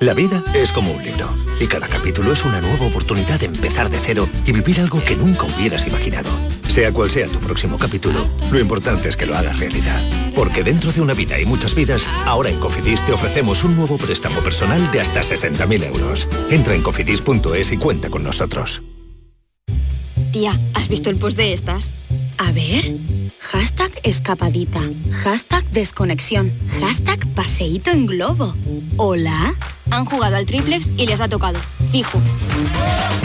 La 0.00 0.12
vida 0.12 0.42
es 0.54 0.72
como 0.72 0.92
un 0.92 1.02
libro 1.02 1.28
y 1.60 1.66
cada 1.66 1.86
capítulo 1.86 2.32
es 2.32 2.44
una 2.44 2.60
nueva 2.60 2.86
oportunidad 2.86 3.38
de 3.38 3.46
empezar 3.46 3.88
de 3.88 3.98
cero 4.00 4.28
y 4.44 4.52
vivir 4.52 4.80
algo 4.80 5.02
que 5.02 5.16
nunca 5.16 5.44
hubieras 5.44 5.86
imaginado. 5.86 6.30
Sea 6.68 6.92
cual 6.92 7.10
sea 7.10 7.28
tu 7.28 7.38
próximo 7.38 7.78
capítulo, 7.78 8.28
lo 8.50 8.58
importante 8.58 9.08
es 9.08 9.16
que 9.16 9.26
lo 9.26 9.36
hagas 9.36 9.58
realidad. 9.58 10.02
Porque 10.34 10.64
dentro 10.64 10.92
de 10.92 11.00
una 11.00 11.14
vida 11.14 11.38
y 11.38 11.46
muchas 11.46 11.74
vidas, 11.74 12.08
ahora 12.26 12.50
en 12.50 12.58
Cofidis 12.58 13.04
te 13.06 13.12
ofrecemos 13.12 13.62
un 13.62 13.76
nuevo 13.76 13.96
préstamo 13.96 14.40
personal 14.40 14.90
de 14.90 15.00
hasta 15.00 15.20
60.000 15.20 15.84
euros. 15.86 16.26
Entra 16.50 16.74
en 16.74 16.82
cofidis.es 16.82 17.72
y 17.72 17.76
cuenta 17.76 18.10
con 18.10 18.24
nosotros. 18.24 18.82
Tía, 20.32 20.58
¿has 20.74 20.88
visto 20.88 21.10
el 21.10 21.16
post 21.16 21.36
de 21.36 21.52
estas? 21.52 21.90
A 22.38 22.50
ver. 22.50 22.96
Hashtag 23.38 23.92
escapadita. 24.02 24.80
Hashtag 25.22 25.64
desconexión. 25.70 26.52
Hashtag 26.80 27.26
paseíto 27.34 27.90
en 27.90 28.06
globo. 28.06 28.56
Hola. 28.96 29.54
Han 29.94 30.06
jugado 30.06 30.34
al 30.34 30.44
triplex 30.44 30.90
y 30.96 31.06
les 31.06 31.20
ha 31.20 31.28
tocado. 31.28 31.60
Fijo. 31.92 32.20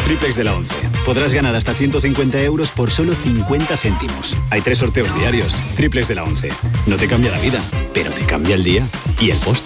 Triplex 0.06 0.36
de 0.36 0.44
la 0.44 0.54
11. 0.54 0.76
Podrás 1.04 1.34
ganar 1.34 1.56
hasta 1.56 1.74
150 1.74 2.44
euros 2.44 2.72
por 2.72 2.92
solo 2.92 3.14
50 3.14 3.76
céntimos. 3.76 4.38
Hay 4.52 4.62
tres 4.62 4.78
sorteos 4.78 5.14
diarios. 5.16 5.60
Triplex 5.76 6.08
de 6.08 6.16
la 6.16 6.24
11. 6.24 6.50
No 6.86 6.98
te 6.98 7.08
cambia 7.08 7.32
la 7.32 7.40
vida, 7.40 7.60
pero 7.92 8.12
te 8.12 8.24
cambia 8.26 8.54
el 8.54 8.64
día 8.64 8.88
y 9.20 9.32
el 9.32 9.38
post. 9.40 9.66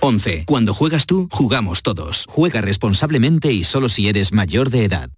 11. 0.00 0.44
Cuando 0.46 0.74
juegas 0.74 1.06
tú, 1.06 1.28
jugamos 1.30 1.82
todos. 1.82 2.24
Juega 2.28 2.60
responsablemente 2.60 3.52
y 3.52 3.62
solo 3.62 3.88
si 3.88 4.08
eres 4.08 4.32
mayor 4.32 4.70
de 4.70 4.84
edad. 4.84 5.10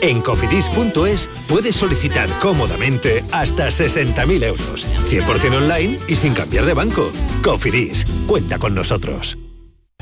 En 0.00 0.20
cofidis.es 0.22 1.28
puedes 1.46 1.76
solicitar 1.76 2.28
cómodamente 2.40 3.24
hasta 3.30 3.68
60.000 3.68 4.42
euros. 4.42 4.88
100% 5.08 5.54
online 5.56 6.00
y 6.08 6.16
sin 6.16 6.34
cambiar 6.34 6.64
de 6.64 6.74
banco. 6.74 7.12
Cofidis, 7.44 8.04
cuenta 8.26 8.58
con 8.58 8.74
nosotros. 8.74 9.38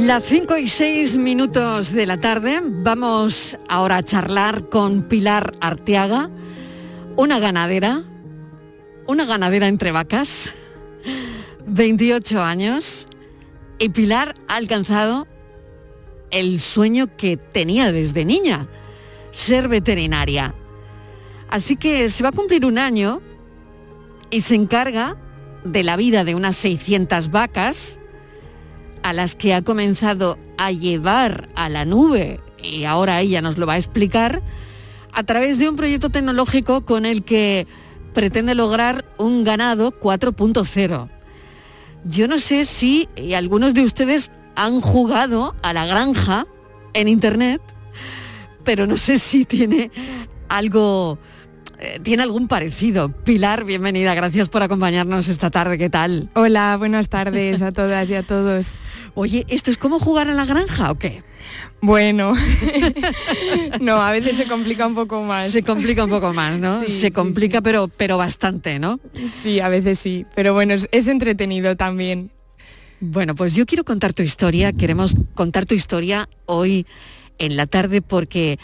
Las 0.00 0.24
5 0.24 0.56
y 0.56 0.66
6 0.66 1.18
minutos 1.18 1.92
de 1.92 2.06
la 2.06 2.18
tarde 2.18 2.62
vamos 2.64 3.58
ahora 3.68 3.98
a 3.98 4.02
charlar 4.02 4.70
con 4.70 5.02
Pilar 5.02 5.52
Arteaga, 5.60 6.30
una 7.16 7.38
ganadera, 7.38 8.02
una 9.06 9.26
ganadera 9.26 9.68
entre 9.68 9.92
vacas, 9.92 10.54
28 11.66 12.42
años, 12.42 13.08
y 13.78 13.90
Pilar 13.90 14.34
ha 14.48 14.56
alcanzado 14.56 15.28
el 16.30 16.60
sueño 16.60 17.14
que 17.18 17.36
tenía 17.36 17.92
desde 17.92 18.24
niña, 18.24 18.68
ser 19.32 19.68
veterinaria. 19.68 20.54
Así 21.50 21.76
que 21.76 22.08
se 22.08 22.22
va 22.22 22.30
a 22.30 22.32
cumplir 22.32 22.64
un 22.64 22.78
año 22.78 23.20
y 24.30 24.40
se 24.40 24.54
encarga 24.54 25.18
de 25.62 25.82
la 25.82 25.96
vida 25.96 26.24
de 26.24 26.34
unas 26.34 26.56
600 26.56 27.30
vacas 27.30 27.99
a 29.02 29.12
las 29.12 29.34
que 29.34 29.54
ha 29.54 29.62
comenzado 29.62 30.38
a 30.58 30.72
llevar 30.72 31.48
a 31.54 31.68
la 31.68 31.84
nube, 31.84 32.40
y 32.62 32.84
ahora 32.84 33.20
ella 33.20 33.42
nos 33.42 33.58
lo 33.58 33.66
va 33.66 33.74
a 33.74 33.78
explicar, 33.78 34.42
a 35.12 35.22
través 35.24 35.58
de 35.58 35.68
un 35.68 35.76
proyecto 35.76 36.10
tecnológico 36.10 36.84
con 36.84 37.06
el 37.06 37.24
que 37.24 37.66
pretende 38.12 38.54
lograr 38.54 39.04
un 39.18 39.44
ganado 39.44 39.98
4.0. 39.98 41.08
Yo 42.04 42.28
no 42.28 42.38
sé 42.38 42.64
si 42.64 43.08
algunos 43.36 43.74
de 43.74 43.82
ustedes 43.82 44.30
han 44.56 44.80
jugado 44.80 45.54
a 45.62 45.72
la 45.72 45.86
granja 45.86 46.46
en 46.94 47.08
internet, 47.08 47.60
pero 48.64 48.86
no 48.86 48.96
sé 48.96 49.18
si 49.18 49.44
tiene 49.44 49.90
algo 50.48 51.18
eh, 51.80 51.98
tiene 52.02 52.22
algún 52.22 52.46
parecido. 52.46 53.10
Pilar, 53.10 53.64
bienvenida, 53.64 54.14
gracias 54.14 54.50
por 54.50 54.62
acompañarnos 54.62 55.28
esta 55.28 55.50
tarde, 55.50 55.78
¿qué 55.78 55.88
tal? 55.88 56.28
Hola, 56.34 56.76
buenas 56.76 57.08
tardes 57.08 57.62
a 57.62 57.72
todas 57.72 58.08
y 58.10 58.14
a 58.14 58.22
todos. 58.22 58.74
Oye, 59.14 59.46
¿esto 59.48 59.70
es 59.70 59.78
como 59.78 59.98
jugar 59.98 60.28
a 60.28 60.34
la 60.34 60.44
granja 60.44 60.90
o 60.90 60.96
qué? 60.96 61.24
Bueno, 61.80 62.34
no, 63.80 64.02
a 64.02 64.12
veces 64.12 64.36
se 64.36 64.44
complica 64.46 64.86
un 64.86 64.94
poco 64.94 65.22
más. 65.22 65.48
Se 65.48 65.62
complica 65.62 66.04
un 66.04 66.10
poco 66.10 66.34
más, 66.34 66.60
¿no? 66.60 66.80
Sí, 66.82 66.88
se 66.88 67.06
sí, 67.06 67.10
complica, 67.10 67.62
Pero, 67.62 67.88
pero 67.88 68.18
bastante, 68.18 68.78
¿no? 68.78 69.00
Sí, 69.42 69.60
a 69.60 69.70
veces 69.70 69.98
sí, 69.98 70.26
pero 70.34 70.52
bueno, 70.52 70.74
es, 70.74 70.86
es 70.92 71.08
entretenido 71.08 71.76
también. 71.76 72.30
Bueno, 73.00 73.34
pues 73.34 73.54
yo 73.54 73.64
quiero 73.64 73.84
contar 73.84 74.12
tu 74.12 74.22
historia, 74.22 74.74
queremos 74.74 75.14
contar 75.34 75.64
tu 75.64 75.74
historia 75.74 76.28
hoy 76.44 76.86
en 77.38 77.56
la 77.56 77.66
tarde 77.66 78.02
porque 78.02 78.58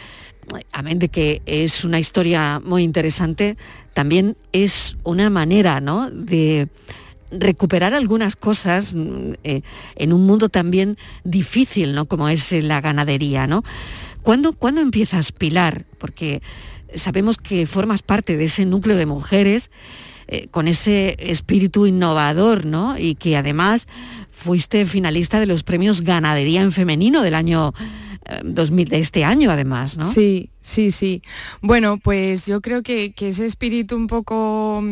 amén 0.72 0.98
de 0.98 1.08
que 1.08 1.42
es 1.46 1.84
una 1.84 1.98
historia 1.98 2.60
muy 2.64 2.82
interesante, 2.82 3.56
también 3.94 4.36
es 4.52 4.96
una 5.04 5.30
manera 5.30 5.80
¿no? 5.80 6.10
de 6.10 6.68
recuperar 7.30 7.94
algunas 7.94 8.36
cosas 8.36 8.94
mm, 8.94 9.32
eh, 9.44 9.62
en 9.96 10.12
un 10.12 10.26
mundo 10.26 10.48
también 10.48 10.96
difícil, 11.24 11.94
¿no? 11.94 12.06
Como 12.06 12.28
es 12.28 12.52
la 12.52 12.80
ganadería, 12.80 13.46
¿no? 13.46 13.64
¿Cuándo, 14.22 14.52
¿Cuándo 14.52 14.80
empiezas, 14.80 15.32
Pilar? 15.32 15.86
Porque 15.98 16.42
sabemos 16.94 17.38
que 17.38 17.66
formas 17.66 18.02
parte 18.02 18.36
de 18.36 18.44
ese 18.44 18.64
núcleo 18.64 18.96
de 18.96 19.06
mujeres 19.06 19.70
eh, 20.28 20.48
con 20.50 20.66
ese 20.66 21.16
espíritu 21.18 21.86
innovador, 21.86 22.64
¿no? 22.64 22.98
Y 22.98 23.14
que 23.14 23.36
además 23.36 23.86
fuiste 24.36 24.84
finalista 24.86 25.40
de 25.40 25.46
los 25.46 25.62
premios 25.62 26.02
Ganadería 26.02 26.60
en 26.60 26.70
Femenino 26.70 27.22
del 27.22 27.34
año 27.34 27.72
2000 28.44 28.88
de 28.88 28.98
este 28.98 29.24
año 29.24 29.50
además, 29.50 29.96
¿no? 29.96 30.10
Sí, 30.10 30.50
sí, 30.60 30.90
sí. 30.90 31.22
Bueno, 31.62 31.98
pues 31.98 32.46
yo 32.46 32.60
creo 32.60 32.82
que, 32.82 33.12
que 33.12 33.30
ese 33.30 33.46
espíritu 33.46 33.96
un 33.96 34.08
poco 34.08 34.82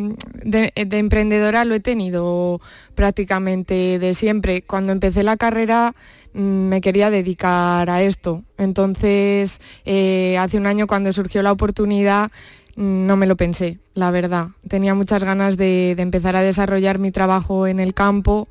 de, 0.44 0.72
de, 0.74 0.98
emprendedora 0.98 1.64
lo 1.64 1.74
he 1.74 1.80
tenido 1.80 2.60
prácticamente 2.94 3.98
de 3.98 4.14
siempre. 4.14 4.62
Cuando 4.62 4.92
empecé 4.92 5.22
la 5.22 5.36
carrera 5.36 5.94
me 6.32 6.80
quería 6.80 7.10
dedicar 7.10 7.90
a 7.90 8.02
esto. 8.02 8.42
Entonces, 8.56 9.60
eh, 9.84 10.36
hace 10.38 10.56
un 10.56 10.66
año 10.66 10.86
cuando 10.86 11.12
surgió 11.12 11.42
la 11.42 11.52
oportunidad, 11.52 12.30
no 12.76 13.16
me 13.16 13.26
lo 13.26 13.36
pensé, 13.36 13.78
la 13.94 14.10
verdad. 14.10 14.48
Tenía 14.68 14.94
muchas 14.94 15.22
ganas 15.22 15.56
de 15.56 15.92
empezar 15.92 16.34
a 16.34 16.42
desarrollar 16.42 16.98
mi 16.98 17.12
trabajo 17.12 17.66
en 17.66 17.78
el 17.78 17.94
campo 17.94 18.48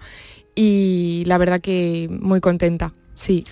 y 0.56 1.24
la 1.25 1.38
verdad 1.38 1.62
que 1.62 2.08
muy 2.09 2.40
contenta, 2.40 2.94
sí. 3.16 3.46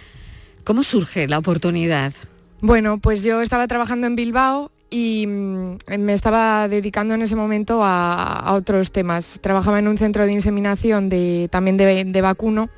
¿Cómo 0.63 0.83
surge 0.83 1.27
la 1.27 1.39
oportunidad? 1.39 2.13
Bueno, 2.61 2.99
pues 2.99 3.23
yo 3.23 3.41
estaba 3.41 3.67
trabajando 3.67 4.05
en 4.07 4.15
Bilbao 4.15 4.71
y 4.91 5.25
mm, 5.25 5.77
me 5.99 6.13
estaba 6.13 6.67
dedicando 6.67 7.15
en 7.15 7.23
ese 7.23 7.35
momento 7.35 7.83
a, 7.83 8.23
a, 8.23 8.53
otros 8.53 8.91
temas. 8.91 9.39
Trabajaba 9.41 9.79
en 9.79 9.87
un 9.87 9.97
centro 9.97 10.25
de 10.25 10.33
inseminación 10.33 11.09
de, 11.09 11.47
también 11.49 11.77
de, 11.77 12.03
de 12.03 12.21
vacuno, 12.21 12.69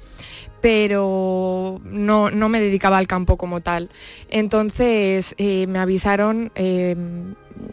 pero 0.62 1.82
no, 1.84 2.32
no, 2.32 2.48
me 2.48 2.62
dedicaba 2.62 2.98
al 2.98 3.08
campo 3.08 3.36
como 3.36 3.60
tal. 3.60 3.90
Entonces 4.30 5.36
eh, 5.38 5.68
me 5.68 5.80
avisaron 5.80 6.54
eh, 6.56 6.96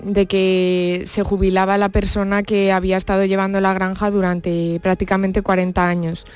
de 0.05 0.27
que 0.27 1.05
se 1.07 1.23
jubilaba 1.23 1.79
la 1.79 1.89
persona 1.89 2.43
que 2.43 2.73
había 2.73 2.97
estado 2.97 3.25
llevando 3.25 3.61
la 3.61 3.75
granja 3.75 4.11
durante 4.11 4.81
prácticamente 4.83 5.43
40 5.43 5.89
años 5.89 6.27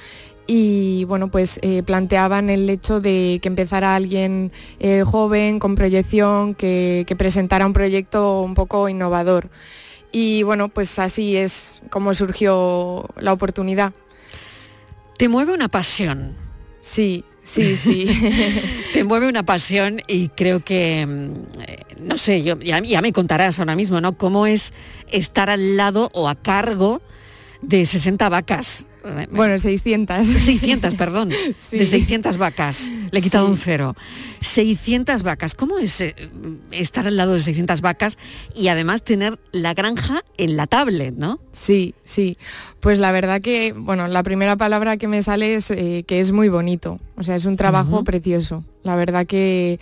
y 0.47 1.05
bueno, 1.05 1.29
pues 1.29 1.59
eh, 1.63 1.83
planteaban 1.83 2.51
el 2.51 2.69
hecho 2.69 3.01
de 3.01 3.39
que 3.41 3.49
empezara 3.49 3.95
alguien 3.95 4.53
eh, 4.79 5.03
joven, 5.03 5.59
con 5.59 5.75
proyección, 5.75 6.55
que, 6.55 7.05
que, 7.07 7.17
presentara 7.17 7.67
un 7.67 7.73
proyecto 7.73 8.43
un 8.43 8.55
poco 8.55 8.89
innovador. 8.89 9.49
Y 10.13 10.43
bueno, 10.43 10.69
pues 10.69 10.99
así 10.99 11.37
es 11.37 11.83
como 11.91 12.15
surgió 12.15 13.09
la 13.19 13.33
oportunidad. 13.33 13.95
¿Te 15.17 15.29
mueve 15.29 15.55
una 15.55 15.69
pasión? 15.69 16.37
Sí, 16.81 17.25
sí, 17.45 17.77
sí. 17.77 18.07
Te 18.93 19.05
mueve 19.05 19.29
una 19.29 19.45
pasión 19.45 20.03
y 20.09 20.29
creo 20.31 20.61
que, 20.61 21.07
mm, 21.07 22.07
no 22.07 22.17
sé, 22.17 22.43
yo, 22.43 22.59
ya, 22.59 22.81
ya 22.81 23.01
me 23.01 23.13
contarás 23.13 23.59
ahora 23.59 23.77
mismo, 23.77 24.01
¿no? 24.01 24.17
¿Cómo 24.17 24.47
es 24.47 24.73
estar 25.11 25.51
al 25.51 25.77
lado 25.77 26.11
o 26.13 26.29
a 26.29 26.35
cargo 26.35 27.01
de 27.63 27.87
60 27.87 28.29
vacas? 28.29 28.87
Bueno, 29.31 29.59
600. 29.59 30.27
600, 30.27 30.95
perdón. 30.95 31.29
De 31.71 31.87
600 31.87 32.39
vacas. 32.39 32.91
Le 33.11 33.19
he 33.19 33.23
quitado 33.23 33.47
un 33.47 33.57
cero. 33.57 33.95
600 34.41 35.23
vacas. 35.23 35.55
¿Cómo 35.55 35.79
es 35.79 36.01
eh, 36.01 36.15
estar 36.71 37.07
al 37.07 37.17
lado 37.17 37.35
de 37.35 37.41
600 37.41 37.81
vacas 37.81 38.19
y 38.55 38.69
además 38.69 39.03
tener 39.03 39.39
la 39.53 39.75
granja 39.75 40.25
en 40.37 40.57
la 40.57 40.67
tablet, 40.67 41.15
no? 41.17 41.41
Sí, 41.53 41.95
sí. 42.05 42.39
Pues 42.81 42.99
la 42.99 43.13
verdad 43.13 43.41
que, 43.41 43.73
bueno, 43.73 44.09
la 44.09 44.23
primera 44.23 44.57
palabra 44.57 44.97
que 44.97 45.09
me 45.09 45.23
sale 45.23 45.55
es 45.55 45.71
eh, 45.71 46.05
que 46.07 46.21
es 46.21 46.33
muy 46.33 46.49
bonito. 46.49 47.01
O 47.17 47.23
sea, 47.23 47.37
es 47.37 47.45
un 47.45 47.57
trabajo 47.57 48.05
precioso. 48.05 48.65
La 48.83 48.97
verdad 48.97 49.27
que 49.27 49.79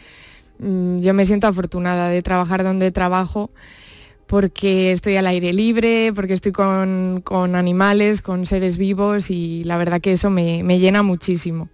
mm, 0.59 1.01
yo 1.01 1.15
me 1.15 1.27
siento 1.27 1.47
afortunada 1.47 2.09
de 2.09 2.23
trabajar 2.23 2.65
donde 2.65 2.91
trabajo 2.91 3.51
porque 4.33 4.93
estoy 4.93 5.17
al 5.17 5.27
aire 5.27 5.53
libre, 5.53 6.11
porque 6.15 6.33
estoy 6.33 6.53
con, 6.53 7.23
animales, 7.55 8.23
con 8.23 8.47
seres 8.47 8.79
vivos 8.79 9.31
y 9.31 9.63
la 9.65 9.77
verdad 9.77 10.01
que 10.01 10.13
eso 10.13 10.31
me, 10.31 10.63
llena 10.79 11.03
muchísimo. 11.03 11.69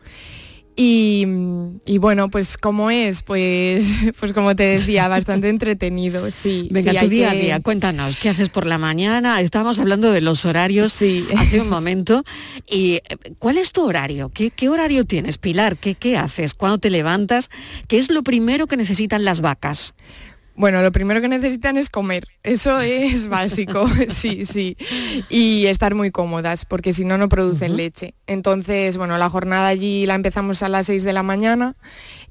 Y, 0.74 1.24
bueno, 2.00 2.30
pues 2.30 2.58
como 2.58 2.90
es, 2.90 3.22
pues, 3.22 3.84
pues 4.18 4.32
como 4.32 4.56
te 4.56 4.64
decía, 4.64 5.06
bastante 5.06 5.48
entretenido, 5.50 6.32
sí. 6.32 6.66
Venga, 6.72 6.98
tu 6.98 7.06
día 7.06 7.30
a 7.30 7.34
día, 7.34 7.60
cuéntanos, 7.60 8.16
¿qué 8.16 8.28
haces 8.28 8.48
por 8.48 8.66
la 8.66 8.78
mañana? 8.78 9.40
Estábamos 9.40 9.78
hablando 9.78 10.10
de 10.10 10.20
los 10.20 10.44
horarios 10.44 10.92
sí. 10.92 11.28
hace 11.36 11.60
un 11.60 11.68
momento. 11.70 12.24
¿Y 12.68 12.94
eh, 12.94 13.02
cuál 13.38 13.58
es 13.58 13.70
tu 13.70 13.84
horario? 13.84 14.30
¿Qué, 14.30 14.68
horario 14.68 15.04
tienes, 15.04 15.38
Pilar? 15.38 15.76
¿Qué, 15.76 15.94
¿Qué 15.94 16.16
haces? 16.16 16.54
¿Cuándo 16.54 16.78
te 16.78 16.90
levantas? 16.90 17.50
¿Qué 17.86 17.98
es 17.98 18.10
lo 18.10 18.24
primero 18.24 18.66
que 18.66 18.76
necesitan 18.76 19.24
las 19.24 19.40
vacas? 19.40 19.94
Bueno, 20.58 20.82
lo 20.82 20.90
primero 20.90 21.20
que 21.20 21.28
necesitan 21.28 21.76
es 21.76 21.88
comer, 21.88 22.26
eso 22.42 22.80
es 22.80 23.28
básico, 23.28 23.88
sí, 24.08 24.44
sí, 24.44 24.76
y 25.28 25.66
estar 25.66 25.94
muy 25.94 26.10
cómodas, 26.10 26.64
porque 26.64 26.92
si 26.92 27.04
no, 27.04 27.16
no 27.16 27.28
producen 27.28 27.76
leche. 27.76 28.14
Entonces, 28.26 28.96
bueno, 28.96 29.16
la 29.18 29.30
jornada 29.30 29.68
allí 29.68 30.04
la 30.04 30.16
empezamos 30.16 30.64
a 30.64 30.68
las 30.68 30.86
6 30.86 31.04
de 31.04 31.12
la 31.12 31.22
mañana, 31.22 31.76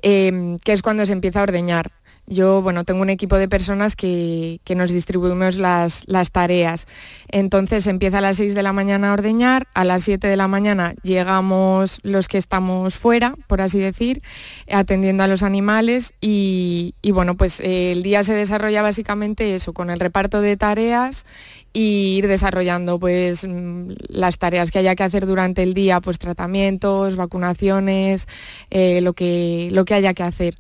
em, 0.02 0.60
que 0.60 0.74
es 0.74 0.82
cuando 0.82 1.06
se 1.06 1.14
empieza 1.14 1.40
a 1.40 1.44
ordeñar. 1.44 1.94
Yo, 2.30 2.62
bueno, 2.62 2.84
tengo 2.84 3.02
un 3.02 3.10
equipo 3.10 3.38
de 3.38 3.48
personas 3.48 3.96
que, 3.96 4.60
nos 4.76 4.92
distribuimos 4.92 5.56
las, 5.56 6.06
tareas. 6.34 6.86
Entonces 7.30 7.88
empieza 7.88 8.18
a 8.18 8.22
las 8.22 8.36
6 8.36 8.54
de 8.54 8.64
la 8.64 8.74
mañana 8.74 9.12
a 9.12 9.14
ordeñar, 9.14 9.66
a 9.74 9.86
las 9.86 10.04
7 10.04 10.28
de 10.28 10.36
la 10.36 10.50
mañana 10.50 10.94
llegamos 11.04 12.00
los 12.04 12.28
que 12.28 12.38
estamos 12.38 12.98
fuera, 12.98 13.36
por 13.48 13.62
así 13.62 13.80
decir, 13.80 14.22
atendiendo 14.70 15.24
a 15.24 15.28
los 15.28 15.42
animales 15.42 16.14
y, 16.20 16.94
bueno, 17.14 17.38
pues 17.38 17.62
eh, 17.62 17.94
el 17.94 18.04
día 18.04 18.26
se 18.26 18.34
desarrolla 18.34 18.82
básicamente 18.82 19.56
eso, 19.56 19.72
con 19.72 19.90
el 19.90 20.02
reparto 20.02 20.42
de 20.42 20.58
tareas 20.58 21.26
y 21.72 22.18
ir 22.18 22.28
desarrollando 22.28 23.00
pues 23.00 23.48
mm, 23.48 23.92
las 24.10 24.38
tareas 24.38 24.70
que 24.70 24.80
haya 24.80 24.96
que 24.96 25.04
hacer 25.04 25.28
durante 25.28 25.64
el 25.64 25.74
día, 25.74 26.02
pues 26.02 26.20
tratamientos, 26.20 27.16
vacunaciones, 27.16 28.28
eh, 28.70 29.00
lo, 29.00 29.14
que, 29.14 29.70
lo 29.72 29.86
que 29.86 29.94
haya 29.94 30.14
que 30.14 30.24
hacer. 30.24 30.58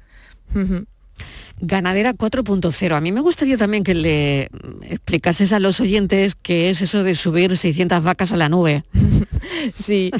Ganadera 1.59 2.13
4.0. 2.13 2.95
A 2.95 3.01
mí 3.01 3.11
me 3.11 3.21
gustaría 3.21 3.57
también 3.57 3.83
que 3.83 3.95
le 3.95 4.49
explicases 4.83 5.53
a 5.53 5.59
los 5.59 5.79
oyentes 5.79 6.35
qué 6.35 6.69
es 6.69 6.81
eso 6.81 7.03
de 7.03 7.15
subir 7.15 7.57
600 7.57 8.03
vacas 8.03 8.31
a 8.31 8.37
la 8.37 8.49
nube. 8.49 8.83
Sí, 9.73 10.11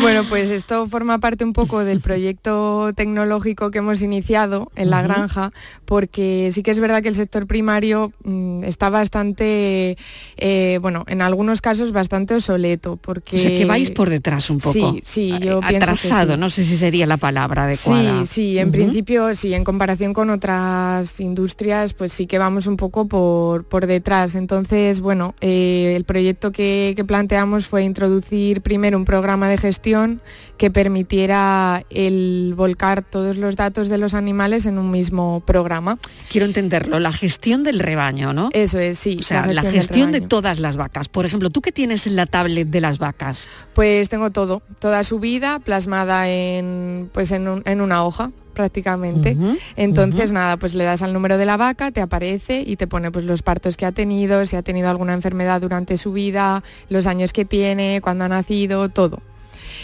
bueno, 0.00 0.24
pues 0.28 0.50
esto 0.50 0.86
forma 0.86 1.18
parte 1.18 1.44
un 1.44 1.52
poco 1.52 1.84
del 1.84 2.00
proyecto 2.00 2.90
tecnológico 2.94 3.70
que 3.70 3.78
hemos 3.78 4.02
iniciado 4.02 4.70
en 4.76 4.90
la 4.90 5.02
granja, 5.02 5.52
porque 5.84 6.50
sí 6.52 6.62
que 6.62 6.72
es 6.72 6.80
verdad 6.80 7.02
que 7.02 7.08
el 7.08 7.14
sector 7.14 7.46
primario 7.46 8.12
mm, 8.24 8.64
está 8.64 8.90
bastante, 8.90 9.96
eh, 10.36 10.78
bueno, 10.82 11.04
en 11.06 11.22
algunos 11.22 11.60
casos 11.60 11.92
bastante 11.92 12.34
obsoleto, 12.34 12.96
porque... 12.96 13.36
O 13.36 13.40
sea, 13.40 13.50
que 13.50 13.64
vais 13.64 13.90
por 13.90 14.10
detrás 14.10 14.50
un 14.50 14.58
poco. 14.58 14.72
Sí, 14.72 15.00
sí, 15.04 15.34
yo 15.40 15.60
Atrasado, 15.62 16.36
no 16.36 16.50
sé 16.50 16.64
si 16.64 16.76
sería 16.76 17.06
la 17.06 17.16
palabra 17.16 17.64
adecuada. 17.64 18.26
Sí, 18.26 18.32
sí, 18.32 18.58
en 18.58 18.72
principio 18.72 19.34
sí, 19.34 19.54
en 19.54 19.64
comparación 19.64 20.12
con 20.12 20.30
otras 20.30 20.75
industrias, 21.18 21.92
pues 21.92 22.12
sí 22.12 22.26
que 22.26 22.38
vamos 22.38 22.66
un 22.66 22.76
poco 22.76 23.06
por, 23.06 23.64
por 23.64 23.86
detrás. 23.86 24.34
Entonces, 24.34 25.00
bueno, 25.00 25.34
eh, 25.40 25.94
el 25.96 26.04
proyecto 26.04 26.52
que, 26.52 26.94
planteamos 27.06 27.66
fue 27.66 27.84
introducir 27.84 28.62
primero 28.62 28.98
un 28.98 29.04
programa 29.04 29.48
de 29.48 29.58
gestión 29.58 30.20
que 30.56 30.70
permitiera 30.70 31.84
el 31.90 32.54
volcar 32.56 33.02
todos 33.02 33.36
los 33.36 33.54
datos 33.54 33.88
de 33.88 33.98
los 33.98 34.14
animales 34.14 34.66
en 34.66 34.78
un 34.78 34.90
mismo 34.90 35.42
programa. 35.46 35.98
Quiero 36.30 36.46
entenderlo, 36.46 36.98
la 36.98 37.12
gestión 37.12 37.62
del 37.62 37.78
rebaño, 37.78 38.32
¿no? 38.32 38.48
Eso 38.52 38.78
es, 38.78 38.98
sí. 38.98 39.18
O 39.20 39.22
sea, 39.22 39.46
la 39.46 39.62
gestión, 39.62 40.12
de 40.12 40.20
todas 40.20 40.58
las 40.58 40.76
vacas. 40.76 41.08
Por 41.08 41.26
ejemplo, 41.26 41.50
¿tú 41.50 41.60
qué 41.60 41.72
tienes 41.72 42.06
en 42.06 42.16
la 42.16 42.26
tablet 42.26 42.68
de 42.68 42.80
las 42.80 42.98
vacas? 42.98 43.46
Pues 43.74 44.08
tengo 44.08 44.30
todo, 44.30 44.62
toda 44.78 45.04
su 45.04 45.18
vida 45.18 45.58
plasmada 45.60 46.28
en, 46.28 47.10
pues 47.12 47.32
en, 47.32 47.62
en 47.64 47.80
una 47.80 48.04
hoja 48.04 48.32
prácticamente. 48.56 49.36
Entonces, 49.76 50.32
nada, 50.32 50.56
pues 50.56 50.74
le 50.74 50.82
das 50.82 51.02
al 51.02 51.12
número 51.12 51.36
de 51.38 51.44
la 51.44 51.58
vaca, 51.58 51.92
te 51.92 52.00
aparece 52.00 52.64
y 52.66 52.76
te 52.76 52.86
pone 52.86 53.12
pues 53.12 53.24
los 53.26 53.42
partos 53.42 53.76
que 53.76 53.84
ha 53.84 53.92
tenido, 53.92 54.44
si 54.46 54.56
ha 54.56 54.62
tenido 54.62 54.88
alguna 54.88 55.12
enfermedad 55.12 55.60
durante 55.60 55.98
su 55.98 56.12
vida, 56.12 56.64
los 56.88 57.06
años 57.06 57.32
que 57.34 57.44
tiene, 57.44 58.00
cuándo 58.02 58.24
ha 58.24 58.28
nacido, 58.28 58.88
todo. 58.88 59.20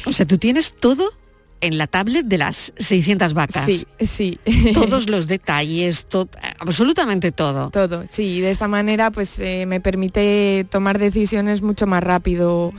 O 0.07 0.13
sea, 0.13 0.27
tú 0.27 0.39
tienes 0.39 0.73
todo 0.73 1.13
en 1.61 1.77
la 1.77 1.87
tablet 1.87 2.25
de 2.27 2.39
las 2.39 2.73
600 2.79 3.35
vacas. 3.35 3.67
Sí, 3.67 3.87
sí. 4.01 4.41
Todos 4.73 5.09
los 5.11 5.29
detalles, 5.29 6.07
absolutamente 6.59 7.31
todo. 7.31 7.71
Todo, 7.71 8.05
sí. 8.11 8.41
De 8.41 8.51
esta 8.51 8.69
manera 8.69 9.11
pues 9.11 9.39
eh, 9.39 9.67
me 9.67 9.81
permite 9.81 10.67
tomar 10.71 10.99
decisiones 10.99 11.61
mucho 11.61 11.87
más 11.87 12.03
rápido 12.03 12.73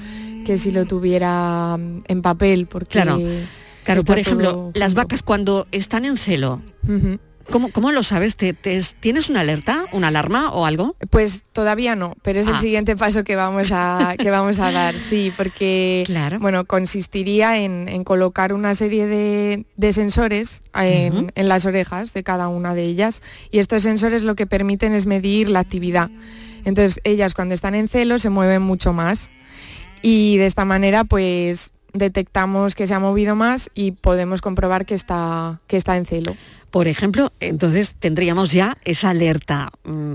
que 0.43 0.57
si 0.57 0.71
lo 0.71 0.85
tuviera 0.85 1.77
mm, 1.77 1.99
en 2.07 2.21
papel, 2.23 2.65
porque... 2.65 2.89
Claro 2.89 3.19
Claro, 3.83 4.03
por 4.03 4.19
ejemplo, 4.19 4.71
las 4.73 4.93
vacas 4.93 5.23
cuando 5.23 5.67
están 5.71 6.05
en 6.05 6.17
celo, 6.17 6.61
¿Cómo, 7.49 7.91
lo 7.91 8.03
sabes? 8.03 8.37
¿Te, 8.37 8.53
tienes 8.53 9.29
una 9.29 9.41
alerta, 9.41 9.85
una 9.91 10.07
alarma 10.07 10.51
o 10.51 10.65
algo? 10.65 10.95
Pues 11.09 11.43
todavía 11.51 11.95
no, 11.95 12.15
pero 12.21 12.39
es 12.39 12.47
el 12.47 12.55
ah. 12.55 12.59
siguiente 12.59 12.95
paso 12.95 13.23
que 13.23 13.35
vamos 13.35 13.71
a, 13.71 14.15
que 14.17 14.29
vamos 14.29 14.59
a 14.59 14.71
dar, 14.71 14.99
sí, 14.99 15.31
porque 15.35 16.05
bueno, 16.39 16.65
consistiría 16.65 17.59
en, 17.59 18.03
colocar 18.05 18.53
una 18.53 18.75
serie 18.75 19.07
de, 19.07 19.93
sensores 19.93 20.63
en, 20.73 21.31
en, 21.35 21.47
las 21.47 21.65
orejas 21.65 22.13
de 22.13 22.23
cada 22.23 22.47
una 22.47 22.73
de 22.73 22.83
ellas 22.85 23.21
y 23.51 23.59
estos 23.59 23.83
sensores 23.83 24.23
lo 24.23 24.35
que 24.35 24.47
permiten 24.47 24.93
es 24.93 25.05
medir 25.05 25.49
la 25.49 25.59
actividad. 25.59 26.09
Entonces 26.65 27.01
ellas 27.03 27.33
cuando 27.33 27.55
están 27.55 27.75
en 27.75 27.89
celo 27.89 28.19
se 28.19 28.29
mueven 28.29 28.61
mucho 28.61 28.93
más 28.93 29.31
y 30.01 30.37
de 30.37 30.45
esta 30.45 30.65
manera 30.65 31.03
pues 31.03 31.73
detectamos 31.93 32.75
que 32.75 32.87
se 32.87 32.93
ha 32.93 32.99
movido 32.99 33.35
más 33.35 33.69
y 33.73 33.91
podemos 33.91 34.41
comprobar 34.41 34.85
que 34.85 34.95
está, 34.95 35.61
que 35.67 35.77
está 35.77 35.95
en 35.97 36.05
celo. 36.05 36.35
Por 36.73 36.87
ejemplo, 36.87 37.31
entonces 37.39 37.93
tendríamos 37.99 38.51
ya 38.51 38.77
esa 38.83 39.11
alerta. 39.11 39.69
Mm, 39.83 40.13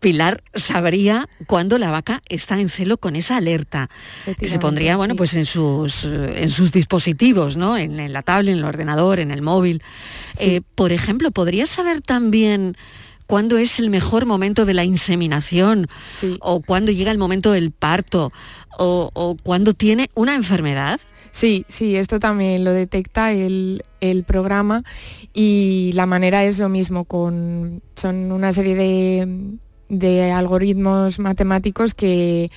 Pilar 0.00 0.42
sabría 0.52 1.28
cuándo 1.46 1.78
la 1.78 1.92
vaca 1.92 2.22
está 2.28 2.58
en 2.58 2.70
celo 2.70 2.96
con 2.96 3.14
esa 3.14 3.36
alerta. 3.36 3.88
Que 4.36 4.48
se 4.48 4.58
pondría, 4.58 4.96
bueno, 4.96 5.14
pues 5.14 5.34
en 5.34 5.46
sus, 5.46 6.04
en 6.04 6.50
sus 6.50 6.72
dispositivos, 6.72 7.56
¿no? 7.56 7.78
En, 7.78 8.12
la 8.12 8.22
tablet, 8.22 8.54
en 8.54 8.58
el 8.58 8.64
ordenador, 8.64 9.20
en 9.20 9.30
el 9.30 9.42
móvil. 9.42 9.80
Eh, 10.40 10.62
por 10.74 10.90
ejemplo, 10.90 11.30
¿podrías 11.30 11.70
saber 11.70 12.00
también 12.00 12.76
cuándo 13.28 13.56
es 13.56 13.78
el 13.78 13.88
mejor 13.88 14.26
momento 14.26 14.66
de 14.66 14.74
la 14.74 14.82
inseminación? 14.82 15.86
O 16.40 16.62
cuándo 16.62 16.90
llega 16.90 17.12
el 17.12 17.18
momento 17.18 17.52
del 17.52 17.70
parto? 17.70 18.32
O, 18.76 19.10
o 19.14 19.36
cuándo 19.36 19.72
tiene 19.72 20.10
una 20.14 20.34
enfermedad? 20.34 20.98
Sí, 21.32 21.64
sí, 21.66 21.96
esto 21.96 22.20
también 22.20 22.62
lo 22.62 22.72
detecta 22.72 23.32
el, 23.32 23.82
programa 24.26 24.84
y 25.32 25.92
la 25.94 26.04
manera 26.04 26.44
es 26.44 26.58
lo 26.58 26.68
mismo, 26.68 27.04
con, 27.04 27.82
son 27.96 28.30
una 28.30 28.52
serie 28.52 29.26
de, 29.88 30.30
algoritmos 30.30 31.18
matemáticos 31.18 31.94
que, 31.94 32.50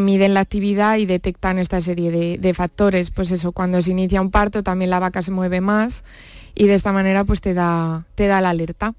miden 0.00 0.32
la 0.32 0.40
actividad 0.40 0.96
y 0.96 1.04
detectan 1.04 1.58
esta 1.58 1.82
serie 1.82 2.10
de, 2.38 2.54
factores. 2.54 3.10
Pues 3.10 3.30
eso, 3.32 3.52
cuando 3.52 3.82
se 3.82 3.90
inicia 3.90 4.22
un 4.22 4.30
parto 4.30 4.62
también 4.62 4.90
la 4.90 4.98
vaca 4.98 5.20
se 5.20 5.30
mueve 5.30 5.60
más 5.60 6.02
y 6.54 6.66
de 6.66 6.74
esta 6.74 6.92
manera 6.92 7.24
pues 7.24 7.42
te 7.42 7.52
da, 7.52 8.06
te 8.14 8.28
da 8.28 8.40
la 8.40 8.50
alerta. 8.50 8.94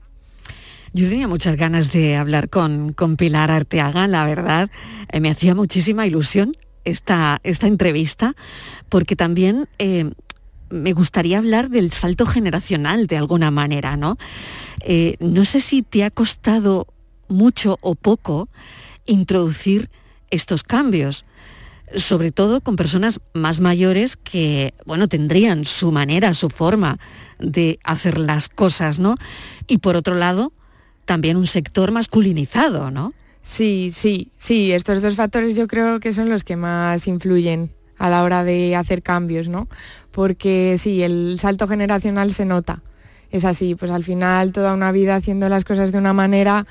Yo 0.94 1.10
tenía 1.10 1.28
muchas 1.28 1.56
ganas 1.56 1.92
de 1.92 2.18
hablar 2.18 2.50
con, 2.50 2.94
con 2.94 3.18
Pilar 3.18 3.50
Arteaga, 3.50 4.08
la 4.08 4.28
verdad, 4.28 4.70
eh, 5.12 5.20
me 5.20 5.32
hacía 5.32 5.56
muchísima 5.56 6.06
ilusión 6.06 6.56
esta, 6.86 7.40
esta 7.44 7.68
entrevista, 7.68 8.36
porque 8.94 9.16
también 9.16 9.68
eh, 9.80 10.12
me 10.70 10.94
gustaría 10.94 11.40
hablar 11.40 11.72
del 11.72 11.92
salto 11.92 12.28
generacional 12.28 13.08
de 13.08 13.18
alguna 13.18 13.50
manera, 13.50 13.98
¿no? 13.98 14.20
Eh, 14.82 15.16
no 15.20 15.46
sé 15.46 15.62
si 15.62 15.82
te 15.82 16.04
ha 16.04 16.12
costado 16.12 16.86
mucho 17.28 17.80
o 17.82 17.96
poco 17.96 18.50
introducir 19.08 19.90
estos 20.30 20.62
cambios, 20.62 21.26
sobre 21.96 22.32
todo 22.32 22.62
con 22.62 22.76
personas 22.76 23.20
más 23.34 23.62
mayores 23.62 24.16
que, 24.16 24.76
bueno, 24.86 25.08
tendrían 25.08 25.66
su 25.66 25.92
manera, 25.92 26.36
su 26.36 26.52
forma 26.52 27.00
de 27.40 27.80
hacer 27.84 28.20
las 28.20 28.48
cosas, 28.48 29.00
¿no? 29.00 29.16
Y 29.66 29.80
por 29.80 29.96
otro 29.96 30.14
lado, 30.14 30.54
también 31.06 31.38
un 31.38 31.48
sector 31.48 31.92
masculinizado, 31.92 32.92
¿no? 32.92 33.16
Sí, 33.42 33.90
sí, 33.92 34.30
sí, 34.38 34.72
estos 34.72 35.02
dos 35.02 35.16
factores 35.16 35.56
yo 35.56 35.66
creo 35.66 36.00
que 36.00 36.14
son 36.14 36.30
los 36.30 36.44
que 36.44 36.58
más 36.58 37.08
influyen 37.08 37.72
a 38.04 38.10
la 38.10 38.22
hora 38.24 38.44
de 38.44 38.76
hacer 38.76 39.02
cambios, 39.02 39.48
¿no? 39.48 39.70
Porque 40.12 40.76
sí, 40.78 41.04
el 41.04 41.38
salto 41.40 41.70
generacional 41.70 42.34
se 42.34 42.44
nota. 42.44 42.82
Es 43.32 43.46
así, 43.46 43.76
pues 43.76 43.92
al 43.92 44.04
final 44.04 44.52
toda 44.52 44.74
una 44.74 44.92
vida 44.92 45.16
haciendo 45.16 45.48
las 45.48 45.64
cosas 45.64 45.94
de 45.94 46.00
una 46.00 46.12
manera 46.12 46.66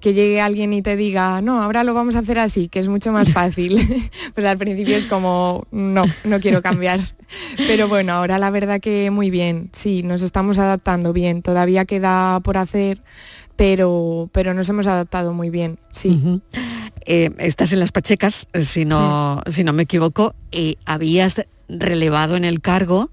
que 0.00 0.12
llegue 0.12 0.42
alguien 0.42 0.74
y 0.74 0.82
te 0.82 0.94
diga, 0.94 1.40
no, 1.40 1.62
ahora 1.62 1.84
lo 1.84 1.94
vamos 1.94 2.16
a 2.16 2.18
hacer 2.18 2.38
así, 2.38 2.68
que 2.68 2.80
es 2.80 2.88
mucho 2.88 3.12
más 3.12 3.30
fácil. 3.32 4.10
pues 4.34 4.46
al 4.46 4.58
principio 4.58 4.98
es 4.98 5.06
como, 5.06 5.66
no, 5.70 6.04
no 6.24 6.38
quiero 6.38 6.60
cambiar. 6.60 7.00
Pero 7.56 7.88
bueno, 7.88 8.12
ahora 8.12 8.38
la 8.38 8.50
verdad 8.50 8.78
que 8.78 9.10
muy 9.10 9.30
bien, 9.30 9.70
sí, 9.72 10.02
nos 10.02 10.20
estamos 10.20 10.58
adaptando 10.58 11.14
bien, 11.14 11.40
todavía 11.40 11.86
queda 11.86 12.40
por 12.40 12.58
hacer, 12.58 13.00
pero, 13.56 14.28
pero 14.32 14.52
nos 14.52 14.68
hemos 14.68 14.86
adaptado 14.86 15.32
muy 15.32 15.48
bien, 15.48 15.78
sí. 15.92 16.42
Eh, 17.06 17.30
estás 17.38 17.72
en 17.72 17.80
las 17.80 17.92
Pachecas, 17.92 18.46
si 18.62 18.84
no, 18.84 19.42
si 19.50 19.64
no 19.64 19.72
me 19.72 19.84
equivoco, 19.84 20.34
y 20.50 20.78
habías 20.86 21.44
relevado 21.68 22.36
en 22.36 22.44
el 22.44 22.60
cargo 22.60 23.10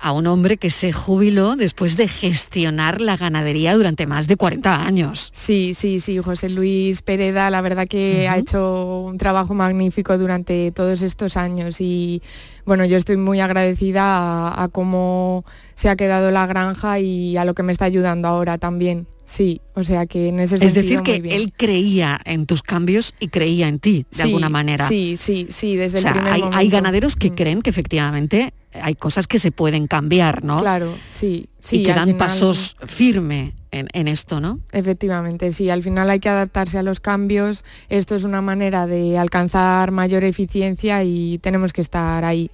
a 0.00 0.12
un 0.12 0.26
hombre 0.26 0.56
que 0.56 0.70
se 0.70 0.92
jubiló 0.92 1.56
después 1.56 1.96
de 1.96 2.08
gestionar 2.08 3.00
la 3.02 3.18
ganadería 3.18 3.74
durante 3.74 4.06
más 4.06 4.26
de 4.28 4.36
40 4.36 4.82
años. 4.82 5.30
Sí, 5.32 5.74
sí, 5.74 6.00
sí, 6.00 6.18
José 6.18 6.48
Luis 6.48 7.02
Pereda, 7.02 7.50
la 7.50 7.60
verdad 7.60 7.86
que 7.86 8.26
ha 8.26 8.38
hecho 8.38 9.02
un 9.06 9.18
trabajo 9.18 9.52
magnífico 9.52 10.16
durante 10.16 10.72
todos 10.72 11.02
estos 11.02 11.36
años 11.36 11.80
y 11.80 12.22
bueno, 12.64 12.86
yo 12.86 12.96
estoy 12.96 13.18
muy 13.18 13.40
agradecida 13.40 14.62
a, 14.62 14.68
cómo 14.68 15.44
se 15.74 15.90
ha 15.90 15.96
quedado 15.96 16.30
la 16.30 16.46
granja 16.46 16.98
y 16.98 17.36
a 17.36 17.44
lo 17.44 17.54
que 17.54 17.62
me 17.62 17.72
está 17.72 17.84
ayudando 17.84 18.28
ahora 18.28 18.56
también. 18.56 19.06
Sí, 19.30 19.60
o 19.74 19.84
sea 19.84 20.06
que 20.06 20.26
en 20.26 20.40
ese 20.40 20.58
sentido. 20.58 20.80
Es 20.80 20.88
decir, 20.88 21.02
que 21.02 21.36
él 21.36 21.52
creía 21.56 22.20
en 22.24 22.46
tus 22.46 22.62
cambios 22.62 23.14
y 23.20 23.28
creía 23.28 23.68
en 23.68 23.78
ti, 23.78 24.04
de 24.10 24.24
alguna 24.24 24.48
manera. 24.48 24.88
Sí, 24.88 25.16
sí, 25.16 25.46
sí, 25.50 25.76
desde 25.76 25.98
el 25.98 26.04
primer 26.04 26.32
hay, 26.32 26.40
momento. 26.40 26.58
hay 26.58 26.68
ganaderos 26.68 27.14
que 27.14 27.30
mm. 27.30 27.34
creen 27.36 27.62
que 27.62 27.70
efectivamente 27.70 28.52
hay 28.72 28.96
cosas 28.96 29.28
que 29.28 29.38
se 29.38 29.52
pueden 29.52 29.86
cambiar, 29.86 30.42
¿no? 30.42 30.58
Claro, 30.60 30.96
sí, 31.10 31.48
sí. 31.60 31.76
Y 31.82 31.84
que 31.84 31.94
dan 31.94 32.18
pasos 32.18 32.76
firme 32.86 33.54
en, 33.70 34.08
esto, 34.08 34.40
¿no? 34.40 34.58
Efectivamente, 34.72 35.52
sí, 35.52 35.70
al 35.70 35.84
final 35.84 36.10
hay 36.10 36.18
que 36.18 36.28
adaptarse 36.28 36.78
a 36.78 36.82
los 36.82 36.98
cambios. 36.98 37.64
Esto 37.88 38.16
es 38.16 38.24
una 38.24 38.42
manera 38.42 38.88
de 38.88 39.16
alcanzar 39.16 39.92
mayor 39.92 40.24
eficiencia 40.24 41.04
y 41.04 41.38
tenemos 41.38 41.72
que 41.72 41.82
estar 41.82 42.24
ahí. 42.24 42.50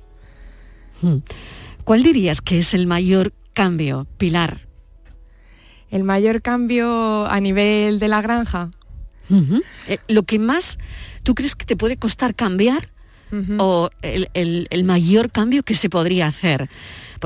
Hmm. 1.00 1.20
¿Cuál 1.84 2.02
dirías 2.02 2.42
que 2.42 2.58
es 2.58 2.74
el 2.74 2.86
mayor 2.86 3.32
cambio, 3.54 4.06
Pilar, 4.18 4.65
el 5.96 6.04
mayor 6.04 6.42
cambio 6.42 7.26
a 7.26 7.40
nivel 7.40 7.98
de 7.98 8.08
la 8.08 8.22
granja. 8.22 8.70
Eh, 9.88 9.98
lo 10.06 10.22
que 10.22 10.38
más, 10.38 10.78
¿tú 11.22 11.34
crees 11.34 11.56
que 11.56 11.64
te 11.64 11.76
puede 11.76 11.96
costar 11.96 12.34
cambiar? 12.34 12.90
¿O 13.58 13.90
el, 14.02 14.84
mayor 14.84 15.32
cambio 15.32 15.62
que 15.64 15.74
se 15.74 15.90
podría 15.90 16.28
hacer? 16.28 16.70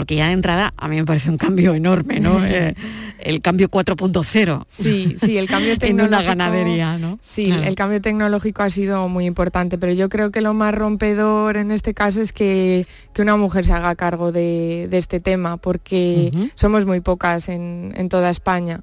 Porque 0.01 0.17
ya 0.17 0.29
de 0.29 0.33
entrada 0.33 0.73
a 0.79 0.89
mí 0.89 0.97
me 0.97 1.05
parece 1.05 1.29
un 1.29 1.37
cambio 1.37 1.75
enorme, 1.75 2.21
¿no? 2.21 2.41
Eh, 2.51 2.75
el 3.19 3.43
cambio 3.43 3.69
4.0. 3.71 4.65
Sí, 4.67 5.15
sí, 5.19 5.37
el 5.37 5.47
cambio 5.47 5.77
tecnológico. 5.77 6.17
en 6.17 6.23
una 6.23 6.23
ganadería, 6.23 6.97
¿no? 6.97 7.19
Sí, 7.21 7.51
el 7.51 7.75
cambio 7.75 8.01
tecnológico 8.01 8.63
ha 8.63 8.71
sido 8.71 9.07
muy 9.09 9.27
importante, 9.27 9.77
pero 9.77 9.93
yo 9.93 10.09
creo 10.09 10.31
que 10.31 10.41
lo 10.41 10.55
más 10.55 10.75
rompedor 10.75 11.59
en 11.59 11.71
este 11.71 11.93
caso 11.93 12.23
es 12.23 12.33
que, 12.33 12.87
una 13.19 13.37
mujer 13.37 13.67
se 13.67 13.75
haga 13.75 13.95
cargo 13.95 14.33
de, 14.33 14.89
este 14.91 15.21
tema, 15.21 15.59
porque 15.59 16.33
somos 16.55 16.87
muy 16.87 17.01
pocas 17.01 17.51
en, 17.51 18.09
toda 18.09 18.31
España. 18.31 18.81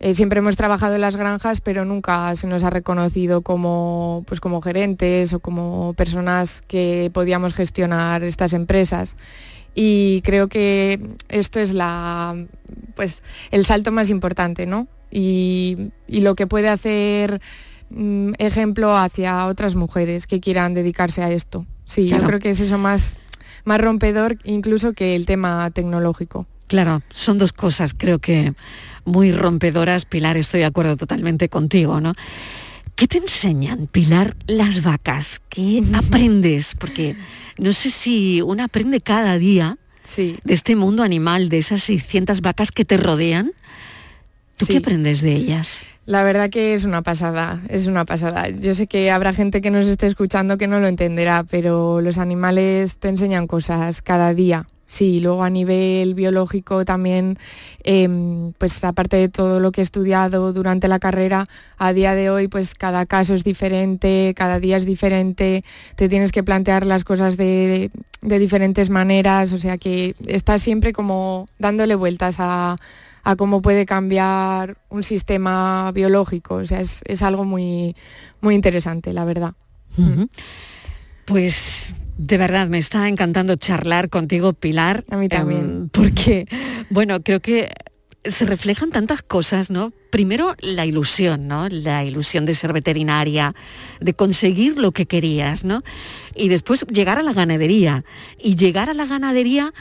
Eh, 0.00 0.14
siempre 0.14 0.40
hemos 0.40 0.56
trabajado 0.56 0.96
en 0.96 1.02
las 1.02 1.14
granjas, 1.14 1.60
pero 1.60 1.84
nunca 1.84 2.34
se 2.34 2.48
nos 2.48 2.64
ha 2.64 2.70
reconocido 2.70 3.42
como, 3.42 4.24
pues 4.26 4.40
como 4.40 4.60
gerentes 4.60 5.32
o 5.34 5.38
como 5.38 5.94
personas 5.94 6.62
que 6.66 7.12
podíamos 7.14 7.54
gestionar 7.54 8.24
estas 8.24 8.54
empresas 8.54 9.14
y 9.74 10.20
creo 10.22 10.48
que 10.48 11.00
esto 11.28 11.60
es 11.60 11.72
la, 11.74 12.36
pues, 12.94 13.22
el 13.50 13.64
salto 13.64 13.92
más 13.92 14.10
importante, 14.10 14.66
¿no? 14.66 14.88
Y, 15.10 15.90
lo 16.08 16.34
que 16.34 16.46
puede 16.46 16.68
hacer 16.68 17.40
mm, 17.90 18.32
ejemplo 18.38 18.96
hacia 18.96 19.46
otras 19.46 19.74
mujeres 19.74 20.26
que 20.26 20.40
quieran 20.40 20.74
dedicarse 20.74 21.22
a 21.22 21.30
esto. 21.30 21.66
Sí, 21.84 22.08
yo 22.08 22.22
creo 22.22 22.38
que 22.38 22.50
es 22.50 22.60
eso 22.60 22.78
más, 22.78 23.18
más 23.64 23.80
rompedor 23.80 24.38
incluso 24.44 24.92
que 24.92 25.16
el 25.16 25.26
tema 25.26 25.70
tecnológico. 25.70 26.46
Claro, 26.68 27.02
son 27.10 27.38
dos 27.38 27.52
cosas 27.52 27.92
creo 27.92 28.18
que 28.18 28.54
muy 29.04 29.32
rompedoras. 29.32 30.04
Pilar, 30.04 30.36
estoy 30.36 30.60
de 30.60 30.66
acuerdo 30.66 30.96
totalmente 30.96 31.48
contigo, 31.48 32.00
¿no? 32.00 32.14
¿Qué 32.94 33.08
te 33.08 33.18
enseñan, 33.18 33.86
Pilar, 33.86 34.36
las 34.46 34.82
vacas? 34.82 35.40
¿Qué 35.48 35.82
aprendes? 35.94 36.74
Porque 36.74 37.16
no 37.58 37.72
sé 37.72 37.90
si 37.90 38.42
uno 38.42 38.64
aprende 38.64 39.00
cada 39.00 39.38
día 39.38 39.78
de 40.16 40.54
este 40.54 40.76
mundo 40.76 41.02
animal, 41.02 41.48
de 41.48 41.58
esas 41.58 41.82
600 41.84 42.40
vacas 42.40 42.70
que 42.70 42.84
te 42.84 42.96
rodean. 42.96 43.52
¿Tú 44.56 44.66
qué 44.66 44.78
aprendes 44.78 45.22
de 45.22 45.32
ellas? 45.32 45.86
La 46.04 46.22
verdad 46.22 46.50
que 46.50 46.74
es 46.74 46.84
una 46.84 47.02
pasada, 47.02 47.62
es 47.68 47.86
una 47.86 48.04
pasada. 48.04 48.48
Yo 48.50 48.74
sé 48.74 48.86
que 48.86 49.10
habrá 49.10 49.32
gente 49.32 49.60
que 49.60 49.70
nos 49.70 49.86
esté 49.86 50.06
escuchando 50.06 50.58
que 50.58 50.68
no 50.68 50.80
lo 50.80 50.88
entenderá, 50.88 51.44
pero 51.44 52.00
los 52.00 52.18
animales 52.18 52.98
te 52.98 53.08
enseñan 53.08 53.46
cosas 53.46 54.02
cada 54.02 54.34
día. 54.34 54.66
Sí, 54.92 55.20
luego 55.20 55.42
a 55.42 55.48
nivel 55.48 56.14
biológico 56.14 56.84
también, 56.84 57.38
em, 57.82 58.52
pues 58.58 58.84
aparte 58.84 59.16
de 59.16 59.30
todo 59.30 59.58
lo 59.58 59.72
que 59.72 59.80
he 59.80 59.84
estudiado 59.84 60.52
durante 60.52 60.86
la 60.86 60.98
carrera, 60.98 61.46
a 61.78 61.94
día 61.94 62.14
de 62.14 62.28
hoy 62.28 62.46
pues 62.46 62.74
cada 62.74 63.06
caso 63.06 63.32
es 63.32 63.42
diferente, 63.42 64.34
cada 64.36 64.60
día 64.60 64.76
es 64.76 64.84
diferente, 64.84 65.64
te 65.96 66.10
tienes 66.10 66.30
que 66.30 66.42
plantear 66.42 66.84
las 66.84 67.04
cosas 67.04 67.38
de, 67.38 67.90
diferentes 68.20 68.90
maneras, 68.90 69.54
o 69.54 69.58
sea 69.58 69.78
que 69.78 70.14
estás 70.26 70.60
siempre 70.60 70.92
como 70.92 71.48
dándole 71.58 71.94
vueltas 71.94 72.36
a, 72.38 72.76
cómo 73.38 73.62
puede 73.62 73.86
cambiar 73.86 74.76
un 74.90 75.04
sistema 75.04 75.90
biológico, 75.92 76.56
o 76.56 76.66
sea, 76.66 76.80
es, 76.80 77.22
algo 77.22 77.46
muy, 77.46 77.96
muy 78.42 78.54
interesante, 78.54 79.14
la 79.14 79.24
verdad. 79.24 79.54
Pues 81.24 81.88
de 82.18 82.38
verdad, 82.38 82.68
me 82.68 82.78
está 82.78 83.08
encantando 83.08 83.56
charlar 83.56 84.08
contigo, 84.08 84.52
Pilar. 84.52 85.04
A 85.10 85.16
mí 85.16 85.28
también. 85.28 85.60
Em, 85.60 85.88
porque, 85.88 86.46
bueno, 86.90 87.22
creo 87.22 87.40
que 87.40 87.70
se 88.24 88.44
reflejan 88.44 88.90
tantas 88.90 89.22
cosas, 89.22 89.70
¿no? 89.70 89.92
Primero, 90.10 90.54
la 90.60 90.86
ilusión, 90.86 91.48
¿no? 91.48 91.68
La 91.68 92.04
ilusión 92.04 92.44
de 92.46 92.54
ser 92.54 92.72
veterinaria, 92.72 93.54
de 94.00 94.14
conseguir 94.14 94.80
lo 94.80 94.92
que 94.92 95.06
querías, 95.06 95.64
¿no? 95.64 95.82
Y 96.36 96.48
después 96.48 96.86
llegar 96.86 97.18
a 97.18 97.22
la 97.22 97.32
ganadería. 97.32 98.04
Y 98.38 98.54
llegar 98.54 98.90
a 98.90 98.94
la 98.94 99.06
ganadería 99.06 99.72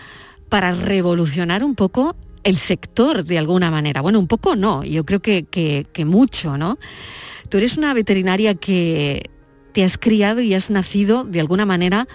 para 0.49 0.71
revolucionar 0.71 1.63
un 1.63 1.75
poco 1.75 2.15
el 2.43 2.57
sector 2.57 3.23
de 3.23 3.37
alguna 3.37 3.69
manera. 3.69 4.01
Bueno, 4.01 4.19
un 4.19 4.27
poco 4.27 4.55
no, 4.55 4.83
yo 4.83 5.05
creo 5.05 5.19
que, 5.19 5.43
que 5.45 6.05
mucho, 6.05 6.57
¿no? 6.57 6.79
Tú 7.49 7.57
eres 7.57 7.77
una 7.77 7.93
veterinaria 7.93 8.55
que 8.55 9.29
te 9.71 9.83
has 9.83 9.97
criado 9.97 10.41
y 10.41 10.53
has 10.53 10.69
nacido 10.69 11.23
de 11.23 11.39
alguna 11.39 11.65
manera 11.65 12.07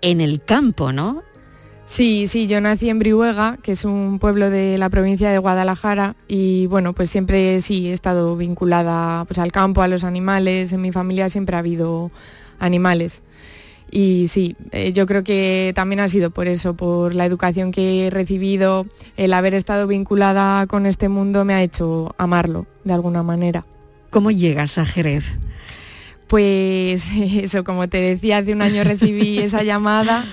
en 0.00 0.20
el 0.20 0.42
campo, 0.42 0.92
¿no? 0.92 1.22
Sí, 1.86 2.26
sí, 2.26 2.48
yo 2.48 2.60
nací 2.60 2.90
en 2.90 2.98
Brihuega, 2.98 3.58
que 3.62 3.72
es 3.72 3.84
un 3.84 4.18
pueblo 4.18 4.50
de 4.50 4.76
la 4.76 4.90
provincia 4.90 5.30
de 5.30 5.38
Guadalajara, 5.38 6.16
y 6.26 6.66
bueno, 6.66 6.94
pues 6.94 7.10
siempre 7.10 7.60
sí 7.60 7.88
he 7.88 7.92
estado 7.92 8.36
vinculada 8.36 9.24
pues, 9.26 9.38
al 9.38 9.52
campo, 9.52 9.82
a 9.82 9.88
los 9.88 10.02
animales, 10.02 10.72
en 10.72 10.82
mi 10.82 10.90
familia 10.90 11.30
siempre 11.30 11.54
ha 11.54 11.60
habido 11.60 12.10
animales. 12.58 13.22
Y 13.88 14.26
sí, 14.28 14.56
eh, 14.72 14.92
yo 14.92 15.06
creo 15.06 15.22
que 15.22 15.70
también 15.76 16.00
ha 16.00 16.08
sido 16.08 16.30
por 16.30 16.48
eso, 16.48 16.74
por 16.74 17.14
la 17.14 17.24
educación 17.24 17.70
que 17.70 18.08
he 18.08 18.10
recibido, 18.10 18.86
el 19.16 19.32
haber 19.32 19.54
estado 19.54 19.86
vinculada 19.86 20.66
con 20.66 20.86
este 20.86 21.08
mundo 21.08 21.44
me 21.44 21.54
ha 21.54 21.62
hecho 21.62 22.16
amarlo 22.18 22.66
de 22.82 22.94
alguna 22.94 23.22
manera. 23.22 23.64
¿Cómo 24.10 24.32
llegas 24.32 24.78
a 24.78 24.84
Jerez? 24.84 25.24
Pues 26.26 27.06
eso, 27.16 27.64
como 27.64 27.88
te 27.88 28.00
decía, 28.00 28.38
hace 28.38 28.52
un 28.52 28.62
año 28.62 28.84
recibí 28.84 29.38
esa 29.40 29.62
llamada 29.62 30.24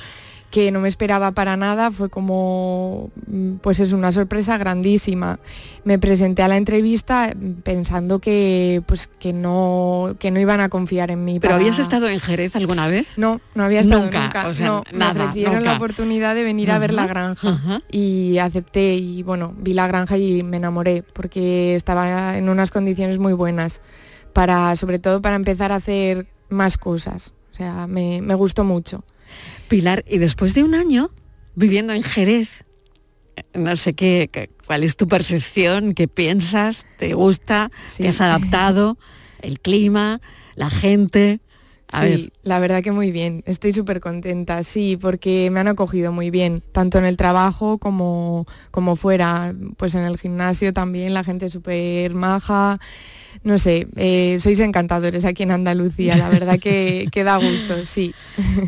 que 0.54 0.72
no 0.72 0.82
me 0.82 0.88
esperaba 0.88 1.32
para 1.32 1.58
nada, 1.58 1.90
fue 1.90 2.10
como, 2.10 3.10
mm, 3.26 3.54
pues 3.56 3.80
es 3.80 3.92
una 3.92 4.12
sorpresa 4.12 4.56
grandísima. 4.60 5.40
Me 5.84 5.98
presenté 5.98 6.44
a 6.44 6.48
la 6.48 6.58
entrevista 6.58 7.34
pensando 7.64 8.20
que, 8.20 8.84
pues, 8.86 9.08
que, 9.08 9.34
no, 9.34 10.16
que 10.20 10.30
no 10.30 10.40
iban 10.40 10.60
a 10.60 10.70
confiar 10.70 11.10
en 11.10 11.26
mí. 11.26 11.40
¿Pero 11.40 11.56
habías 11.56 11.80
estado 11.80 12.08
en 12.08 12.20
Jerez 12.20 12.56
alguna 12.56 12.88
vez? 12.88 13.08
No, 13.18 13.42
no 13.56 13.64
había 13.64 13.80
estado 13.80 14.04
nunca. 14.04 14.44
no, 14.62 14.84
me 14.94 15.08
ofrecieron 15.08 15.64
la 15.64 15.76
oportunidad 15.76 16.36
de 16.36 16.44
venir 16.44 16.70
a 16.70 16.78
ver 16.78 16.94
la 16.94 17.08
granja 17.08 17.82
y 17.92 18.38
acepté 18.38 18.94
y 18.94 19.24
bueno, 19.24 19.56
vi 19.58 19.74
la 19.74 19.88
granja 19.88 20.20
y 20.20 20.44
me 20.44 20.58
enamoré 20.58 21.02
porque 21.02 21.74
estaba 21.74 22.38
en 22.38 22.48
unas 22.48 22.70
condiciones 22.70 23.18
muy 23.18 23.34
buenas 23.34 23.82
para, 24.34 24.76
sobre 24.76 25.00
todo 25.00 25.22
para 25.22 25.36
empezar 25.36 25.72
a 25.72 25.76
hacer 25.76 26.28
más 26.50 26.78
cosas. 26.78 27.34
O 27.52 27.56
sea, 27.56 27.88
me, 27.88 28.20
gustó 28.36 28.64
mucho. 28.64 29.04
Pilar, 29.68 30.04
y 30.08 30.18
después 30.18 30.54
de 30.54 30.64
un 30.64 30.76
año 30.76 31.12
viviendo 31.56 31.94
en 31.94 32.04
Jerez, 32.04 32.66
no 33.54 33.76
sé 33.76 33.94
qué, 33.94 34.50
cuál 34.66 34.84
es 34.84 34.96
tu 34.96 35.08
percepción, 35.08 35.94
qué 35.94 36.08
piensas, 36.08 36.86
te 36.98 37.14
gusta, 37.14 37.72
te 37.98 38.08
has 38.08 38.22
adaptado, 38.22 38.98
el 39.42 39.60
clima, 39.60 40.20
la 40.56 40.70
gente. 40.70 41.40
Sí, 42.00 42.32
la 42.44 42.60
verdad 42.60 42.82
que 42.82 42.92
muy 42.92 43.12
bien, 43.12 43.44
estoy 43.46 43.74
súper 43.74 44.00
contenta, 44.00 44.64
sí, 44.64 44.98
porque 45.00 45.50
me 45.52 45.60
han 45.60 45.68
acogido 45.68 46.12
muy 46.12 46.30
bien, 46.30 46.64
tanto 46.72 46.98
en 46.98 47.06
el 47.06 47.18
trabajo 47.18 47.78
como, 47.78 48.46
como 48.72 48.96
fuera, 48.96 49.54
pues 49.78 49.96
en 49.96 50.04
el 50.04 50.18
gimnasio 50.18 50.74
también, 50.74 51.14
la 51.14 51.24
gente 51.24 51.50
súper 51.50 52.14
maja, 52.14 52.80
no 53.44 53.58
sé, 53.58 53.88
eh, 53.96 54.38
sois 54.40 54.60
encantadores 54.60 55.26
aquí 55.26 55.44
en 55.44 55.52
Andalucía, 55.52 56.18
la 56.18 56.30
verdad 56.30 56.60
que, 56.60 57.08
que 57.12 57.24
da 57.24 57.38
gusto, 57.38 57.86
sí. 57.86 58.14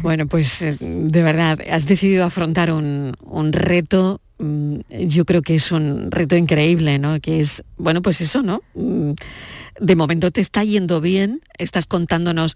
Bueno, 0.01 0.27
pues 0.27 0.61
eh, 0.61 0.77
de 0.79 1.23
verdad, 1.23 1.59
has 1.69 1.85
decidido 1.85 2.25
afrontar 2.25 2.71
un, 2.71 3.13
un 3.21 3.53
reto 3.53 4.21
mm, 4.39 4.77
yo 5.07 5.25
creo 5.25 5.41
que 5.41 5.55
es 5.55 5.71
un 5.71 6.11
reto 6.11 6.35
increíble, 6.35 6.99
¿no? 6.99 7.19
Que 7.19 7.39
es, 7.39 7.63
bueno, 7.77 8.01
pues 8.01 8.21
eso, 8.21 8.41
¿no? 8.41 8.61
Mm, 8.73 9.13
de 9.79 9.95
momento 9.95 10.31
te 10.31 10.41
está 10.41 10.63
yendo 10.63 11.01
bien, 11.01 11.41
estás 11.57 11.85
contándonos 11.85 12.55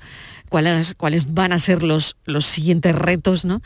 cuáles, 0.49 0.95
cuáles 0.95 1.33
van 1.33 1.53
a 1.53 1.59
ser 1.59 1.83
los, 1.83 2.17
los 2.25 2.45
siguientes 2.45 2.95
retos, 2.95 3.45
¿no? 3.45 3.61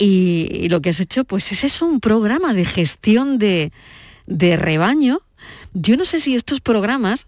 Y, 0.00 0.68
lo 0.70 0.80
que 0.80 0.90
has 0.90 1.00
hecho, 1.00 1.24
pues 1.24 1.52
es 1.52 1.62
eso, 1.62 1.84
un 1.84 2.00
programa 2.00 2.54
de 2.54 2.64
gestión 2.64 3.38
de, 3.38 3.70
rebaño. 4.26 5.20
Yo 5.74 5.96
no 5.98 6.06
sé 6.06 6.20
si 6.20 6.34
estos 6.34 6.60
programas 6.60 7.26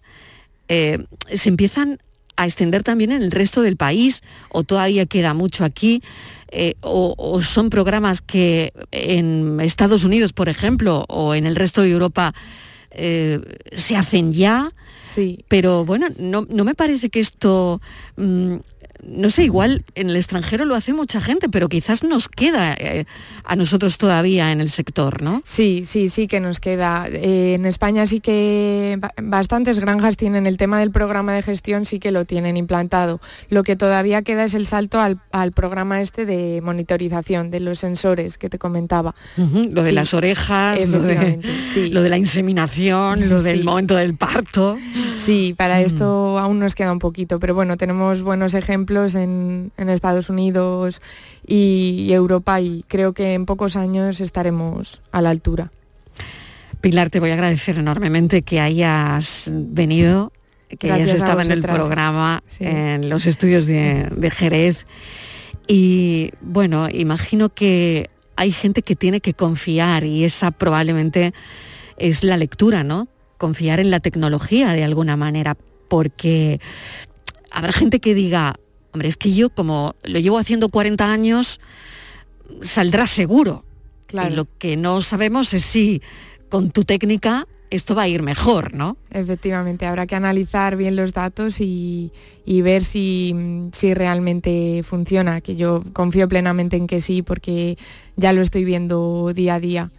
eh, 0.69 1.05
se 1.35 1.51
empiezan 1.51 2.01
a 2.37 2.47
extender 2.47 2.83
también 2.83 3.13
en 3.13 3.23
el 3.23 3.31
resto 3.31 3.61
del 3.61 3.77
país 3.77 4.23
o 4.49 4.63
todavía 4.63 5.05
queda 5.05 5.35
mucho 5.35 5.67
aquí. 5.67 6.03
Eh, 6.51 6.75
o, 6.81 7.41
son 7.43 7.69
programas 7.69 8.23
que 8.23 8.73
en 8.91 9.61
Estados 9.61 10.05
Unidos, 10.05 10.33
por 10.33 10.49
ejemplo, 10.49 11.05
o 11.09 11.35
en 11.35 11.45
el 11.45 11.57
resto 11.57 11.83
de 11.83 11.91
Europa 11.91 12.35
eh, 12.91 13.39
se 13.73 13.97
hacen 13.97 14.33
ya. 14.33 14.73
Sí. 15.03 15.45
Pero 15.49 15.85
bueno, 15.85 16.07
no, 16.19 16.47
me 16.47 16.75
parece 16.75 17.11
que 17.11 17.21
esto 17.21 17.83
mm, 18.17 18.57
no 19.03 19.31
sé, 19.31 19.45
igual 19.45 19.85
en 19.97 20.11
el 20.11 20.17
extranjero 20.17 20.65
lo 20.65 20.77
hace 20.77 20.93
mucha 20.93 21.21
gente, 21.21 21.49
pero 21.49 21.69
quizás 21.69 22.05
nos 22.05 22.29
queda 22.29 22.75
eh, 22.75 23.05
a 23.45 23.57
nosotros 23.57 23.99
todavía 23.99 24.53
en 24.53 24.61
el 24.61 24.71
sector, 24.71 25.23
¿no? 25.23 25.43
Sí, 25.45 25.83
sí, 25.85 26.09
sí 26.09 26.29
que 26.29 26.39
nos 26.39 26.61
queda. 26.61 27.09
Eh, 27.09 27.55
en 27.55 27.67
España 27.67 28.07
sí 28.07 28.21
que 28.21 29.01
bastantes 29.21 29.81
granjas 29.81 30.17
tienen 30.17 30.47
el 30.47 30.57
tema 30.57 30.79
del 30.79 30.93
programa 30.93 31.35
de 31.35 31.43
gestión, 31.43 31.85
sí 31.85 31.99
que 31.99 32.13
lo 32.13 32.25
tienen 32.25 32.57
implantado. 32.57 33.21
Lo 33.49 33.65
que 33.65 33.75
todavía 33.75 34.23
queda 34.23 34.45
es 34.45 34.55
el 34.55 34.67
salto 34.67 35.01
al, 35.01 35.53
programa 35.53 36.01
este 36.01 36.25
de 36.25 36.61
monitorización 36.63 37.51
de 37.51 37.61
los 37.61 37.81
sensores 37.81 38.39
que 38.39 38.49
te 38.49 38.59
comentaba. 38.59 39.15
lo 39.37 39.83
de 39.83 39.93
las 39.93 40.15
orejas, 40.15 40.87
lo 40.87 41.03
de, 41.03 41.41
lo 41.91 42.03
de, 42.03 42.09
la 42.09 42.19
inseminación, 42.19 43.29
lo 43.29 43.43
del 43.43 43.65
momento 43.65 43.97
del 43.97 44.15
parto. 44.15 44.79
Sí, 45.17 45.55
para 45.57 45.81
mm. 45.81 45.85
esto 45.85 46.39
aún 46.39 46.61
nos 46.61 46.77
queda 46.77 46.93
un 46.93 47.01
poquito, 47.01 47.41
pero 47.41 47.55
bueno, 47.55 47.77
tenemos 47.77 48.23
buenos 48.23 48.55
ejemplos 48.55 48.92
en, 49.15 49.73
Estados 49.77 50.31
Unidos 50.31 51.01
y, 51.47 52.09
Europa 52.13 52.61
y 52.61 52.85
creo 52.89 53.13
que 53.13 53.35
en 53.35 53.47
pocos 53.47 53.77
años 53.77 54.21
estaremos 54.21 55.03
a 55.13 55.23
la 55.23 55.31
altura. 55.31 55.73
Pilar, 56.81 57.11
te 57.11 57.21
voy 57.21 57.31
a 57.31 57.35
agradecer 57.35 57.79
enormemente 57.79 58.43
que 58.43 58.61
hayas 58.61 59.51
venido, 59.53 60.33
que 60.79 60.91
hayas 60.91 61.11
estado 61.11 61.41
en 61.41 61.51
el 61.51 61.63
programa, 61.63 62.43
en 62.59 63.09
los 63.09 63.27
estudios 63.27 63.67
de, 63.67 64.09
de 64.15 64.31
Jerez. 64.31 64.87
Y 65.67 66.33
bueno, 66.41 66.89
imagino 66.91 67.51
que 67.51 68.11
hay 68.37 68.53
gente 68.53 68.83
que 68.83 68.97
tiene 68.97 69.21
que 69.21 69.35
confiar 69.35 70.05
y 70.05 70.25
esa 70.25 70.51
probablemente 70.51 71.33
es 71.97 72.25
la 72.25 72.37
lectura, 72.37 72.83
¿no? 72.83 73.09
Confiar 73.39 73.81
en 73.81 73.91
la 73.91 74.01
tecnología 74.01 74.73
de 74.73 74.85
alguna 74.85 75.17
manera, 75.17 75.57
porque 75.89 76.61
habrá 77.51 77.73
gente 77.73 78.01
que 78.01 78.15
diga, 78.15 78.55
Hombre, 78.93 79.09
es 79.09 79.17
que 79.17 79.33
yo 79.33 79.51
como 79.51 79.95
lo 80.05 80.19
llevo 80.19 80.39
haciendo 80.39 80.69
40 80.69 81.11
años, 81.11 81.61
saldrá 82.63 83.07
seguro. 83.07 83.65
Claro. 84.07 84.35
lo 84.35 84.47
que 84.59 84.77
no 84.77 85.01
sabemos 85.01 85.55
es 85.55 85.65
si 85.65 86.03
con 86.51 86.71
tu 86.71 86.85
técnica 86.85 87.49
esto 87.71 87.95
va 87.95 88.03
a 88.03 88.09
ir 88.09 88.23
mejor, 88.23 88.75
¿no? 88.75 88.99
Efectivamente, 89.11 89.87
habrá 89.87 90.07
que 90.07 90.15
analizar 90.15 90.77
bien 90.77 90.97
los 90.97 91.15
datos 91.15 91.59
y, 91.59 92.13
ver 92.47 92.85
si, 92.85 93.35
si, 93.73 93.95
realmente 93.95 94.83
funciona, 94.85 95.41
que 95.41 95.57
yo 95.57 95.83
confío 95.95 96.29
plenamente 96.29 96.77
en 96.77 96.87
que 96.87 97.01
sí, 97.01 97.23
porque 97.23 97.79
ya 98.17 98.35
lo 98.35 98.43
estoy 98.43 98.67
viendo 98.67 99.33
día 99.35 99.55
a 99.55 99.61
día. 99.61 99.91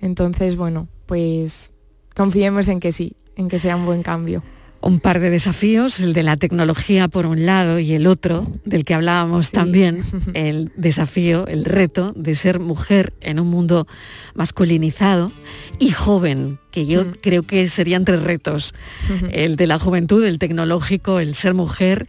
Entonces, 0.00 0.54
bueno, 0.54 0.86
pues 1.06 1.72
confiemos 2.14 2.68
en 2.68 2.78
que 2.78 2.92
sí, 2.92 3.14
en 3.34 3.48
que 3.48 3.58
sea 3.58 3.74
un 3.74 3.86
buen 3.86 4.04
cambio 4.04 4.44
un 4.80 5.00
par 5.00 5.20
de 5.20 5.30
desafíos, 5.30 6.00
el 6.00 6.12
de 6.12 6.22
la 6.22 6.36
tecnología 6.36 7.08
por 7.08 7.26
un 7.26 7.46
lado 7.46 7.78
y 7.78 7.92
el 7.92 8.06
otro, 8.06 8.46
del 8.64 8.84
que 8.84 8.94
hablábamos 8.94 9.50
también, 9.50 10.04
el 10.34 10.72
desafío, 10.76 11.46
el 11.46 11.64
reto 11.64 12.12
de 12.16 12.34
ser 12.34 12.60
mujer 12.60 13.12
en 13.20 13.40
un 13.40 13.48
mundo 13.48 13.86
masculinizado 14.34 15.32
y 15.78 15.90
joven, 15.90 16.58
que 16.70 16.86
yo 16.86 17.12
creo 17.20 17.42
que 17.42 17.68
serían 17.68 18.04
tres 18.04 18.22
retos, 18.22 18.74
el 19.32 19.56
de 19.56 19.66
la 19.66 19.78
juventud, 19.78 20.24
el 20.24 20.38
tecnológico, 20.38 21.20
el 21.20 21.34
ser 21.34 21.54
mujer 21.54 22.08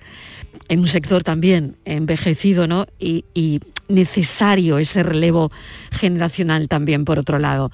en 0.70 0.80
un 0.80 0.88
sector 0.88 1.24
también 1.24 1.78
envejecido, 1.86 2.68
¿no? 2.68 2.88
Y, 3.00 3.26
y 3.34 3.62
necesario 3.88 4.78
ese 4.78 5.04
relevo 5.04 5.52
generacional 5.92 6.68
también, 6.68 7.06
por 7.06 7.20
otro 7.20 7.40
lado. 7.40 7.72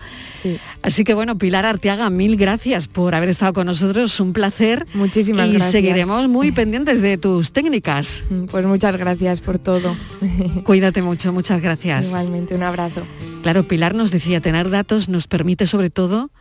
Así 0.82 1.04
que 1.04 1.14
bueno, 1.14 1.38
Pilar 1.38 1.66
Arteaga, 1.66 2.10
mil 2.10 2.38
gracias 2.38 2.88
por 2.88 3.16
haber 3.16 3.30
estado 3.30 3.54
con 3.54 3.68
nosotros, 3.68 4.20
un 4.20 4.34
placer. 4.34 4.86
Muchísimas 4.94 5.48
y 5.48 5.52
gracias. 5.52 5.72
seguiremos 5.72 6.28
muy 6.28 6.52
pendientes 6.54 7.02
de 7.02 7.18
tus 7.18 7.52
técnicas. 7.52 8.24
Pues 8.52 8.66
muchas 8.66 8.98
gracias 8.98 9.42
por 9.42 9.60
todo. 9.60 9.96
Cuídate 10.64 11.02
mucho, 11.02 11.34
muchas 11.34 11.62
gracias. 11.62 12.08
Igualmente, 12.08 12.56
un 12.56 12.64
abrazo. 12.64 13.04
Claro, 13.42 13.68
Pilar 13.68 13.96
nos 13.96 14.12
decía, 14.12 14.42
tener 14.42 14.70
datos 14.70 15.10
nos 15.10 15.28
permite 15.28 15.68
sobre 15.68 15.90
todo 15.90 16.32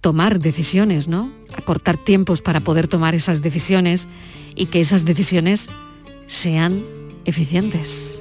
tomar 0.00 0.38
decisiones, 0.38 1.08
¿no? 1.08 1.32
Acortar 1.56 1.96
tiempos 1.96 2.42
para 2.42 2.60
poder 2.60 2.88
tomar 2.88 3.14
esas 3.14 3.40
decisiones 3.40 4.06
y 4.54 4.66
que 4.66 4.80
esas 4.80 5.06
decisiones 5.06 5.68
sean 6.26 6.84
eficientes. 7.24 8.20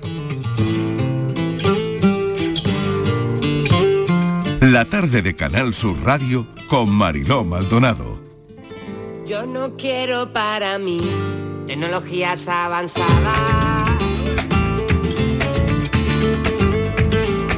La 4.73 4.85
tarde 4.85 5.21
de 5.21 5.35
Canal 5.35 5.75
Sur 5.75 6.03
Radio 6.03 6.47
con 6.65 6.89
Mariló 6.89 7.43
Maldonado. 7.43 8.19
Yo 9.23 9.45
no 9.45 9.77
quiero 9.77 10.33
para 10.33 10.79
mí 10.79 10.99
tecnologías 11.67 12.47
avanzadas. 12.47 13.07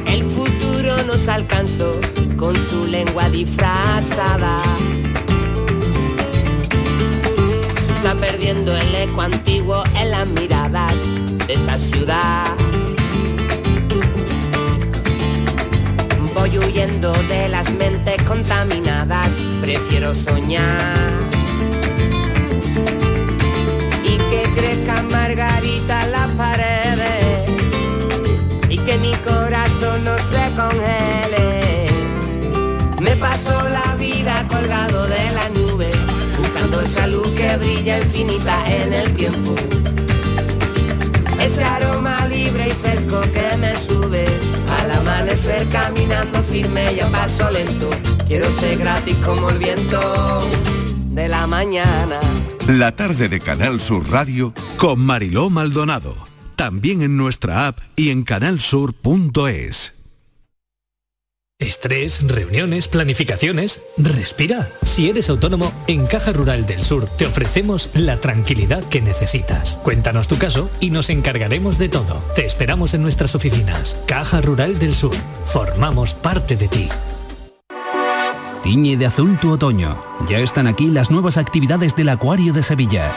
El 0.04 0.24
futuro 0.24 1.04
nos 1.06 1.26
alcanzó 1.28 1.98
con 2.36 2.54
su 2.54 2.86
lengua 2.86 3.30
disfrazada. 3.30 4.60
Se 7.78 7.92
está 7.92 8.14
perdiendo 8.16 8.76
el 8.76 8.94
eco 8.94 9.22
antiguo 9.22 9.82
en 9.98 10.10
las 10.10 10.28
miradas 10.28 10.92
de 11.46 11.54
esta 11.54 11.78
ciudad. 11.78 12.54
Voy 16.48 16.58
huyendo 16.58 17.12
de 17.12 17.48
las 17.48 17.72
mentes 17.72 18.22
contaminadas, 18.22 19.30
prefiero 19.60 20.14
soñar. 20.14 21.10
Y 24.04 24.16
que 24.16 24.42
crezcan 24.54 25.08
margaritas 25.08 26.08
las 26.08 26.28
paredes 26.36 27.50
y 28.68 28.78
que 28.78 28.96
mi 28.98 29.12
corazón 29.28 30.04
no 30.04 30.16
se 30.18 30.54
congele. 30.54 31.86
Me 33.00 33.16
paso 33.16 33.68
la 33.68 33.96
vida 33.96 34.46
colgado 34.46 35.04
de 35.08 35.30
la 35.32 35.48
nube, 35.48 35.90
buscando 36.38 36.80
esa 36.80 37.08
luz 37.08 37.28
que 37.30 37.56
brilla 37.56 37.98
infinita 37.98 38.56
en 38.70 38.92
el 38.92 39.14
tiempo. 39.14 39.56
Ese 41.40 41.64
aroma 41.64 42.24
libre 42.28 42.68
y 42.68 42.72
fresco 42.72 43.20
que 43.32 43.56
me 43.56 43.76
sube 43.76 44.05
amanecer 45.36 45.68
caminando 45.68 46.42
firme 46.42 46.94
y 46.94 47.00
a 47.00 47.08
paso 47.08 47.50
lento. 47.50 47.90
Quiero 48.26 48.50
ser 48.52 48.78
gratis 48.78 49.16
como 49.16 49.50
el 49.50 49.58
viento 49.58 50.42
de 51.10 51.28
la 51.28 51.46
mañana. 51.46 52.18
La 52.66 52.96
tarde 52.96 53.28
de 53.28 53.38
Canal 53.40 53.80
Sur 53.80 54.08
Radio 54.10 54.54
con 54.78 55.00
Mariló 55.00 55.50
Maldonado. 55.50 56.14
También 56.56 57.02
en 57.02 57.18
nuestra 57.18 57.66
app 57.66 57.78
y 57.96 58.10
en 58.10 58.24
canalsur.es. 58.24 59.95
Estrés, 61.58 62.20
reuniones, 62.28 62.86
planificaciones. 62.86 63.80
Respira. 63.96 64.70
Si 64.82 65.08
eres 65.08 65.30
autónomo, 65.30 65.72
en 65.86 66.06
Caja 66.06 66.34
Rural 66.34 66.66
del 66.66 66.84
Sur 66.84 67.06
te 67.06 67.24
ofrecemos 67.24 67.88
la 67.94 68.18
tranquilidad 68.18 68.84
que 68.90 69.00
necesitas. 69.00 69.78
Cuéntanos 69.82 70.28
tu 70.28 70.36
caso 70.36 70.68
y 70.80 70.90
nos 70.90 71.08
encargaremos 71.08 71.78
de 71.78 71.88
todo. 71.88 72.22
Te 72.34 72.44
esperamos 72.44 72.92
en 72.92 73.00
nuestras 73.00 73.34
oficinas. 73.34 73.98
Caja 74.06 74.42
Rural 74.42 74.78
del 74.78 74.94
Sur. 74.94 75.16
Formamos 75.46 76.12
parte 76.12 76.56
de 76.56 76.68
ti. 76.68 76.88
Tiñe 78.62 78.98
de 78.98 79.06
azul 79.06 79.38
tu 79.38 79.52
otoño. 79.52 79.98
Ya 80.28 80.40
están 80.40 80.66
aquí 80.66 80.88
las 80.88 81.10
nuevas 81.10 81.38
actividades 81.38 81.96
del 81.96 82.10
Acuario 82.10 82.52
de 82.52 82.62
Sevilla 82.62 83.10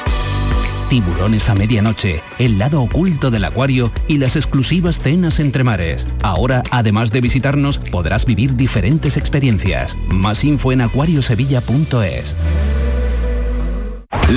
tiburones 0.89 1.47
a 1.49 1.55
medianoche, 1.55 2.21
el 2.39 2.57
lado 2.57 2.81
oculto 2.81 3.31
del 3.31 3.45
acuario 3.45 3.91
y 4.07 4.17
las 4.17 4.35
exclusivas 4.35 4.99
cenas 4.99 5.39
entre 5.39 5.63
mares. 5.63 6.07
Ahora, 6.23 6.63
además 6.71 7.11
de 7.11 7.21
visitarnos, 7.21 7.77
podrás 7.77 8.25
vivir 8.25 8.55
diferentes 8.55 9.15
experiencias. 9.15 9.97
Más 10.09 10.43
info 10.43 10.71
en 10.71 10.81
acuariosevilla.es. 10.81 12.35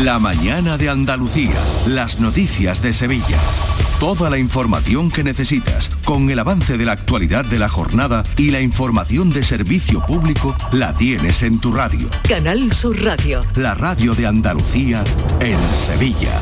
La 0.04 0.18
mañana 0.18 0.78
de 0.78 0.88
Andalucía. 0.90 1.58
Las 1.86 2.20
noticias 2.20 2.82
de 2.82 2.92
Sevilla. 2.92 3.38
Toda 4.02 4.28
la 4.30 4.36
información 4.36 5.12
que 5.12 5.22
necesitas, 5.22 5.88
con 6.04 6.28
el 6.28 6.40
avance 6.40 6.76
de 6.76 6.84
la 6.84 6.90
actualidad 6.90 7.44
de 7.44 7.60
la 7.60 7.68
jornada 7.68 8.24
y 8.36 8.50
la 8.50 8.60
información 8.60 9.30
de 9.30 9.44
servicio 9.44 10.04
público, 10.04 10.56
la 10.72 10.92
tienes 10.92 11.44
en 11.44 11.60
tu 11.60 11.72
radio. 11.72 12.08
Canal 12.28 12.72
Sur 12.72 13.00
Radio. 13.00 13.42
La 13.54 13.76
radio 13.76 14.16
de 14.16 14.26
Andalucía 14.26 15.04
en 15.38 15.56
Sevilla. 15.76 16.36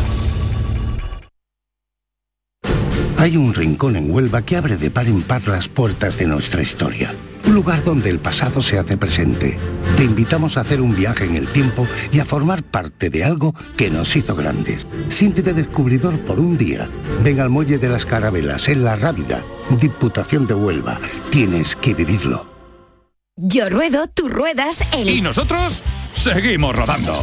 Hay 3.19 3.37
un 3.37 3.53
rincón 3.53 3.97
en 3.97 4.11
Huelva 4.11 4.41
que 4.41 4.57
abre 4.57 4.79
de 4.79 4.91
par 4.91 5.07
en 5.07 5.21
par 5.21 5.47
las 5.47 5.69
puertas 5.69 6.17
de 6.17 6.25
nuestra 6.25 6.63
historia. 6.63 7.15
Un 7.47 7.55
lugar 7.55 7.83
donde 7.85 8.11
el 8.11 8.19
pasado 8.19 8.61
se 8.61 8.79
hace 8.79 8.97
presente. 8.97 9.59
Te 9.97 10.05
invitamos 10.05 10.57
a 10.57 10.61
hacer 10.61 10.81
un 10.81 10.95
viaje 10.95 11.25
en 11.25 11.37
el 11.37 11.49
tiempo 11.49 11.87
y 12.13 12.21
a 12.21 12.25
formar 12.25 12.63
parte 12.63 13.11
de 13.11 13.25
algo 13.25 13.55
que 13.77 13.91
nos 13.91 14.15
hizo 14.17 14.35
grandes. 14.37 14.87
Siéntete 15.09 15.53
descubridor 15.53 16.19
por 16.21 16.39
un 16.39 16.57
día. 16.57 16.89
Ven 17.25 17.41
al 17.41 17.51
Muelle 17.51 17.79
de 17.79 17.89
las 17.89 18.07
Carabelas, 18.07 18.69
en 18.69 18.85
La 18.85 18.97
Rábida, 18.97 19.45
Diputación 19.81 20.47
de 20.47 20.55
Huelva. 20.55 21.01
Tienes 21.31 21.77
que 21.77 21.95
vivirlo. 21.95 22.50
Yo 23.43 23.71
ruedo, 23.71 24.07
tú 24.07 24.29
ruedas, 24.29 24.83
el... 24.93 25.09
Y 25.09 25.23
nosotros 25.23 25.83
seguimos 26.13 26.77
rodando. 26.77 27.19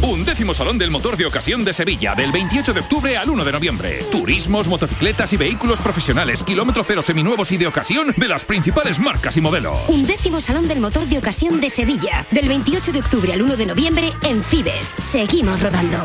Un 0.00 0.24
décimo 0.24 0.54
Salón 0.54 0.78
del 0.78 0.90
Motor 0.90 1.18
de 1.18 1.26
Ocasión 1.26 1.62
de 1.62 1.74
Sevilla, 1.74 2.14
del 2.14 2.32
28 2.32 2.72
de 2.72 2.80
octubre 2.80 3.16
al 3.18 3.28
1 3.28 3.44
de 3.44 3.52
noviembre. 3.52 4.02
Turismos, 4.10 4.66
motocicletas 4.66 5.30
y 5.34 5.36
vehículos 5.36 5.80
profesionales, 5.80 6.42
kilómetro 6.42 6.84
cero 6.84 7.02
seminuevos 7.02 7.52
y 7.52 7.58
de 7.58 7.66
ocasión 7.66 8.14
de 8.16 8.28
las 8.28 8.46
principales 8.46 8.98
marcas 8.98 9.36
y 9.36 9.42
modelos. 9.42 9.76
Un 9.88 10.06
décimo 10.06 10.40
Salón 10.40 10.68
del 10.68 10.80
Motor 10.80 11.06
de 11.06 11.18
Ocasión 11.18 11.60
de 11.60 11.68
Sevilla, 11.68 12.24
del 12.30 12.48
28 12.48 12.92
de 12.92 13.00
octubre 13.00 13.32
al 13.34 13.42
1 13.42 13.56
de 13.58 13.66
noviembre 13.66 14.10
en 14.22 14.42
Fibes. 14.42 14.94
Seguimos 14.98 15.60
rodando. 15.60 16.02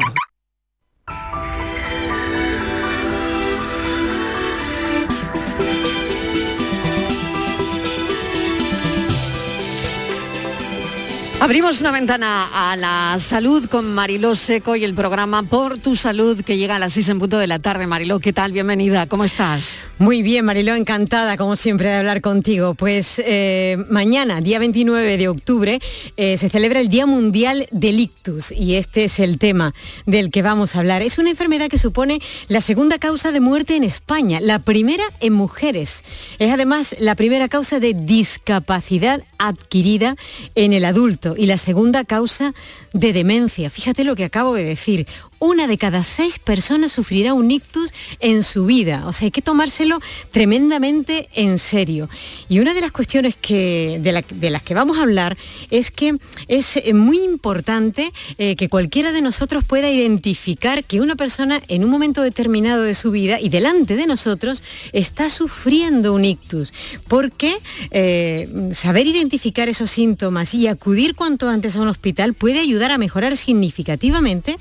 Abrimos 11.44 11.82
una 11.82 11.92
ventana 11.92 12.72
a 12.72 12.78
la 12.78 13.20
salud 13.20 13.66
con 13.66 13.94
Mariló 13.94 14.34
Seco 14.34 14.78
y 14.78 14.86
el 14.86 14.96
programa 14.96 15.44
Por 15.44 15.78
tu 15.78 15.98
Salud 15.98 16.42
que 16.42 16.56
llega 16.56 16.78
a 16.78 16.80
las 16.80 16.94
6 16.94 17.10
en 17.10 17.20
punto 17.20 17.38
de 17.38 17.48
la 17.48 17.60
tarde. 17.60 17.86
Mariló, 17.86 18.22
¿qué 18.22 18.32
tal? 18.32 18.54
Bienvenida, 18.54 19.08
¿cómo 19.08 19.26
estás? 19.26 19.80
Muy 20.00 20.22
bien, 20.22 20.46
Mariló, 20.46 20.74
encantada 20.74 21.36
como 21.36 21.58
siempre 21.58 21.90
de 21.90 21.96
hablar 21.96 22.22
contigo. 22.22 22.76
Pues 22.76 23.22
eh, 23.26 23.76
mañana, 23.90 24.40
día 24.40 24.58
29 24.58 25.18
de 25.18 25.28
octubre, 25.28 25.82
eh, 26.16 26.38
se 26.38 26.48
celebra 26.48 26.80
el 26.80 26.88
Día 26.88 27.06
Mundial 27.06 27.68
del 27.72 28.00
Ictus 28.00 28.54
y 28.54 28.76
este 28.76 29.04
es 29.04 29.20
el 29.20 29.38
tema 29.38 29.74
del 30.06 30.32
que 30.32 30.44
vamos 30.44 30.78
a 30.78 30.80
hablar. 30.80 31.02
Es 31.02 31.18
una 31.18 31.30
enfermedad 31.30 31.68
que 31.68 31.78
supone 31.78 32.22
la 32.48 32.62
segunda 32.62 33.00
causa 33.00 33.34
de 33.34 33.42
muerte 33.42 33.76
en 33.76 33.84
España, 33.84 34.40
la 34.40 34.60
primera 34.60 35.04
en 35.20 35.34
mujeres. 35.34 36.06
Es 36.40 36.54
además 36.54 36.96
la 37.00 37.16
primera 37.16 37.50
causa 37.50 37.82
de 37.82 37.94
discapacidad 37.94 39.22
adquirida 39.38 40.16
en 40.56 40.72
el 40.72 40.86
adulto 40.86 41.33
y 41.38 41.46
la 41.46 41.58
segunda 41.58 42.04
causa 42.04 42.54
de 42.94 43.14
demencia. 43.14 43.70
Fíjate 43.70 44.04
lo 44.04 44.16
que 44.16 44.26
acabo 44.26 44.54
de 44.54 44.64
decir. 44.64 45.08
Una 45.46 45.68
de 45.68 45.78
cada 45.78 46.04
seis 46.04 46.40
personas 46.40 46.94
sufrirá 46.94 47.34
un 47.34 47.52
ictus 47.52 47.92
en 48.22 48.44
su 48.44 48.66
vida. 48.66 49.04
O 49.08 49.12
sea, 49.12 49.26
hay 49.26 49.32
que 49.32 49.42
tomárselo 49.42 50.00
tremendamente 50.32 51.28
en 51.34 51.60
serio. 51.60 52.08
Y 52.48 52.60
una 52.60 52.74
de 52.74 52.80
las 52.80 52.94
cuestiones 52.94 53.36
que, 53.36 54.00
de, 54.02 54.50
las 54.50 54.64
que 54.64 54.74
vamos 54.74 54.98
a 54.98 55.02
hablar 55.02 55.38
es 55.70 55.92
que 55.92 56.16
es 56.48 56.78
eh, 56.78 56.94
muy 56.94 57.20
importante 57.20 58.14
eh, 58.38 58.56
que 58.56 58.70
cualquiera 58.70 59.12
de 59.12 59.22
nosotros 59.22 59.66
pueda 59.66 59.90
identificar 59.90 60.86
que 60.86 61.02
una 61.02 61.18
persona 61.18 61.62
en 61.68 61.84
un 61.84 61.90
momento 61.90 62.22
determinado 62.22 62.84
de 62.84 62.94
su 62.94 63.12
vida 63.12 63.38
y 63.38 63.50
delante 63.50 63.98
de 63.98 64.08
nosotros 64.08 64.64
está 64.94 65.30
sufriendo 65.30 66.14
un 66.14 66.24
ictus. 66.24 66.72
Porque 67.10 67.58
eh, 67.92 68.48
saber 68.72 69.08
identificar 69.08 69.68
esos 69.68 69.92
síntomas 69.92 70.54
y 70.54 70.68
acudir 70.68 71.16
cuanto 71.16 71.50
antes 71.50 71.76
a 71.76 71.82
un 71.82 71.90
hospital 71.90 72.34
puede 72.34 72.60
ayudar 72.60 72.92
a 72.92 72.98
mejorar 72.98 73.36
significativamente 73.36 74.56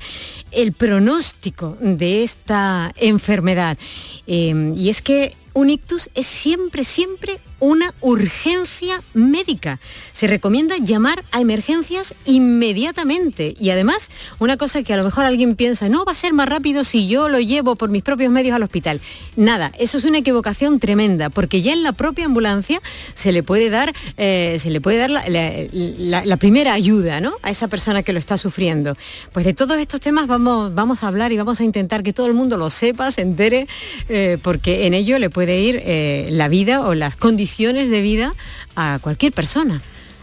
el 0.51 0.72
pronóstico 0.77 1.77
de 1.79 2.23
esta 2.23 2.91
enfermedad. 2.97 3.77
y 4.25 4.89
es 4.89 5.01
que 5.01 5.35
un 5.53 5.69
ictus 5.69 6.09
es 6.15 6.25
siempre, 6.25 6.83
siempre 6.83 7.39
una 7.63 7.93
urgencia 8.01 9.01
médica. 9.13 9.79
Se 10.11 10.27
recomienda 10.27 10.75
llamar 10.79 11.23
a 11.31 11.39
emergencias 11.39 12.13
inmediatamente. 12.25 13.53
Y 13.57 13.69
además, 13.69 14.09
una 14.39 14.57
cosa 14.57 14.83
que 14.83 14.93
a 14.93 14.97
lo 14.97 15.05
mejor 15.05 15.23
alguien 15.23 15.55
piensa, 15.55 15.87
no, 15.87 16.03
va 16.03 16.11
a 16.11 16.15
ser 16.15 16.33
más 16.33 16.49
rápido 16.49 16.83
si 16.83 17.07
yo 17.07 17.29
lo 17.29 17.39
llevo 17.39 17.77
por 17.77 17.89
mis 17.89 18.03
propios 18.03 18.29
medios 18.33 18.53
al 18.53 18.63
hospital. 18.63 18.99
Nada, 19.37 19.71
eso 19.79 19.97
es 19.97 20.03
una 20.03 20.17
equivocación 20.17 20.77
tremenda, 20.79 21.29
porque 21.29 21.61
ya 21.61 21.71
en 21.71 21.83
la 21.83 21.93
propia 21.93 22.25
ambulancia 22.25 22.81
se 23.13 23.31
le 23.31 23.43
puede 23.43 23.69
dar, 23.69 23.93
eh, 24.17 24.57
se 24.59 24.69
le 24.69 24.81
puede 24.81 24.97
dar 24.97 25.09
la, 25.09 26.37
primera 26.37 26.73
ayuda 26.73 27.21
¿no? 27.21 27.31
a 27.43 27.49
esa 27.49 27.69
persona 27.69 28.03
que 28.03 28.11
lo 28.11 28.19
está 28.19 28.37
sufriendo. 28.37 28.97
Pues 29.31 29.45
de 29.45 29.53
todos 29.53 29.77
estos 29.77 30.01
temas 30.01 30.27
vamos, 30.27 30.75
vamos 30.75 31.01
a 31.01 31.07
hablar 31.07 31.31
y 31.31 31.37
vamos 31.37 31.61
a 31.61 31.63
intentar 31.63 32.03
que 32.03 32.11
todo 32.11 32.27
el 32.27 32.33
mundo 32.33 32.57
lo 32.57 32.69
sepa, 32.69 33.09
se 33.11 33.21
entere, 33.21 33.67
eh, 34.09 34.37
porque 34.41 34.85
en 34.85 34.93
ello 34.93 35.17
le 35.17 35.29
puede 35.29 35.61
ir 35.61 35.81
eh, 35.85 36.27
la 36.29 36.49
vida 36.49 36.81
o 36.81 36.93
las 36.93 37.15
condiciones 37.15 37.52
de 37.57 38.01
vida 38.01 38.33
a 38.75 38.99
cualquier 39.01 39.31
persona. 39.31 39.81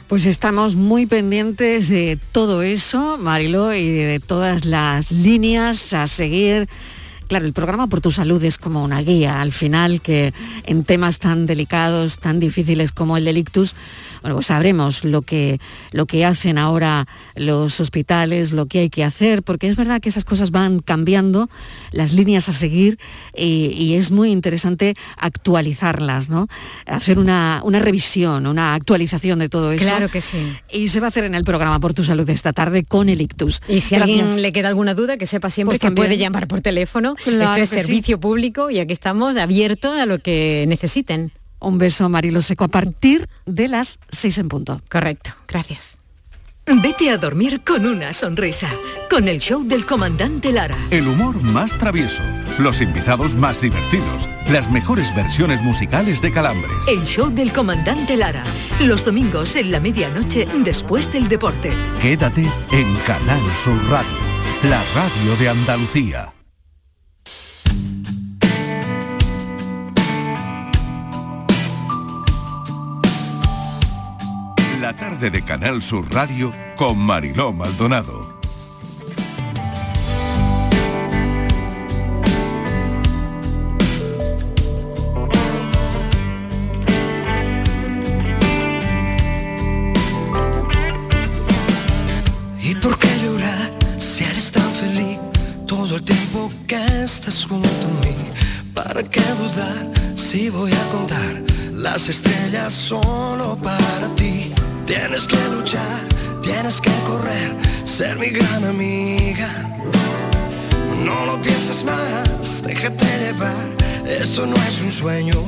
Pues 0.08 0.26
estamos 0.26 0.74
muy 0.74 1.06
pendientes 1.06 1.88
de 1.88 2.18
todo 2.32 2.62
eso, 2.62 3.16
Marilo, 3.18 3.72
y 3.72 3.88
de 3.88 4.20
todas 4.20 4.64
las 4.64 5.12
líneas 5.12 5.92
a 5.92 6.06
seguir. 6.08 6.68
Claro, 7.30 7.46
el 7.46 7.52
programa 7.52 7.86
Por 7.86 8.00
tu 8.00 8.10
Salud 8.10 8.42
es 8.42 8.58
como 8.58 8.82
una 8.82 9.02
guía 9.02 9.40
al 9.40 9.52
final 9.52 10.00
que 10.00 10.34
en 10.66 10.82
temas 10.82 11.20
tan 11.20 11.46
delicados, 11.46 12.18
tan 12.18 12.40
difíciles 12.40 12.90
como 12.90 13.16
el 13.16 13.24
delictus, 13.24 13.76
bueno, 14.22 14.34
pues 14.34 14.46
sabremos 14.46 15.04
lo 15.04 15.22
que, 15.22 15.60
lo 15.92 16.06
que 16.06 16.24
hacen 16.24 16.58
ahora 16.58 17.06
los 17.36 17.78
hospitales, 17.78 18.50
lo 18.50 18.66
que 18.66 18.80
hay 18.80 18.90
que 18.90 19.04
hacer, 19.04 19.44
porque 19.44 19.68
es 19.68 19.76
verdad 19.76 20.00
que 20.00 20.08
esas 20.08 20.24
cosas 20.24 20.50
van 20.50 20.80
cambiando, 20.80 21.48
las 21.92 22.12
líneas 22.12 22.48
a 22.48 22.52
seguir, 22.52 22.98
y, 23.36 23.94
es 23.94 24.10
muy 24.10 24.30
interesante 24.30 24.94
actualizarlas, 25.16 26.28
¿no? 26.30 26.48
Hacer 26.86 27.18
una, 27.18 27.62
revisión, 27.64 28.46
una 28.46 28.74
actualización 28.74 29.38
de 29.38 29.48
todo 29.48 29.72
eso. 29.72 29.84
Claro 29.84 30.08
que 30.08 30.20
sí. 30.20 30.56
Y 30.70 30.88
se 30.88 31.00
va 31.00 31.06
a 31.06 31.08
hacer 31.08 31.24
en 31.24 31.34
el 31.34 31.44
programa 31.44 31.80
Por 31.80 31.94
tu 31.94 32.04
Salud 32.04 32.28
esta 32.28 32.52
tarde 32.52 32.82
con 32.82 33.08
el 33.08 33.20
ictus. 33.20 33.62
Y 33.68 33.80
si 33.80 33.94
a 33.94 34.02
alguien 34.02 34.42
le 34.42 34.52
queda 34.52 34.68
alguna 34.68 34.94
duda, 34.94 35.16
que 35.16 35.26
sepa 35.26 35.48
siempre 35.50 35.78
pues 35.78 35.90
que 35.90 35.94
puede 35.94 36.18
llamar 36.18 36.48
por 36.48 36.60
teléfono. 36.60 37.14
Esto 37.26 37.54
es 37.54 37.68
servicio 37.68 38.18
público 38.18 38.70
y 38.70 38.78
aquí 38.78 38.92
estamos 38.92 39.36
abiertos 39.36 39.98
a 39.98 40.06
lo 40.06 40.18
que 40.18 40.64
necesiten. 40.68 41.32
Un 41.60 41.78
beso, 41.78 42.08
Marilo 42.08 42.40
Seco, 42.40 42.64
a 42.64 42.68
partir 42.68 43.28
de 43.44 43.68
las 43.68 43.98
seis 44.10 44.38
en 44.38 44.48
punto. 44.48 44.80
Correcto, 44.90 45.30
gracias. 45.46 45.98
Vete 46.66 47.10
a 47.10 47.18
dormir 47.18 47.62
con 47.64 47.84
una 47.84 48.12
sonrisa, 48.12 48.68
con 49.10 49.26
el 49.28 49.38
show 49.38 49.64
del 49.64 49.84
comandante 49.84 50.52
Lara. 50.52 50.76
El 50.90 51.08
humor 51.08 51.42
más 51.42 51.76
travieso, 51.76 52.22
los 52.58 52.80
invitados 52.80 53.34
más 53.34 53.60
divertidos, 53.60 54.28
las 54.48 54.70
mejores 54.70 55.14
versiones 55.14 55.60
musicales 55.62 56.22
de 56.22 56.32
Calambres. 56.32 56.76
El 56.86 57.04
show 57.04 57.28
del 57.28 57.52
comandante 57.52 58.16
Lara, 58.16 58.44
los 58.80 59.04
domingos 59.04 59.56
en 59.56 59.72
la 59.72 59.80
medianoche 59.80 60.46
después 60.64 61.12
del 61.12 61.28
deporte. 61.28 61.72
Quédate 62.00 62.42
en 62.70 62.96
Canal 63.04 63.42
Sur 63.56 63.82
Radio, 63.90 64.18
la 64.62 64.80
radio 64.94 65.36
de 65.40 65.48
Andalucía. 65.48 66.32
La 74.90 74.96
tarde 74.96 75.30
de 75.30 75.40
Canal 75.42 75.80
Sur 75.82 76.12
Radio 76.12 76.52
con 76.74 76.98
Mariló 76.98 77.52
Maldonado. 77.52 78.40
¿Y 92.60 92.74
por 92.74 92.98
qué 92.98 93.08
llorar 93.22 93.70
si 93.98 94.24
eres 94.24 94.50
tan 94.50 94.68
feliz 94.72 95.20
todo 95.68 95.94
el 95.94 96.02
tiempo 96.02 96.50
que 96.66 97.04
estás 97.04 97.44
junto 97.44 97.68
a 97.68 98.04
mí? 98.04 98.16
¿Para 98.74 99.04
qué 99.04 99.22
dudar 99.38 100.16
si 100.16 100.50
voy 100.50 100.72
a 100.72 100.84
contar 100.90 101.42
las 101.74 102.08
estrellas 102.08 102.72
solo 102.72 103.56
para 103.62 104.12
ti? 104.16 104.49
Tienes 104.90 105.28
que 105.28 105.36
luchar, 105.54 106.00
tienes 106.42 106.80
que 106.80 106.90
correr, 107.06 107.54
ser 107.84 108.18
mi 108.18 108.30
gran 108.30 108.64
amiga. 108.64 109.48
No 111.04 111.26
lo 111.26 111.40
pienses 111.40 111.84
más, 111.84 112.64
déjate 112.64 113.06
llevar. 113.20 113.68
Esto 114.04 114.46
no 114.46 114.56
es 114.56 114.82
un 114.82 114.90
sueño, 114.90 115.44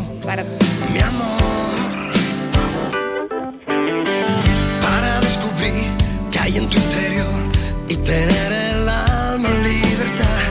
mi 0.92 1.00
amor. 1.00 2.12
Para 4.80 5.20
descubrir 5.22 5.90
que 6.30 6.38
hay 6.38 6.58
en 6.58 6.68
tu 6.68 6.76
interior 6.76 7.40
y 7.88 7.96
tener 7.96 8.52
el 8.52 8.88
alma 8.88 9.48
en 9.48 9.62
libertad. 9.64 10.42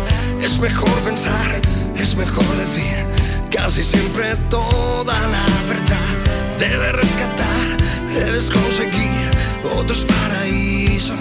Es 0.41 0.59
mejor 0.59 0.99
pensar, 1.05 1.61
es 1.95 2.13
mejor 2.17 2.45
decir 2.57 3.05
casi 3.49 3.83
siempre 3.83 4.35
toda 4.49 5.13
la 5.13 5.45
verdad. 5.69 6.11
Debes 6.59 6.91
rescatar, 6.91 7.80
debes 8.13 8.49
conseguir 8.49 9.31
otros 9.77 10.03
paraísos. 10.03 11.17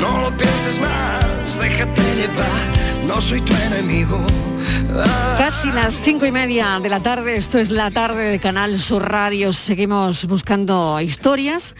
No 0.00 0.20
lo 0.20 0.36
pienses 0.36 0.80
más, 0.80 1.58
déjate 1.60 2.02
llevar, 2.16 3.06
no 3.06 3.20
soy 3.20 3.40
tu 3.40 3.54
enemigo. 3.54 4.20
Casi 5.36 5.70
las 5.72 6.00
cinco 6.02 6.26
y 6.26 6.32
media 6.32 6.80
de 6.80 6.88
la 6.88 7.00
tarde, 7.00 7.36
esto 7.36 7.58
es 7.58 7.70
la 7.70 7.90
tarde 7.90 8.30
de 8.30 8.38
Canal 8.38 8.78
Sur 8.78 9.10
Radio, 9.10 9.52
seguimos 9.52 10.26
buscando 10.26 11.00
historias. 11.00 11.74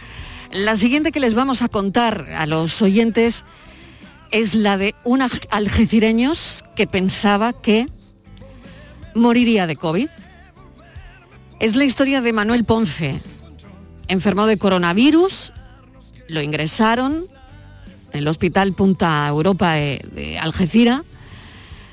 La 0.51 0.75
siguiente 0.75 1.11
que 1.11 1.19
les 1.19 1.33
vamos 1.33 1.61
a 1.61 1.69
contar 1.69 2.27
a 2.35 2.45
los 2.45 2.81
oyentes 2.81 3.45
es 4.31 4.53
la 4.53 4.77
de 4.77 4.95
un 5.03 5.21
algecireños 5.21 6.63
que 6.75 6.87
pensaba 6.87 7.53
que 7.53 7.87
moriría 9.15 9.67
de 9.67 9.75
COVID. 9.75 10.09
Es 11.59 11.75
la 11.75 11.83
historia 11.83 12.21
de 12.21 12.33
Manuel 12.33 12.63
Ponce. 12.63 13.19
Enfermó 14.09 14.47
de 14.47 14.57
coronavirus, 14.57 15.53
lo 16.29 16.41
ingresaron 16.41 17.25
en 18.11 18.19
el 18.19 18.27
Hospital 18.27 18.73
Punta 18.73 19.27
Europa 19.27 19.73
de, 19.73 20.39
Algeciras. 20.41 21.03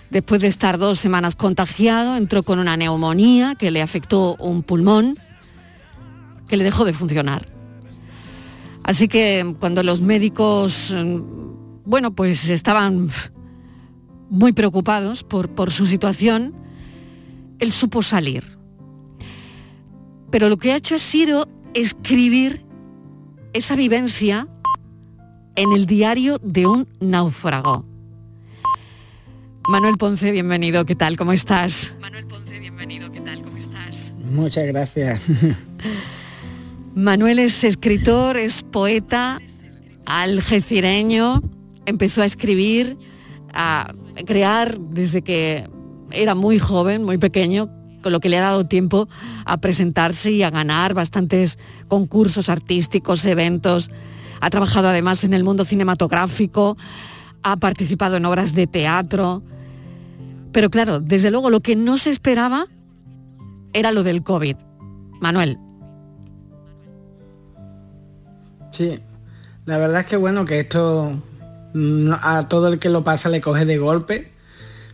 Después 0.09 0.41
de 0.41 0.49
estar 0.49 0.79
dos 0.79 0.99
semanas 0.99 1.37
contagiado, 1.37 2.17
entró 2.17 2.43
con 2.43 2.59
una 2.59 2.75
neumonía 2.79 3.55
que 3.55 3.71
le 3.71 3.83
afectó 3.83 4.35
un 4.37 4.63
pulmón, 4.63 5.19
que 6.49 6.57
le 6.57 6.65
dejó 6.65 6.87
de 6.87 6.95
funcionar. 6.95 7.47
Así 8.83 9.09
que 9.09 9.55
cuando 9.61 9.83
los 9.83 10.01
médicos, 10.01 10.95
mm, 10.97 11.21
bueno, 11.85 12.15
pues 12.15 12.49
estaban 12.49 13.11
muy 14.31 14.55
preocupados 14.55 15.23
por, 15.23 15.51
por 15.51 15.71
su 15.71 15.87
situación, 15.87 16.55
él 17.59 17.73
supo 17.73 18.03
salir. 18.03 18.57
Pero 20.31 20.49
lo 20.49 20.57
que 20.57 20.73
ha 20.73 20.77
hecho 20.77 20.95
ha 20.95 20.99
sido 20.99 21.47
escribir 21.77 22.65
esa 23.53 23.77
vivencia 23.77 24.49
en 25.57 25.73
el 25.73 25.85
diario 25.85 26.39
de 26.39 26.67
un 26.67 26.89
náufrago. 27.01 27.85
Manuel 29.69 29.99
Ponce, 29.99 30.33
bienvenido, 30.33 30.87
¿qué 30.87 30.95
tal? 30.95 31.19
¿Cómo 31.19 31.33
estás? 31.33 31.95
Manuel 32.01 32.27
Ponce, 32.27 32.59
bienvenido, 32.61 33.13
¿qué 33.13 33.21
tal? 33.21 33.43
¿Cómo 33.43 33.59
estás? 33.59 34.15
Muchas 34.19 34.65
gracias. 34.67 35.21
Manuel 36.95 37.41
es 37.41 37.63
escritor, 37.63 38.39
es 38.39 38.63
poeta, 38.63 39.39
algecireño, 40.07 41.43
empezó 41.85 42.23
a 42.23 42.25
escribir, 42.25 42.97
a 43.53 43.93
crear 44.25 44.79
desde 44.79 45.21
que 45.21 45.69
era 46.11 46.35
muy 46.35 46.59
joven, 46.59 47.05
muy 47.05 47.19
pequeño, 47.19 47.69
lo 48.11 48.21
que 48.21 48.29
le 48.29 48.39
ha 48.39 48.43
dado 48.43 48.67
tiempo 48.67 49.09
a 49.45 49.57
presentarse 49.59 50.31
y 50.31 50.43
a 50.43 50.51
ganar 50.51 50.95
bastantes 50.95 51.59
concursos 51.89 52.49
artísticos, 52.49 53.25
eventos. 53.25 53.91
Ha 54.41 54.51
trabajado 54.51 54.89
además 54.89 55.25
en 55.25 55.35
el 55.35 55.45
mundo 55.45 55.65
cinematográfico, 55.65 56.77
ha 57.43 57.57
participado 57.57 58.17
en 58.17 58.25
obras 58.27 58.55
de 58.55 58.67
teatro. 58.67 59.43
Pero 60.53 60.71
claro, 60.71 61.01
desde 61.01 61.31
luego 61.31 61.51
lo 61.51 61.61
que 61.61 61.77
no 61.77 61.97
se 61.97 62.11
esperaba 62.11 62.67
era 63.73 63.93
lo 63.93 64.03
del 64.03 64.23
COVID. 64.23 64.57
Manuel. 65.21 65.59
Sí, 68.71 69.01
la 69.65 69.79
verdad 69.79 70.01
es 70.01 70.07
que 70.07 70.17
bueno, 70.17 70.45
que 70.45 70.61
esto 70.61 71.23
mm, 71.75 72.11
a 72.21 72.47
todo 72.49 72.69
el 72.69 72.79
que 72.79 72.91
lo 72.91 73.05
pasa 73.05 73.29
le 73.29 73.41
coge 73.41 73.65
de 73.65 73.79
golpe. 73.79 74.33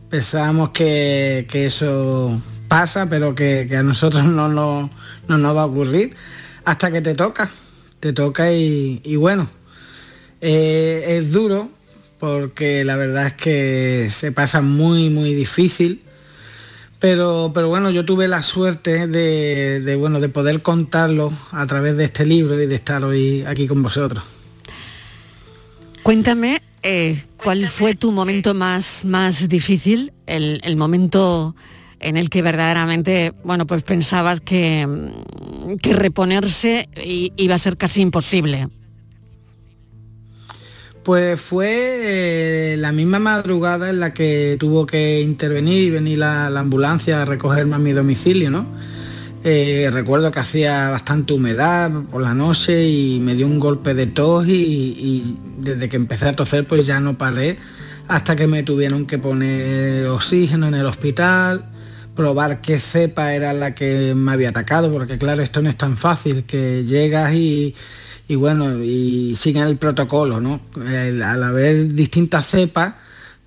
Pensábamos 0.08 0.70
que 0.70 1.46
eso 1.52 2.40
pasa, 2.72 3.04
pero 3.04 3.34
que, 3.34 3.66
que 3.68 3.76
a 3.76 3.82
nosotros 3.82 4.24
no, 4.24 4.48
no, 4.48 4.88
no 5.28 5.36
nos 5.36 5.54
va 5.54 5.60
a 5.60 5.66
ocurrir 5.66 6.16
hasta 6.64 6.90
que 6.90 7.02
te 7.02 7.14
toca. 7.14 7.50
Te 8.00 8.14
toca 8.14 8.50
y, 8.50 9.02
y 9.04 9.16
bueno, 9.16 9.46
eh, 10.40 11.04
es 11.18 11.32
duro 11.32 11.68
porque 12.18 12.82
la 12.82 12.96
verdad 12.96 13.26
es 13.26 13.34
que 13.34 14.08
se 14.10 14.32
pasa 14.32 14.62
muy, 14.62 15.10
muy 15.10 15.34
difícil. 15.34 16.00
Pero, 16.98 17.50
pero 17.52 17.68
bueno, 17.68 17.90
yo 17.90 18.06
tuve 18.06 18.26
la 18.26 18.42
suerte 18.42 19.06
de, 19.06 19.80
de, 19.80 19.96
bueno, 19.96 20.18
de 20.18 20.30
poder 20.30 20.62
contarlo 20.62 21.30
a 21.50 21.66
través 21.66 21.98
de 21.98 22.04
este 22.04 22.24
libro 22.24 22.58
y 22.58 22.66
de 22.66 22.74
estar 22.74 23.04
hoy 23.04 23.44
aquí 23.46 23.66
con 23.66 23.82
vosotros. 23.82 24.24
Cuéntame 26.02 26.62
eh, 26.82 27.22
cuál 27.36 27.68
fue 27.68 27.96
tu 27.96 28.12
momento 28.12 28.54
más, 28.54 29.04
más 29.04 29.46
difícil, 29.46 30.10
el, 30.26 30.62
el 30.64 30.76
momento 30.76 31.54
en 32.02 32.16
el 32.16 32.30
que 32.30 32.42
verdaderamente, 32.42 33.32
bueno, 33.44 33.66
pues 33.66 33.82
pensabas 33.82 34.40
que, 34.40 34.86
que 35.80 35.94
reponerse 35.94 36.88
iba 37.36 37.54
a 37.54 37.58
ser 37.58 37.76
casi 37.76 38.00
imposible. 38.00 38.68
Pues 41.02 41.40
fue 41.40 42.74
eh, 42.74 42.76
la 42.76 42.92
misma 42.92 43.18
madrugada 43.18 43.90
en 43.90 43.98
la 43.98 44.14
que 44.14 44.56
tuvo 44.60 44.86
que 44.86 45.20
intervenir 45.20 45.82
y 45.82 45.90
venir 45.90 46.18
la, 46.18 46.48
la 46.48 46.60
ambulancia 46.60 47.22
a 47.22 47.24
recogerme 47.24 47.74
a 47.74 47.78
mi 47.78 47.92
domicilio, 47.92 48.50
¿no? 48.50 48.66
Eh, 49.42 49.90
recuerdo 49.92 50.30
que 50.30 50.38
hacía 50.38 50.90
bastante 50.90 51.32
humedad 51.32 51.90
por 52.12 52.22
la 52.22 52.34
noche 52.34 52.86
y 52.86 53.18
me 53.18 53.34
dio 53.34 53.48
un 53.48 53.58
golpe 53.58 53.94
de 53.94 54.06
tos 54.06 54.46
y 54.46 55.36
desde 55.58 55.88
que 55.88 55.96
empecé 55.96 56.28
a 56.28 56.36
toser 56.36 56.64
pues 56.68 56.86
ya 56.86 57.00
no 57.00 57.18
paré 57.18 57.58
hasta 58.08 58.36
que 58.36 58.46
me 58.46 58.62
tuvieron 58.62 59.06
que 59.06 59.18
poner 59.18 60.06
oxígeno 60.06 60.68
en 60.68 60.74
el 60.74 60.86
hospital, 60.86 61.71
probar 62.14 62.60
qué 62.60 62.78
cepa 62.80 63.34
era 63.34 63.52
la 63.54 63.74
que 63.74 64.14
me 64.14 64.32
había 64.32 64.50
atacado, 64.50 64.92
porque 64.92 65.18
claro, 65.18 65.42
esto 65.42 65.62
no 65.62 65.70
es 65.70 65.76
tan 65.76 65.96
fácil, 65.96 66.44
que 66.44 66.84
llegas 66.84 67.34
y, 67.34 67.74
y 68.28 68.34
bueno, 68.36 68.82
y 68.82 69.36
siguen 69.36 69.64
el 69.64 69.76
protocolo, 69.78 70.40
¿no? 70.40 70.60
El- 70.86 71.22
al 71.22 71.42
haber 71.42 71.92
distintas 71.94 72.46
cepas, 72.46 72.94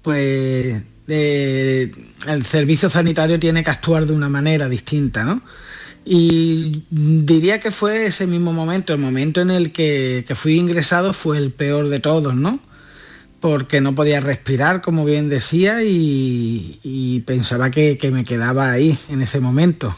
pues 0.01 0.81
eh, 1.07 1.91
el 2.27 2.45
servicio 2.45 2.89
sanitario 2.89 3.39
tiene 3.39 3.63
que 3.63 3.69
actuar 3.71 4.05
de 4.05 4.13
una 4.13 4.29
manera 4.29 4.67
distinta, 4.69 5.23
¿no? 5.23 5.41
Y 6.07 6.83
diría 6.91 7.59
que 7.59 7.71
fue 7.71 8.05
ese 8.07 8.27
mismo 8.27 8.53
momento, 8.53 8.93
el 8.93 8.99
momento 8.99 9.41
en 9.41 9.49
el 9.51 9.71
que, 9.71 10.23
que 10.27 10.35
fui 10.35 10.57
ingresado 10.57 11.13
fue 11.13 11.37
el 11.39 11.51
peor 11.51 11.89
de 11.89 11.99
todos, 11.99 12.35
¿no? 12.35 12.59
Porque 13.39 13.81
no 13.81 13.93
podía 13.93 14.19
respirar, 14.19 14.81
como 14.81 15.05
bien 15.05 15.29
decía, 15.29 15.83
y, 15.83 16.79
y 16.83 17.19
pensaba 17.21 17.69
que, 17.69 17.97
que 17.97 18.11
me 18.11 18.23
quedaba 18.23 18.71
ahí 18.71 18.97
en 19.09 19.21
ese 19.21 19.39
momento. 19.39 19.95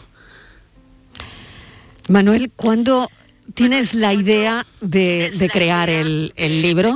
Manuel, 2.10 2.52
¿cuándo 2.56 3.10
tienes 3.54 3.94
la 3.94 4.14
idea 4.14 4.66
de, 4.82 5.32
de 5.32 5.50
crear 5.50 5.90
el, 5.90 6.34
el 6.36 6.62
libro? 6.62 6.96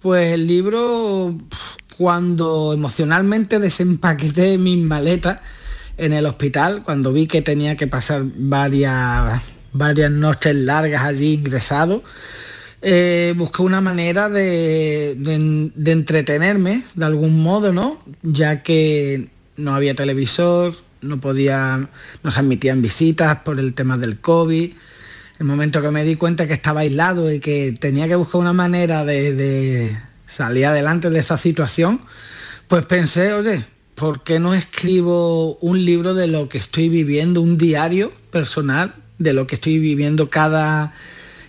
Pues 0.00 0.34
el 0.34 0.46
libro, 0.46 1.38
cuando 1.96 2.74
emocionalmente 2.74 3.58
desempaqueté 3.58 4.58
mis 4.58 4.78
maletas 4.84 5.40
en 5.96 6.12
el 6.12 6.26
hospital, 6.26 6.82
cuando 6.82 7.12
vi 7.12 7.26
que 7.26 7.40
tenía 7.40 7.76
que 7.76 7.86
pasar 7.86 8.22
varias, 8.24 9.40
varias 9.72 10.10
noches 10.10 10.54
largas 10.54 11.02
allí 11.04 11.34
ingresado, 11.34 12.02
eh, 12.86 13.32
busqué 13.36 13.62
una 13.62 13.80
manera 13.80 14.28
de, 14.28 15.14
de- 15.16 15.92
entretenerme 15.92 16.82
de 16.94 17.04
algún 17.06 17.42
modo, 17.42 17.72
¿no? 17.72 17.98
Ya 18.22 18.62
que 18.62 19.28
no 19.56 19.74
había 19.74 19.94
televisor, 19.94 20.76
no 21.00 21.18
podía, 21.20 21.88
no 22.22 22.30
se 22.30 22.40
admitían 22.40 22.82
visitas 22.82 23.38
por 23.38 23.58
el 23.58 23.72
tema 23.72 23.96
del 23.96 24.20
COVID. 24.20 24.72
El 25.38 25.46
momento 25.46 25.80
que 25.80 25.90
me 25.90 26.04
di 26.04 26.16
cuenta 26.16 26.46
que 26.46 26.52
estaba 26.52 26.80
aislado 26.80 27.32
y 27.32 27.40
que 27.40 27.72
tenía 27.72 28.06
que 28.06 28.16
buscar 28.16 28.42
una 28.42 28.52
manera 28.52 29.04
de, 29.06 29.32
de 29.32 29.96
salir 30.26 30.66
adelante 30.66 31.08
de 31.08 31.20
esa 31.20 31.38
situación, 31.38 32.02
pues 32.68 32.84
pensé, 32.84 33.32
oye, 33.32 33.64
¿por 33.94 34.22
qué 34.24 34.38
no 34.38 34.52
escribo 34.52 35.56
un 35.56 35.84
libro 35.84 36.12
de 36.12 36.26
lo 36.26 36.50
que 36.50 36.58
estoy 36.58 36.90
viviendo, 36.90 37.40
un 37.40 37.56
diario 37.56 38.12
personal 38.30 38.94
de 39.18 39.32
lo 39.32 39.46
que 39.46 39.54
estoy 39.54 39.78
viviendo 39.78 40.28
cada, 40.28 40.92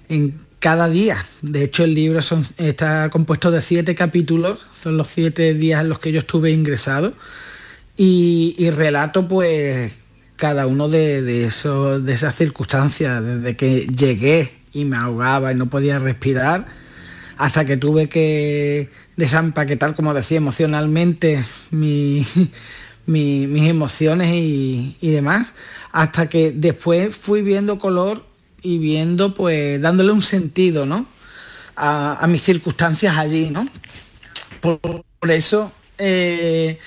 en 0.08 0.36
cada 0.65 0.89
día? 0.89 1.23
De 1.43 1.63
hecho, 1.63 1.84
el 1.84 1.93
libro 1.93 2.23
son- 2.23 2.43
está 2.58 3.12
compuesto 3.12 3.51
de 3.51 3.62
siete 3.62 3.93
capítulos, 3.93 4.58
son 4.82 4.97
los 4.97 5.08
siete 5.10 5.54
días 5.54 5.82
en 5.82 5.89
los 5.89 5.99
que 5.99 6.12
yo 6.12 6.17
estuve 6.17 6.49
ingresado. 6.49 7.13
Y, 7.95 8.56
relato 8.71 9.28
pues 9.28 9.91
cada 10.38 10.65
uno 10.65 10.89
de, 10.89 11.45
esos, 11.45 12.04
de 12.04 12.13
esas 12.13 12.36
circunstancias, 12.36 13.23
desde 13.23 13.56
que 13.56 13.86
llegué 13.86 14.54
y 14.73 14.86
me 14.86 14.97
ahogaba 14.97 15.51
y 15.51 15.56
no 15.56 15.67
podía 15.69 15.99
respirar, 15.99 16.65
hasta 17.38 17.63
que 17.65 17.78
tuve 17.78 18.10
que 18.10 18.89
desampaquetar, 19.17 19.93
como 19.93 20.15
decía, 20.15 20.38
emocionalmente 20.38 21.45
mis 21.69 22.25
emociones 23.06 24.30
y, 24.34 24.97
demás, 25.12 25.51
hasta 25.91 26.28
que 26.28 26.51
después 26.51 27.15
fui 27.15 27.43
viendo 27.43 27.78
color 27.78 28.25
y 28.65 28.78
viendo, 28.80 29.34
pues, 29.34 29.82
dándole 29.82 30.12
un 30.12 30.21
sentido, 30.21 30.86
¿no? 30.86 31.06
A, 31.75 32.25
mis 32.28 32.41
circunstancias 32.41 33.17
allí, 33.17 33.49
¿no? 33.49 33.67
Por, 34.62 35.04
eso 35.30 35.71
eh, 35.97 36.80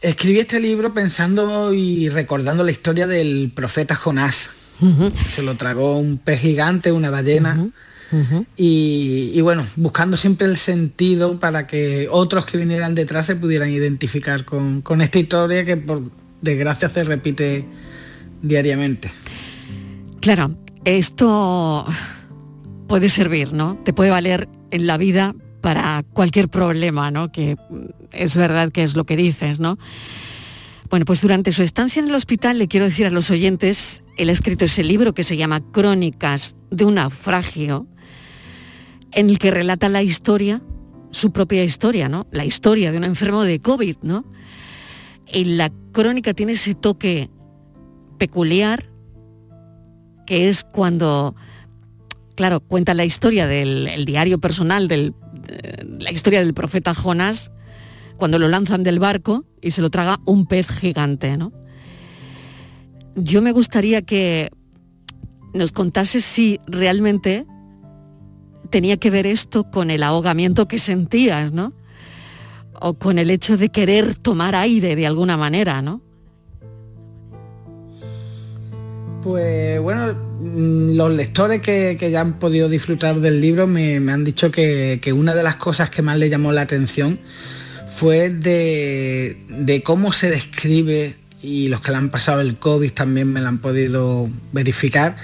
escribí 0.00 0.40
este 0.40 0.60
libro 0.60 0.92
pensando 0.92 1.72
y 1.72 2.08
recordando 2.08 2.64
la 2.64 2.70
historia 2.70 3.06
del 3.06 3.52
profeta 3.54 3.94
Jonás. 3.94 4.50
Se 5.28 5.42
lo 5.42 5.56
tragó 5.56 5.96
un 5.96 6.18
pez 6.18 6.40
gigante, 6.40 6.92
una 6.92 7.08
ballena 7.08 7.68
y, 8.56 9.40
bueno, 9.40 9.66
buscando 9.76 10.16
siempre 10.16 10.46
el 10.46 10.56
sentido 10.56 11.40
para 11.40 11.66
que 11.66 12.08
otros 12.10 12.46
que 12.46 12.58
vinieran 12.58 12.94
detrás 12.94 13.26
se 13.26 13.36
pudieran 13.36 13.70
identificar 13.70 14.44
con, 14.44 14.82
esta 15.00 15.18
historia 15.18 15.64
que 15.64 15.76
por 15.76 16.02
desgracia 16.40 16.88
se 16.88 17.04
repite 17.04 17.64
diariamente. 18.42 19.10
Claro, 20.24 20.56
esto 20.86 21.84
puede 22.88 23.10
servir, 23.10 23.52
¿no? 23.52 23.76
Te 23.84 23.92
puede 23.92 24.08
valer 24.08 24.48
en 24.70 24.86
la 24.86 24.96
vida 24.96 25.34
para 25.60 26.02
cualquier 26.14 26.48
problema, 26.48 27.10
¿no? 27.10 27.30
Que 27.30 27.58
es 28.10 28.34
verdad 28.34 28.72
que 28.72 28.84
es 28.84 28.96
lo 28.96 29.04
que 29.04 29.18
dices, 29.18 29.60
¿no? 29.60 29.76
Bueno, 30.88 31.04
pues 31.04 31.20
durante 31.20 31.52
su 31.52 31.62
estancia 31.62 32.00
en 32.00 32.08
el 32.08 32.14
hospital 32.14 32.58
le 32.58 32.68
quiero 32.68 32.86
decir 32.86 33.04
a 33.04 33.10
los 33.10 33.30
oyentes, 33.30 34.02
él 34.16 34.30
ha 34.30 34.32
escrito 34.32 34.64
ese 34.64 34.82
libro 34.82 35.12
que 35.12 35.24
se 35.24 35.36
llama 35.36 35.60
Crónicas 35.60 36.56
de 36.70 36.86
un 36.86 36.94
naufragio, 36.94 37.86
en 39.12 39.28
el 39.28 39.38
que 39.38 39.50
relata 39.50 39.90
la 39.90 40.02
historia, 40.02 40.62
su 41.10 41.32
propia 41.32 41.64
historia, 41.64 42.08
¿no? 42.08 42.26
La 42.32 42.46
historia 42.46 42.92
de 42.92 42.96
un 42.96 43.04
enfermo 43.04 43.42
de 43.42 43.60
COVID, 43.60 43.98
¿no? 44.00 44.24
Y 45.30 45.44
la 45.44 45.70
crónica 45.92 46.32
tiene 46.32 46.52
ese 46.52 46.74
toque 46.74 47.28
peculiar, 48.16 48.93
que 50.26 50.48
es 50.48 50.64
cuando, 50.64 51.34
claro, 52.34 52.60
cuenta 52.60 52.94
la 52.94 53.04
historia 53.04 53.46
del 53.46 54.04
diario 54.04 54.38
personal, 54.38 54.88
del, 54.88 55.14
la 55.98 56.12
historia 56.12 56.40
del 56.40 56.54
profeta 56.54 56.94
Jonás, 56.94 57.50
cuando 58.16 58.38
lo 58.38 58.48
lanzan 58.48 58.82
del 58.82 58.98
barco 58.98 59.44
y 59.60 59.72
se 59.72 59.82
lo 59.82 59.90
traga 59.90 60.20
un 60.24 60.46
pez 60.46 60.68
gigante, 60.68 61.36
¿no? 61.36 61.52
Yo 63.16 63.42
me 63.42 63.52
gustaría 63.52 64.02
que 64.02 64.50
nos 65.52 65.72
contase 65.72 66.20
si 66.20 66.60
realmente 66.66 67.46
tenía 68.70 68.96
que 68.96 69.10
ver 69.10 69.26
esto 69.26 69.70
con 69.70 69.90
el 69.90 70.02
ahogamiento 70.02 70.66
que 70.66 70.78
sentías, 70.78 71.52
¿no? 71.52 71.72
O 72.80 72.94
con 72.94 73.18
el 73.18 73.30
hecho 73.30 73.56
de 73.56 73.68
querer 73.68 74.16
tomar 74.16 74.54
aire 74.54 74.96
de 74.96 75.06
alguna 75.06 75.36
manera, 75.36 75.80
¿no? 75.80 76.02
Pues 79.24 79.80
bueno, 79.80 80.12
mm, 80.12 80.96
los 80.96 81.10
lectores 81.10 81.62
que, 81.62 81.96
ya 82.12 82.20
han 82.20 82.34
podido 82.34 82.68
disfrutar 82.68 83.20
del 83.20 83.40
libro 83.40 83.66
me, 83.66 83.96
han 83.96 84.22
dicho 84.22 84.50
que, 84.50 85.00
una 85.16 85.34
de 85.34 85.42
las 85.42 85.56
cosas 85.56 85.88
que 85.88 86.02
más 86.02 86.18
le 86.18 86.28
llamó 86.28 86.52
la 86.52 86.60
atención 86.60 87.18
fue 87.88 88.28
de, 88.28 89.38
de, 89.48 89.82
cómo 89.82 90.12
se 90.12 90.28
describe, 90.28 91.14
y 91.42 91.68
los 91.68 91.80
que 91.80 91.92
le 91.92 91.96
han 91.96 92.10
pasado 92.10 92.42
el 92.42 92.58
COVID 92.58 92.92
también 92.92 93.32
me 93.32 93.40
lo 93.40 93.48
han 93.48 93.58
podido 93.58 94.28
verificar, 94.52 95.16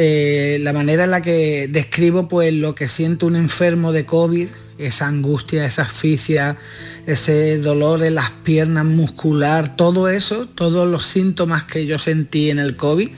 eh, 0.00 0.58
la 0.60 0.72
manera 0.72 1.02
en 1.02 1.10
la 1.10 1.22
que 1.22 1.66
describo 1.66 2.28
pues 2.28 2.54
lo 2.54 2.76
que 2.76 2.86
siente 2.86 3.24
un 3.24 3.34
enfermo 3.34 3.90
de 3.90 4.06
COVID, 4.06 4.46
esa 4.78 5.08
angustia, 5.08 5.66
esa 5.66 5.82
asfixia, 5.82 6.56
ese 7.04 7.58
dolor 7.58 8.04
en 8.04 8.14
las 8.14 8.30
piernas 8.30 8.84
muscular, 8.84 9.74
todo 9.74 10.08
eso, 10.08 10.46
todos 10.46 10.88
los 10.88 11.04
síntomas 11.04 11.64
que 11.64 11.84
yo 11.84 11.98
sentí 11.98 12.48
en 12.48 12.60
el 12.60 12.76
COVID, 12.76 13.08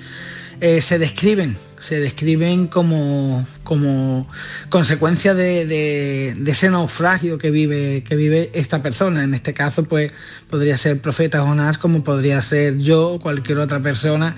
eh, 0.63 0.81
se 0.81 0.99
describen, 0.99 1.55
se 1.79 2.01
describen 2.01 2.67
como, 2.67 3.47
como 3.63 4.27
consecuencia 4.71 5.35
de, 5.35 6.35
ese 6.47 6.71
naufragio 6.71 7.37
que 7.37 7.51
vive, 7.51 8.05
que 8.09 8.17
vive 8.17 8.53
esta 8.55 8.83
persona. 8.83 9.23
En 9.23 9.35
este 9.35 9.53
caso, 9.53 9.85
pues 9.85 10.13
podría 10.49 10.79
ser 10.79 10.99
profeta 10.99 11.43
Jonás, 11.43 11.77
como 11.77 12.03
podría 12.03 12.41
ser 12.41 12.79
yo 12.79 13.11
o 13.11 13.21
cualquier 13.21 13.59
otra 13.59 13.81
persona 13.81 14.35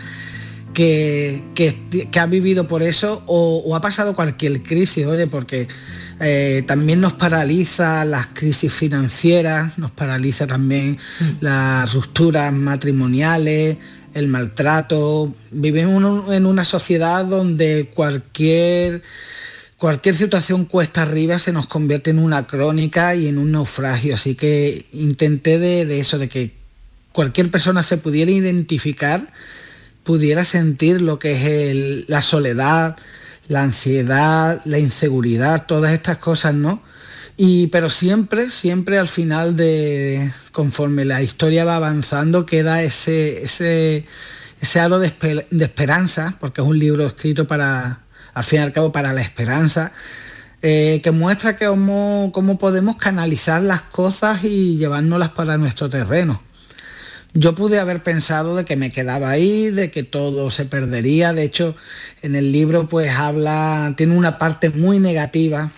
que, 0.73 1.43
ha 2.19 2.27
vivido 2.27 2.67
por 2.67 2.83
eso 2.83 3.23
o, 3.27 3.75
ha 3.77 3.81
pasado 3.81 4.15
cualquier 4.15 4.63
crisis, 4.63 5.07
oye, 5.07 5.27
porque 5.27 5.69
eh, 6.21 6.65
también 6.67 7.01
nos 7.01 7.13
paraliza 7.15 8.05
las 8.05 8.29
crisis 8.29 8.73
financieras, 8.73 9.79
nos 9.79 9.91
paraliza 9.91 10.47
también 10.47 10.99
mm. 11.21 11.25
las 11.41 11.93
rupturas 11.93 12.53
matrimoniales, 12.53 13.77
el 14.15 14.29
maltrato. 14.29 15.33
Vivimos 15.51 16.31
en 16.33 16.47
una 16.47 16.65
sociedad 16.65 17.25
donde 17.25 17.91
cualquier 17.95 19.03
cualquier 19.77 20.15
situación 20.15 20.65
cuesta 20.65 21.03
arriba 21.03 21.41
se 21.41 21.53
nos 21.53 21.67
convierte 21.67 22.11
en 22.11 22.21
una 22.21 22.47
crónica 22.47 23.17
y 23.17 23.27
en 23.27 23.37
un 23.37 23.51
naufragio. 23.51 24.15
Así 24.15 24.37
que 24.37 24.87
intenté 24.93 25.59
de 25.59 25.99
eso, 25.99 26.19
de 26.19 26.29
que 26.29 26.53
cualquier 27.11 27.51
persona 27.51 27.83
se 27.83 27.99
pudiera 27.99 28.31
identificar 28.31 29.27
pudiera 30.05 30.45
sentir 30.45 31.01
lo 31.01 31.19
que 31.19 31.71
es 31.71 32.09
la 32.09 32.23
soledad, 32.23 32.97
la 33.49 33.63
ansiedad, 33.63 34.61
la 34.65 34.79
inseguridad, 34.79 35.67
todas 35.67 35.93
estas 35.93 36.19
cosas, 36.19 36.55
¿no? 36.55 36.83
Y, 37.37 37.69
pero 37.69 37.91
siempre, 37.91 38.51
siempre 38.51 38.99
al 38.99 39.09
final 39.09 39.57
de, 39.57 40.33
conforme 40.53 41.05
la 41.05 41.23
historia 41.23 41.65
va 41.65 41.77
avanzando, 41.77 42.47
queda 42.47 42.83
ese, 42.83 43.45
ese, 43.45 44.07
ese 44.61 44.81
halo 44.81 44.99
de, 44.99 45.13
esperanza, 45.51 46.37
porque 46.41 46.61
es 46.61 46.67
un 46.67 46.79
libro 46.79 47.07
escrito 47.07 47.47
para, 47.47 48.01
al 48.35 48.45
fin 48.45 48.61
y 48.61 48.63
al 48.63 48.73
cabo, 48.73 48.93
para 48.93 49.13
la 49.13 49.23
esperanza, 49.23 49.93
eh, 50.61 51.01
que 51.03 51.11
muestra 51.11 51.57
que 51.57 51.67
cómo, 51.67 52.31
cómo 52.33 52.59
podemos 52.59 52.97
canalizar 52.97 53.63
las 53.63 53.83
cosas 53.83 54.45
y 54.45 54.77
llevárnoslas 54.77 55.31
para 55.31 55.57
nuestro 55.59 55.89
terreno. 55.91 56.43
Yo 57.35 57.55
pude 57.55 57.79
haber 57.79 58.03
pensado 58.03 58.57
de 58.57 58.65
que 58.67 58.77
me 58.77 58.93
quedaba 58.93 59.31
ahí, 59.31 59.71
de 59.71 59.91
que 59.91 60.03
todo 60.03 60.51
se 60.51 60.67
perdería. 60.67 61.33
De 61.33 61.45
hecho, 61.45 61.75
en 62.21 62.35
el 62.35 62.53
libro 62.53 62.89
pues 62.89 63.11
habla, 63.11 63.95
tiene 63.97 64.17
una 64.17 64.39
parte 64.39 64.69
muy 64.71 64.99
negativa. 64.99 65.71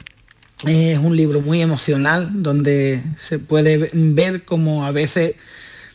Es 0.67 0.99
un 0.99 1.17
libro 1.17 1.41
muy 1.41 1.63
emocional 1.63 2.43
donde 2.43 3.03
se 3.23 3.39
puede 3.39 3.91
ver 3.93 4.45
como 4.45 4.85
a 4.85 4.91
veces 4.91 5.35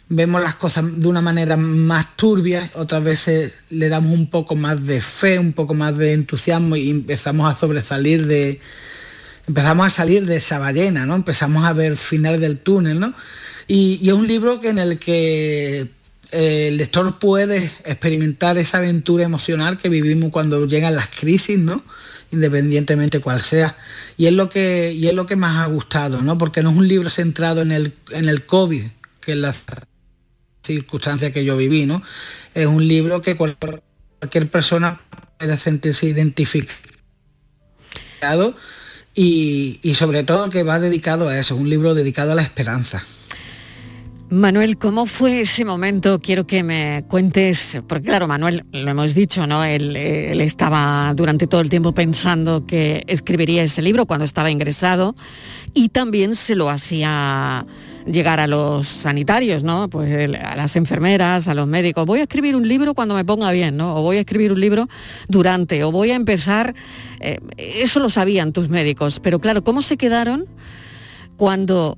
vemos 0.08 0.42
las 0.42 0.56
cosas 0.56 1.00
de 1.00 1.08
una 1.08 1.22
manera 1.22 1.56
más 1.56 2.16
turbia, 2.16 2.70
otras 2.74 3.04
veces 3.04 3.54
le 3.70 3.90
damos 3.90 4.12
un 4.12 4.28
poco 4.30 4.56
más 4.56 4.84
de 4.86 5.02
fe, 5.02 5.38
un 5.38 5.54
poco 5.54 5.76
más 5.76 5.98
de 5.98 6.14
entusiasmo 6.14 6.76
y 6.76 6.90
empezamos 6.90 7.52
a 7.52 7.60
sobresalir 7.60 8.26
de, 8.26 8.60
empezamos 9.50 9.88
a 9.88 9.90
salir 9.90 10.26
de 10.28 10.38
esa 10.38 10.60
ballena, 10.60 11.08
¿no? 11.08 11.16
Empezamos 11.16 11.66
a 11.66 11.74
ver 11.74 11.98
final 11.98 12.40
del 12.40 12.60
túnel, 12.60 13.00
¿no? 13.00 13.16
Y, 13.68 14.08
es 14.08 14.14
un 14.14 14.28
libro 14.28 14.64
en 14.64 14.78
el 14.78 15.00
que 15.00 15.88
eh, 16.32 16.68
el 16.68 16.78
lector 16.78 17.18
puede 17.18 17.72
experimentar 17.84 18.60
esa 18.60 18.78
aventura 18.78 19.24
emocional 19.24 19.80
que 19.80 19.90
vivimos 19.90 20.30
cuando 20.30 20.68
llegan 20.68 20.96
las 20.96 21.08
crisis, 21.08 21.58
¿no? 21.58 21.84
independientemente 22.32 23.22
cual 23.22 23.42
sea. 23.42 23.76
Y 24.16 24.28
es 24.28 24.34
lo 24.34 24.50
que, 24.50 24.94
y 24.94 25.08
es 25.08 25.16
lo 25.16 25.26
que 25.26 25.36
más 25.36 25.58
ha 25.58 25.66
gustado, 25.66 26.22
¿no? 26.22 26.38
Porque 26.38 26.62
no 26.62 26.70
es 26.70 26.78
un 26.78 26.88
libro 26.88 27.10
centrado 27.10 27.64
en 27.64 27.72
el, 27.72 27.94
en 28.12 28.30
el 28.30 28.46
COVID, 28.46 28.84
que 29.20 29.32
es 29.32 29.38
la 29.40 29.56
circunstancia 30.64 31.34
que 31.34 31.44
yo 31.44 31.58
viví, 31.58 31.88
¿no? 31.88 32.04
Es 32.54 32.68
un 32.68 32.88
libro 32.88 33.24
que 33.24 33.36
cualquier 33.36 34.52
persona 34.52 35.02
puede 35.40 35.58
sentirse 35.58 36.06
identificado 36.06 36.78
y, 39.22 39.94
sobre 39.96 40.24
todo 40.24 40.50
que 40.50 40.64
va 40.64 40.80
dedicado 40.80 41.28
a 41.28 41.38
eso, 41.38 41.58
un 41.58 41.70
libro 41.70 41.94
dedicado 41.94 42.32
a 42.32 42.36
la 42.36 42.42
esperanza. 42.42 43.04
Manuel, 44.30 44.78
¿cómo 44.78 45.08
fue 45.08 45.42
ese 45.42 45.66
momento? 45.66 46.22
Quiero 46.22 46.48
que 46.48 46.64
me 46.64 47.04
cuentes, 47.10 47.80
porque 47.88 48.06
claro, 48.06 48.28
Manuel, 48.28 48.64
lo 48.72 48.90
hemos 48.90 49.16
dicho, 49.16 49.46
¿no? 49.46 49.66
Él, 49.66 49.96
estaba 50.40 51.12
durante 51.16 51.48
todo 51.48 51.60
el 51.60 51.70
tiempo 51.70 51.94
pensando 51.94 52.66
que 52.66 53.04
escribiría 53.08 53.64
ese 53.64 53.82
libro 53.82 54.06
cuando 54.06 54.24
estaba 54.24 54.52
ingresado 54.52 55.16
y 55.74 55.90
también 55.90 56.36
se 56.36 56.56
lo 56.56 56.70
hacía 56.70 57.66
llegar 58.06 58.40
a 58.40 58.48
los 58.48 58.88
sanitarios, 58.88 59.64
¿no? 59.64 59.90
Pues 59.90 60.30
a 60.44 60.56
las 60.56 60.76
enfermeras, 60.76 61.48
a 61.48 61.54
los 61.54 61.68
médicos. 61.68 62.06
Voy 62.06 62.20
a 62.20 62.24
escribir 62.24 62.56
un 62.56 62.68
libro 62.68 62.94
cuando 62.94 63.16
me 63.16 63.26
ponga 63.26 63.52
bien, 63.52 63.78
¿no? 63.78 63.96
O 63.96 64.02
voy 64.02 64.18
a 64.18 64.22
escribir 64.22 64.52
un 64.52 64.60
libro 64.60 64.88
durante, 65.28 65.84
o 65.84 65.92
voy 65.92 66.12
a 66.12 66.16
empezar. 66.16 66.76
Eh, 67.20 67.40
eso 67.58 68.00
lo 68.00 68.10
sabían 68.10 68.54
tus 68.54 68.70
médicos, 68.70 69.20
pero 69.20 69.40
claro, 69.40 69.64
¿cómo 69.64 69.82
se 69.82 69.98
quedaron 69.98 70.46
cuando 71.38 71.98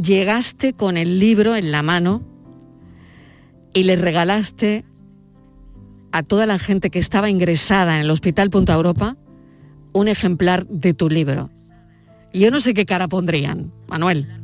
llegaste 0.00 0.72
con 0.72 0.96
el 0.96 1.18
libro 1.18 1.56
en 1.56 1.72
la 1.72 1.82
mano 1.82 2.22
y 3.74 3.84
le 3.84 3.96
regalaste 3.96 4.84
a 6.12 6.22
toda 6.22 6.46
la 6.46 6.58
gente 6.58 6.90
que 6.90 6.98
estaba 6.98 7.30
ingresada 7.30 7.96
en 7.96 8.02
el 8.02 8.10
Hospital 8.10 8.50
Punta 8.50 8.74
Europa 8.74 9.16
un 9.92 10.08
ejemplar 10.08 10.66
de 10.66 10.94
tu 10.94 11.08
libro. 11.08 11.50
Yo 12.32 12.50
no 12.50 12.60
sé 12.60 12.74
qué 12.74 12.86
cara 12.86 13.08
pondrían, 13.08 13.72
Manuel. 13.88 14.39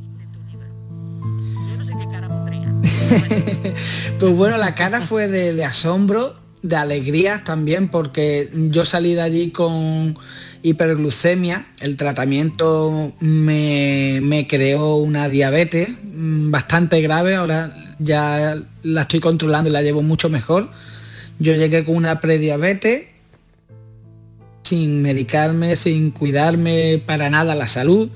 pues 4.18 4.34
bueno, 4.34 4.56
la 4.56 4.74
cara 4.74 5.00
fue 5.00 5.28
de, 5.28 5.64
asombro, 5.64 6.36
de 6.62 6.76
alegría 6.76 7.42
también, 7.44 7.88
porque 7.88 8.48
yo 8.52 8.84
salí 8.84 9.14
de 9.14 9.22
allí 9.22 9.50
con 9.50 10.18
hiperglucemia, 10.62 11.66
el 11.80 11.96
tratamiento 11.96 13.14
me, 13.20 14.20
me, 14.22 14.46
creó 14.48 14.96
una 14.96 15.28
diabetes 15.28 15.90
mm, 16.02 16.50
bastante 16.50 17.00
grave, 17.00 17.36
ahora 17.36 17.76
ya 17.98 18.60
la 18.82 19.02
estoy 19.02 19.20
controlando 19.20 19.70
y 19.70 19.72
la 19.72 19.82
llevo 19.82 20.02
mucho 20.02 20.28
mejor. 20.28 20.70
Yo 21.38 21.54
llegué 21.54 21.84
con 21.84 21.96
una 21.96 22.20
prediabetes, 22.20 23.08
sin 24.64 25.02
medicarme, 25.02 25.76
sin 25.76 26.10
cuidarme 26.10 27.02
para 27.04 27.30
nada 27.30 27.54
la 27.54 27.68
salud. 27.68 28.10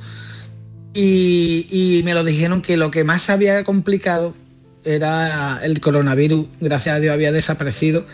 Y, 0.93 1.69
y 1.71 2.03
me 2.03 2.15
lo 2.15 2.25
dijeron 2.25 2.63
que 2.63 2.77
lo 2.77 2.91
que 2.91 3.05
más 3.05 3.31
había 3.31 3.63
complicado 3.63 4.35
era 4.85 5.61
el 5.63 5.81
coronavirus, 5.81 6.47
gracias 6.61 6.97
a 6.97 7.01
Dios 7.01 7.13
había 7.13 7.33
desaparecido, 7.33 8.07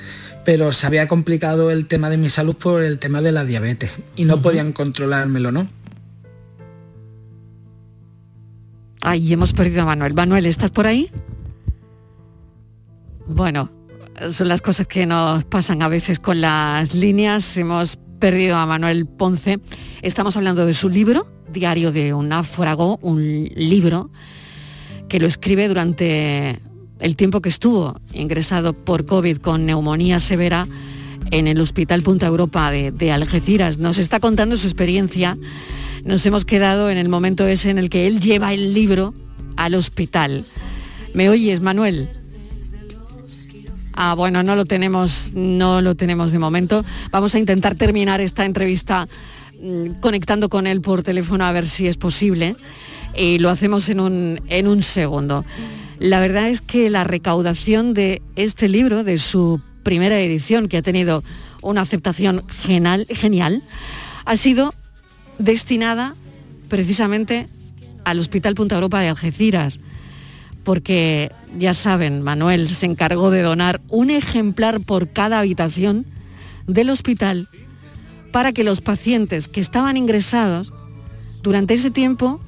pero 0.45 0.73
se 0.73 0.87
había 0.87 1.09
complicado 1.09 1.71
el 1.71 1.87
tema 1.87 2.11
de 2.11 2.17
mi 2.17 2.31
salud 2.31 2.57
por 2.57 2.83
el 2.83 2.99
tema 2.99 3.21
de 3.21 3.33
la 3.33 3.45
diabetes 3.45 3.91
y 4.17 4.25
no 4.25 4.43
podían 4.43 4.73
controlármelo, 4.73 5.53
¿no? 5.53 5.69
Ay, 9.03 9.33
hemos 9.33 9.53
perdido 9.53 9.83
a 9.83 9.85
Manuel. 9.85 10.15
Manuel, 10.15 10.47
¿estás 10.47 10.71
por 10.71 10.87
ahí? 10.87 11.11
Bueno, 13.29 13.71
son 14.33 14.49
las 14.49 14.63
cosas 14.63 14.87
que 14.87 15.07
nos 15.07 15.45
pasan 15.45 15.83
a 15.83 15.89
veces 15.89 16.19
con 16.19 16.41
las 16.41 16.95
líneas. 16.95 17.57
Hemos 17.57 17.99
perdido 18.19 18.57
a 18.57 18.67
Manuel 18.67 19.07
Ponce. 19.07 19.61
Estamos 20.03 20.37
hablando 20.37 20.67
de 20.67 20.75
su 20.75 20.89
libro, 20.89 21.31
Diario 21.53 21.93
de 21.93 22.15
un 22.15 22.29
náufrago, 22.29 22.99
un 23.03 23.49
libro 23.55 24.11
que 25.09 25.21
lo 25.21 25.27
escribe 25.27 25.69
durante 25.69 26.61
el 26.99 27.17
tiempo 27.17 27.41
que 27.41 27.49
estuvo 27.49 28.01
ingresado 28.13 28.73
por 28.73 29.07
COVID 29.07 29.39
con 29.39 29.67
neumonía 29.67 30.21
severa 30.21 30.67
en 31.31 31.47
el 31.47 31.61
Hospital 31.61 32.03
Punta 32.03 32.27
Europa 32.27 32.71
de, 32.71 33.13
Algeciras. 33.13 33.79
Nos 33.79 33.99
está 33.99 34.21
contando 34.21 34.57
su 34.57 34.67
experiencia. 34.67 35.37
Nos 36.05 36.25
hemos 36.27 36.45
quedado 36.45 36.91
en 36.91 36.99
el 36.99 37.09
momento 37.09 37.47
ese 37.47 37.71
en 37.71 37.79
el 37.79 37.91
que 37.91 38.07
él 38.07 38.21
lleva 38.21 38.55
el 38.55 38.75
libro 38.75 39.15
al 39.57 39.75
hospital. 39.75 40.45
¿Me 41.15 41.29
oyes, 41.29 41.61
Manuel? 41.61 42.11
Ah, 43.95 44.15
bueno, 44.15 44.43
no 44.43 44.57
lo 44.57 44.67
tenemos, 44.67 45.33
no 45.35 45.81
lo 45.81 45.95
tenemos 45.95 46.31
de 46.31 46.39
momento. 46.39 46.85
Vamos 47.11 47.35
a 47.35 47.39
intentar 47.39 47.77
terminar 47.77 48.21
esta 48.21 48.45
entrevista 48.45 49.09
mm, 49.61 50.01
conectando 50.01 50.51
con 50.51 50.67
él 50.67 50.83
por 50.83 51.03
teléfono 51.03 51.45
a 51.45 51.53
ver 51.53 51.67
si 51.67 51.89
es 51.89 51.97
posible 51.97 52.57
y 53.17 53.39
lo 53.39 53.51
hacemos 53.51 53.89
en 53.89 54.01
un, 54.01 54.41
en 54.49 54.67
un 54.67 54.83
segundo. 54.83 55.45
La 55.99 56.21
verdad 56.21 56.49
es 56.49 56.61
que 56.61 56.91
la 56.91 57.05
recaudación 57.05 57.95
de 57.95 58.23
este 58.37 58.69
libro, 58.69 59.05
de 59.05 59.19
su 59.19 59.61
primera 59.83 60.21
edición, 60.21 60.69
que 60.69 60.77
ha 60.77 60.83
tenido 60.83 61.25
una 61.63 61.81
aceptación 61.81 62.47
genial, 62.49 63.07
genial 63.09 63.63
ha 64.25 64.37
sido 64.37 64.75
destinada 65.39 66.15
precisamente 66.69 67.49
al 68.05 68.19
Hospital 68.19 68.55
Punta 68.55 68.75
Europa 68.75 69.01
de 69.01 69.09
Algeciras, 69.09 69.81
porque 70.65 71.31
ya 71.59 71.75
saben, 71.75 72.23
Manuel 72.23 72.69
se 72.69 72.87
encargó 72.87 73.31
de 73.31 73.43
donar 73.43 73.81
un 73.89 74.11
ejemplar 74.11 74.81
por 74.81 75.09
cada 75.13 75.39
habitación 75.39 76.07
del 76.67 76.91
hospital 76.91 77.49
para 78.33 78.53
que 78.53 78.65
los 78.65 78.81
pacientes 78.81 79.49
que 79.49 79.61
estaban 79.61 79.97
ingresados 79.97 80.73
durante 81.43 81.75
ese 81.75 81.91
tiempo 81.91 82.41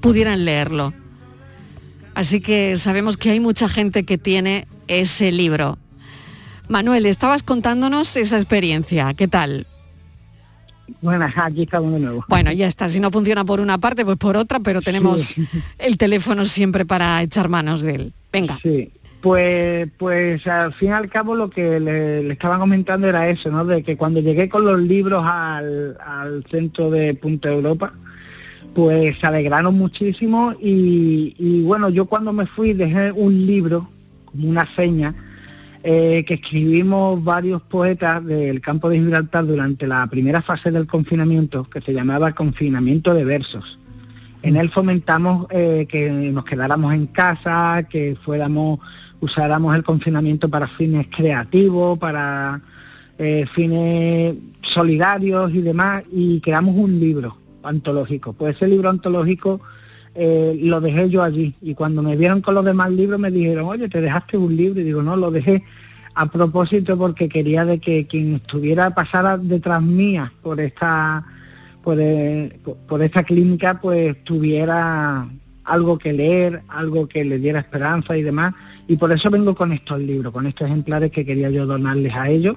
pudieran 0.00 0.44
leerlo. 0.44 0.92
Así 2.14 2.40
que 2.40 2.76
sabemos 2.76 3.16
que 3.16 3.30
hay 3.30 3.40
mucha 3.40 3.68
gente 3.68 4.04
que 4.04 4.18
tiene 4.18 4.66
ese 4.88 5.32
libro. 5.32 5.78
Manuel, 6.68 7.06
estabas 7.06 7.42
contándonos 7.42 8.16
esa 8.16 8.36
experiencia, 8.36 9.12
¿qué 9.14 9.28
tal? 9.28 9.66
Bueno, 11.00 11.28
aquí 11.34 11.62
estamos 11.62 11.92
de 11.92 12.00
nuevo. 12.00 12.24
Bueno, 12.28 12.52
ya 12.52 12.66
está, 12.66 12.88
si 12.88 13.00
no 13.00 13.10
funciona 13.10 13.44
por 13.44 13.60
una 13.60 13.78
parte, 13.78 14.04
pues 14.04 14.16
por 14.16 14.36
otra, 14.36 14.60
pero 14.60 14.80
tenemos 14.80 15.34
el 15.78 15.96
teléfono 15.96 16.44
siempre 16.46 16.84
para 16.84 17.22
echar 17.22 17.48
manos 17.48 17.82
de 17.82 17.94
él. 17.94 18.12
Venga. 18.32 18.58
Sí, 18.62 18.90
pues, 19.20 19.88
pues 19.98 20.46
al 20.46 20.74
fin 20.74 20.90
y 20.90 20.92
al 20.92 21.08
cabo 21.08 21.34
lo 21.34 21.50
que 21.50 21.80
le, 21.80 22.30
estaba 22.32 22.58
comentando 22.58 23.08
era 23.08 23.28
eso, 23.28 23.50
¿no? 23.50 23.64
De 23.64 23.82
que 23.82 23.96
cuando 23.96 24.20
llegué 24.20 24.48
con 24.48 24.64
los 24.64 24.80
libros 24.80 25.24
al, 25.26 25.96
al 26.04 26.44
centro 26.50 26.90
de 26.90 27.14
Punta 27.14 27.50
Europa, 27.50 27.92
pues 28.74 29.18
se 29.18 29.26
alegraron 29.26 29.76
muchísimo 29.76 30.54
y, 30.60 31.62
bueno, 31.62 31.88
yo 31.88 32.06
cuando 32.06 32.32
me 32.32 32.46
fui 32.46 32.72
dejé 32.72 33.12
un 33.12 33.46
libro, 33.46 33.88
como 34.24 34.48
una 34.48 34.68
seña, 34.74 35.14
eh, 35.82 36.24
que 36.26 36.34
escribimos 36.34 37.22
varios 37.24 37.62
poetas 37.62 38.24
del 38.24 38.60
campo 38.60 38.88
de 38.88 38.98
Gibraltar 38.98 39.46
durante 39.46 39.86
la 39.86 40.06
primera 40.06 40.42
fase 40.42 40.70
del 40.70 40.86
confinamiento, 40.86 41.64
que 41.64 41.80
se 41.80 41.92
llamaba 41.92 42.32
Confinamiento 42.32 43.14
de 43.14 43.24
Versos. 43.24 43.78
En 44.42 44.56
él 44.56 44.70
fomentamos 44.70 45.46
eh, 45.50 45.86
que 45.88 46.10
nos 46.10 46.44
quedáramos 46.44 46.94
en 46.94 47.06
casa, 47.06 47.86
que 47.90 48.16
fuéramos, 48.22 48.80
usáramos 49.20 49.74
el 49.74 49.82
confinamiento 49.82 50.48
para 50.48 50.68
fines 50.68 51.08
creativos, 51.14 51.98
para 51.98 52.60
eh, 53.18 53.46
fines 53.52 54.36
solidarios 54.62 55.52
y 55.54 55.60
demás, 55.60 56.04
y 56.12 56.40
creamos 56.40 56.74
un 56.76 57.00
libro 57.00 57.40
antológico. 57.62 58.32
Pues 58.32 58.56
ese 58.56 58.68
libro 58.68 58.88
antológico 58.90 59.60
eh, 60.14 60.58
lo 60.62 60.80
dejé 60.80 61.08
yo 61.08 61.22
allí 61.22 61.54
y 61.60 61.74
cuando 61.74 62.02
me 62.02 62.16
vieron 62.16 62.40
con 62.40 62.54
los 62.54 62.64
demás 62.64 62.90
libros 62.90 63.20
me 63.20 63.30
dijeron, 63.30 63.66
oye, 63.66 63.88
te 63.88 64.00
dejaste 64.00 64.36
un 64.36 64.56
libro 64.56 64.80
y 64.80 64.84
digo, 64.84 65.02
no, 65.02 65.16
lo 65.16 65.30
dejé 65.30 65.62
a 66.14 66.26
propósito 66.26 66.98
porque 66.98 67.28
quería 67.28 67.64
de 67.64 67.78
que 67.78 68.06
quien 68.06 68.36
estuviera 68.36 68.90
pasara 68.90 69.38
detrás 69.38 69.80
mía 69.80 70.32
por 70.42 70.60
esta 70.60 71.24
por, 71.82 71.98
eh, 72.00 72.58
por 72.88 73.02
esta 73.02 73.22
clínica 73.22 73.80
pues 73.80 74.22
tuviera 74.24 75.28
algo 75.64 75.98
que 75.98 76.12
leer, 76.12 76.62
algo 76.68 77.06
que 77.06 77.24
le 77.24 77.38
diera 77.38 77.60
esperanza 77.60 78.16
y 78.16 78.22
demás. 78.22 78.54
Y 78.88 78.96
por 78.96 79.12
eso 79.12 79.30
vengo 79.30 79.54
con 79.54 79.72
estos 79.72 80.00
libros, 80.00 80.32
con 80.32 80.46
estos 80.46 80.66
ejemplares 80.66 81.12
que 81.12 81.24
quería 81.24 81.48
yo 81.50 81.64
donarles 81.64 82.14
a 82.14 82.28
ellos 82.28 82.56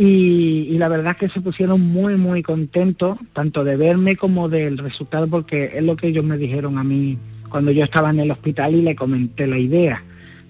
y, 0.00 0.78
la 0.78 0.88
verdad 0.88 1.12
es 1.12 1.18
que 1.18 1.28
se 1.28 1.40
pusieron 1.40 1.80
muy, 1.80 2.16
muy 2.16 2.40
contentos, 2.40 3.18
tanto 3.32 3.64
de 3.64 3.76
verme 3.76 4.14
como 4.14 4.48
del 4.48 4.78
resultado, 4.78 5.26
porque 5.26 5.72
es 5.74 5.82
lo 5.82 5.96
que 5.96 6.06
ellos 6.06 6.24
me 6.24 6.38
dijeron 6.38 6.78
a 6.78 6.84
mí 6.84 7.18
cuando 7.48 7.72
yo 7.72 7.82
estaba 7.82 8.10
en 8.10 8.20
el 8.20 8.30
hospital 8.30 8.76
y 8.76 8.82
le 8.82 8.94
comenté 8.94 9.48
la 9.48 9.58
idea. 9.58 10.04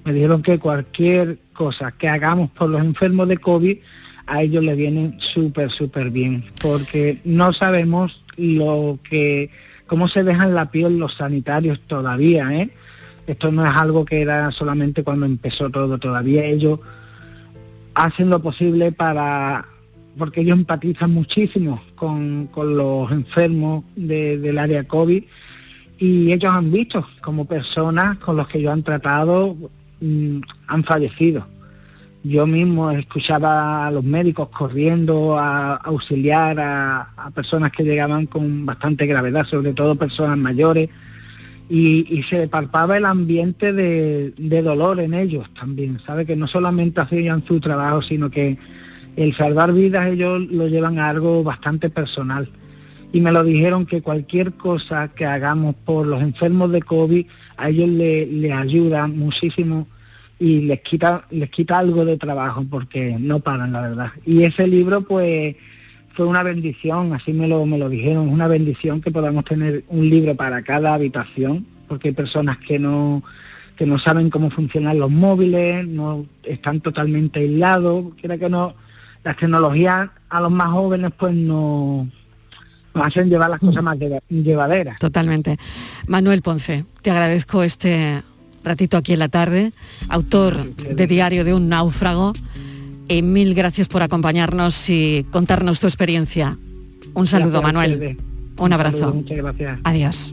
Me 0.05 0.12
dijeron 0.12 0.42
que 0.42 0.59
cualquier 0.59 1.38
cosa 1.55 1.92
que 1.92 2.09
hagamos 2.11 2.51
por 2.51 2.68
los 2.68 2.82
enfermos 2.82 3.26
de 3.28 3.38
COVID, 3.38 3.78
a 4.26 4.42
ellos 4.42 4.62
les 4.62 4.76
viene 4.76 5.14
súper, 5.16 5.70
súper 5.70 6.11
bien, 6.11 6.44
porque 6.61 7.18
no 7.24 7.55
sabemos 7.55 8.22
lo 8.36 8.99
que, 9.03 9.49
cómo 9.86 10.09
se 10.09 10.24
dejan 10.24 10.55
la 10.55 10.70
piel 10.70 10.99
los 10.99 11.14
sanitarios 11.14 11.80
todavía, 11.86 12.53
¿eh? 12.53 12.68
Esto 13.26 13.51
no 13.51 13.64
es 13.64 13.74
algo 13.74 14.05
que 14.05 14.20
era 14.20 14.53
solamente 14.53 15.03
cuando 15.03 15.24
empezó 15.24 15.70
todo, 15.70 15.96
todavía 15.96 16.44
ellos 16.44 16.80
hacen 17.99 18.30
lo 18.30 18.40
posible 18.40 18.92
para, 18.92 19.66
porque 20.16 20.42
ellos 20.42 20.59
empatizan 20.59 21.12
muchísimo 21.12 21.82
con, 21.96 22.49
los 22.55 23.11
enfermos 23.11 23.84
del 23.96 24.59
área 24.59 24.84
COVID 24.84 25.24
y 25.99 26.32
ellos 26.32 26.55
han 26.55 26.70
visto 26.70 27.05
como 27.20 27.44
personas 27.44 28.18
con 28.18 28.36
los 28.36 28.46
que 28.46 28.59
ellos 28.59 28.72
han 28.72 28.84
tratado 28.84 29.57
mm, 30.01 30.38
han 30.68 30.84
fallecido. 30.84 31.46
Yo 32.22 32.46
mismo 32.46 32.90
escuchaba 32.90 33.86
a 33.86 33.90
los 33.90 34.05
médicos 34.05 34.49
corriendo 34.49 35.36
a, 35.36 35.74
auxiliar 35.76 36.59
a, 36.61 37.30
personas 37.34 37.72
que 37.72 37.82
llegaban 37.82 38.26
con 38.26 38.64
bastante 38.64 39.07
gravedad, 39.07 39.44
sobre 39.44 39.72
todo 39.72 39.96
personas 39.96 40.38
mayores, 40.38 40.88
y, 41.69 42.23
se 42.23 42.49
palpaba 42.49 42.97
el 42.97 43.05
ambiente 43.05 43.73
de, 43.73 44.33
dolor 44.62 45.01
en 45.01 45.14
ellos 45.14 45.47
también, 45.59 46.01
¿sabe? 46.07 46.25
Que 46.25 46.37
no 46.37 46.47
solamente 46.47 47.01
hacían 47.01 47.45
su 47.47 47.61
trabajo, 47.61 48.01
sino 48.03 48.31
que 48.31 48.57
el 49.16 49.35
salvar 49.35 49.73
vidas 49.73 50.07
ellos 50.07 50.41
lo 50.51 50.69
llevan 50.69 50.99
a 50.99 51.11
algo 51.11 51.43
bastante 51.43 51.91
personal. 51.91 52.49
Y 53.12 53.21
me 53.21 53.33
lo 53.33 53.43
dijeron 53.43 53.87
que 53.87 54.03
cualquier 54.03 54.53
cosa 54.53 55.09
que 55.09 55.25
hagamos 55.25 55.75
por 55.85 56.07
los 56.07 56.23
enfermos 56.23 56.71
de 56.73 56.83
COVID, 56.83 57.27
a 57.57 57.69
ellos 57.69 57.89
les 57.89 58.29
le 58.29 58.53
ayuda 58.53 59.07
muchísimo 59.07 59.87
y 60.39 60.61
les 60.61 60.81
quita, 60.81 61.25
les 61.31 61.51
quita 61.51 61.79
algo 61.79 62.05
de 62.05 62.16
trabajo 62.16 62.64
porque 62.69 63.16
no 63.19 63.41
paran, 63.41 63.73
la 63.73 63.83
verdad. 63.83 64.12
Y 64.25 64.45
ese 64.45 64.66
libro, 64.66 65.03
pues, 65.03 65.57
fue 66.19 66.27
una 66.27 66.43
bendición, 66.43 67.12
así 67.14 67.33
me 67.33 67.47
lo, 67.47 67.64
me 67.64 67.79
lo 67.79 67.89
dijeron, 67.89 68.29
una 68.29 68.49
bendición 68.49 69.01
que 69.01 69.12
podamos 69.12 69.45
tener 69.45 69.85
un 69.87 70.11
libro 70.11 70.35
para 70.35 70.62
cada 70.62 70.93
habitación, 70.95 71.64
porque 71.87 72.09
hay 72.09 72.14
personas 72.14 72.59
que 72.59 72.81
no, 72.81 73.23
que 73.77 73.87
no 73.87 74.01
saben 74.01 74.29
cómo 74.29 74.51
funcionan 74.51 74.99
los 74.99 75.12
móviles, 75.12 75.87
no 75.87 76.27
están 76.43 76.81
totalmente 76.81 77.39
aislados, 77.39 78.07
quiera 78.21 78.37
que 78.37 78.49
no, 78.49 78.75
las 79.23 79.37
tecnologías 79.37 80.11
a 80.29 80.41
los 80.41 80.51
más 80.51 80.71
jóvenes 80.71 81.12
pues 81.16 81.33
no 81.35 82.09
nos 82.95 83.07
hacen 83.07 83.29
llevar 83.31 83.51
las 83.51 83.61
cosas 83.61 83.81
más 83.85 83.97
lle- 83.97 84.21
llevaderas. 84.29 84.99
Totalmente. 84.99 85.57
Manuel 86.09 86.43
Ponce, 86.43 86.85
te 87.01 87.12
agradezco 87.12 87.62
este 87.62 88.25
ratito 88.64 88.97
aquí 88.97 89.12
en 89.12 89.21
la 89.21 89.29
tarde, 89.29 89.73
autor 90.09 90.75
de 90.75 91.07
Diario 91.07 91.45
de 91.45 91.55
un 91.55 91.69
náufrago, 91.69 92.33
y 93.09 93.22
mil 93.22 93.54
gracias 93.54 93.88
por 93.88 94.02
acompañarnos 94.02 94.88
y 94.90 95.24
contarnos 95.30 95.80
tu 95.80 95.86
experiencia. 95.86 96.59
Un 97.14 97.26
saludo, 97.26 97.61
Gracias 97.61 97.72
Manuel. 97.74 97.92
ustedes. 97.94 98.16
Un 98.59 98.72
abrazo. 98.72 98.98
saludo, 98.98 99.14
muchas 99.14 99.36
gracias. 99.38 99.78
Adiós. 99.84 100.32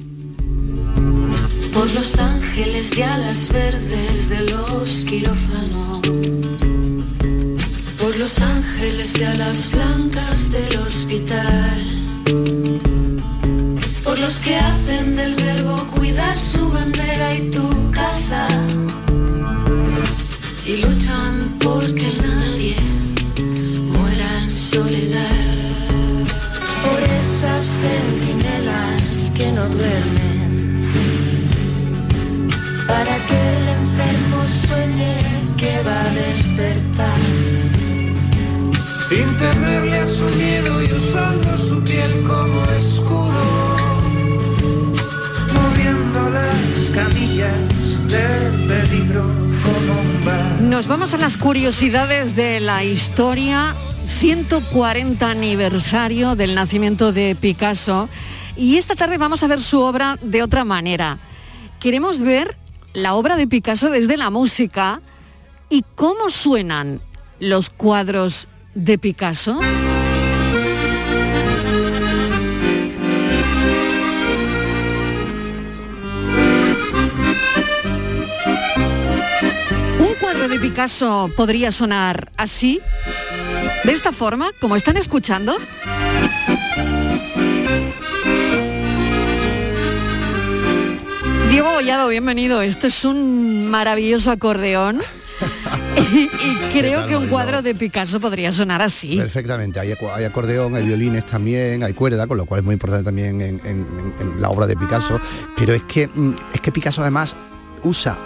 Por 1.73 1.93
los 1.93 2.17
ángeles 2.19 2.95
de 2.95 3.03
alas 3.03 3.51
verdes 3.51 4.29
de 4.29 4.39
los 4.49 5.05
quirófanos. 5.09 5.99
Por 7.99 8.15
los 8.17 8.39
ángeles 8.39 9.13
de 9.13 9.25
alas 9.25 9.71
blancas 9.71 10.51
del 10.51 10.77
hospital. 10.79 11.81
Por 14.03 14.19
los 14.19 14.37
que 14.37 14.55
hacen 14.55 15.15
del 15.15 15.35
verbo 15.35 15.85
cuidar 15.95 16.37
su 16.37 16.69
bandera 16.69 17.35
y 17.35 17.49
tu 17.51 17.91
casa. 17.91 18.47
Y 20.65 20.77
luchan 20.77 21.44
centinelas 27.85 29.31
que 29.35 29.51
no 29.51 29.63
duermen 29.69 30.51
para 32.87 33.15
que 33.27 33.39
el 33.57 33.65
enfermo 33.79 34.39
sueñe 34.67 35.15
que 35.57 35.73
va 35.87 35.99
a 36.01 36.13
despertar. 36.13 37.21
Sin 39.07 39.37
temerle 39.37 39.97
a 39.99 40.07
su 40.07 40.25
miedo 40.41 40.83
y 40.83 40.91
usando 40.93 41.57
su 41.57 41.83
piel 41.83 42.23
como 42.23 42.63
escudo, 42.71 43.43
moviendo 45.53 46.29
las 46.29 46.89
camillas 46.93 48.07
del 48.07 48.53
peligro 48.67 49.23
como 49.65 49.91
un 50.05 50.25
bar. 50.25 50.61
Nos 50.61 50.87
vamos 50.87 51.13
a 51.13 51.17
las 51.17 51.37
curiosidades 51.37 52.35
de 52.35 52.59
la 52.59 52.83
historia. 52.83 53.75
140 54.19 55.29
aniversario 55.29 56.35
del 56.35 56.55
nacimiento 56.55 57.11
de 57.11 57.35
Picasso. 57.35 58.07
Y 58.55 58.77
esta 58.77 58.95
tarde 58.95 59.17
vamos 59.17 59.43
a 59.43 59.47
ver 59.47 59.61
su 59.61 59.81
obra 59.81 60.17
de 60.21 60.41
otra 60.41 60.63
manera. 60.63 61.19
Queremos 61.81 62.19
ver 62.19 62.57
la 62.93 63.15
obra 63.15 63.35
de 63.35 63.45
Picasso 63.45 63.89
desde 63.89 64.15
la 64.15 64.29
música 64.29 65.01
y 65.69 65.83
cómo 65.95 66.29
suenan 66.29 67.01
los 67.39 67.69
cuadros 67.69 68.47
de 68.73 68.97
Picasso. 68.97 69.59
Un 79.99 80.13
cuadro 80.21 80.47
de 80.47 80.59
Picasso 80.59 81.29
podría 81.35 81.71
sonar 81.71 82.31
así, 82.37 82.79
de 83.83 83.91
esta 83.91 84.11
forma, 84.11 84.51
como 84.59 84.75
están 84.75 84.97
escuchando. 84.97 85.57
Diego 91.49 91.71
Bollado, 91.71 92.09
bienvenido. 92.09 92.61
Esto 92.61 92.87
es 92.87 93.05
un 93.05 93.67
maravilloso 93.69 94.31
acordeón. 94.31 95.01
y, 96.13 96.23
y 96.23 96.29
creo 96.73 97.07
que 97.07 97.15
un 97.17 97.27
cuadro 97.27 97.61
de 97.61 97.75
Picasso 97.75 98.19
podría 98.19 98.51
sonar 98.51 98.81
así. 98.81 99.17
Perfectamente, 99.17 99.79
hay, 99.79 99.91
acordeón, 99.91 100.75
hay 100.75 100.85
violines 100.85 101.25
también, 101.25 101.83
hay 101.83 101.93
cuerda, 101.93 102.25
con 102.27 102.37
lo 102.37 102.45
cual 102.45 102.59
es 102.59 102.65
muy 102.65 102.73
importante 102.73 103.03
también 103.05 103.41
en, 103.41 103.61
en- 103.65 104.13
en 104.19 104.41
la 104.41 104.49
obra 104.49 104.65
de 104.67 104.75
Picasso, 104.77 105.19
pero 105.57 105.73
es 105.73 105.83
que, 105.83 106.07
mm, 106.07 106.31
es 106.53 106.61
que 106.61 106.71
Picasso 106.71 107.01
además 107.01 107.35
usa 107.83 108.17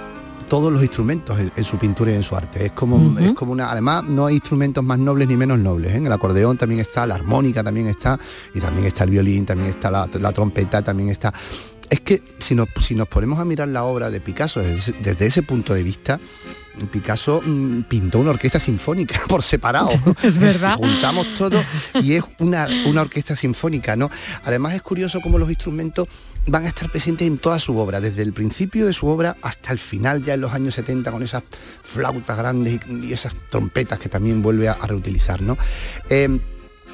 todos 0.49 0.73
los 0.73 0.81
instrumentos 0.81 1.39
en, 1.39 1.51
en 1.55 1.63
su 1.63 1.77
pintura 1.77 2.11
y 2.11 2.15
en 2.15 2.23
su 2.23 2.35
arte. 2.35 2.65
Es 2.65 2.71
como, 2.73 3.17
es 3.19 3.33
como 3.33 3.53
una. 3.53 3.71
Además, 3.71 4.03
no 4.03 4.25
hay 4.25 4.35
instrumentos 4.35 4.83
más 4.83 4.99
nobles 4.99 5.27
ni 5.27 5.37
menos 5.37 5.59
nobles. 5.59 5.93
¿eh? 5.93 5.97
El 5.97 6.11
acordeón 6.11 6.57
también 6.57 6.81
está, 6.81 7.05
la 7.05 7.15
armónica 7.15 7.63
también 7.63 7.87
está, 7.87 8.19
y 8.53 8.59
también 8.59 8.85
está 8.85 9.05
el 9.05 9.11
violín, 9.11 9.45
también 9.45 9.69
está 9.69 9.89
la, 9.89 10.09
la 10.19 10.31
trompeta, 10.31 10.81
también 10.81 11.09
está. 11.09 11.33
Es 11.89 12.01
que 12.01 12.21
si 12.39 12.55
nos, 12.55 12.67
si 12.81 12.95
nos 12.95 13.07
ponemos 13.07 13.39
a 13.39 13.45
mirar 13.45 13.67
la 13.67 13.83
obra 13.83 14.09
de 14.09 14.19
Picasso 14.19 14.59
desde, 14.59 14.93
desde 15.01 15.25
ese 15.27 15.43
punto 15.43 15.73
de 15.73 15.83
vista, 15.83 16.19
Picasso 16.91 17.41
mm, 17.45 17.83
pintó 17.83 18.19
una 18.19 18.31
orquesta 18.31 18.59
sinfónica 18.59 19.21
por 19.27 19.43
separado. 19.43 19.89
Es 20.23 20.37
verdad. 20.37 20.75
Juntamos 20.75 21.33
todo 21.33 21.63
y 22.01 22.13
es 22.13 22.23
una, 22.39 22.67
una 22.85 23.01
orquesta 23.01 23.35
sinfónica, 23.35 23.95
¿no? 23.95 24.09
Además 24.43 24.73
es 24.73 24.81
curioso 24.81 25.21
cómo 25.21 25.37
los 25.37 25.49
instrumentos 25.49 26.07
van 26.45 26.65
a 26.65 26.67
estar 26.67 26.89
presentes 26.89 27.27
en 27.27 27.37
toda 27.37 27.59
su 27.59 27.77
obra, 27.77 27.99
desde 27.99 28.21
el 28.21 28.33
principio 28.33 28.85
de 28.85 28.93
su 28.93 29.07
obra 29.07 29.37
hasta 29.41 29.71
el 29.71 29.79
final, 29.79 30.23
ya 30.23 30.33
en 30.33 30.41
los 30.41 30.53
años 30.53 30.75
70, 30.75 31.11
con 31.11 31.23
esas 31.23 31.43
flautas 31.83 32.37
grandes 32.37 32.79
y, 32.87 33.07
y 33.07 33.13
esas 33.13 33.35
trompetas 33.49 33.99
que 33.99 34.09
también 34.09 34.41
vuelve 34.41 34.69
a, 34.69 34.73
a 34.73 34.87
reutilizar, 34.87 35.41
¿no? 35.41 35.57
Eh, 36.09 36.39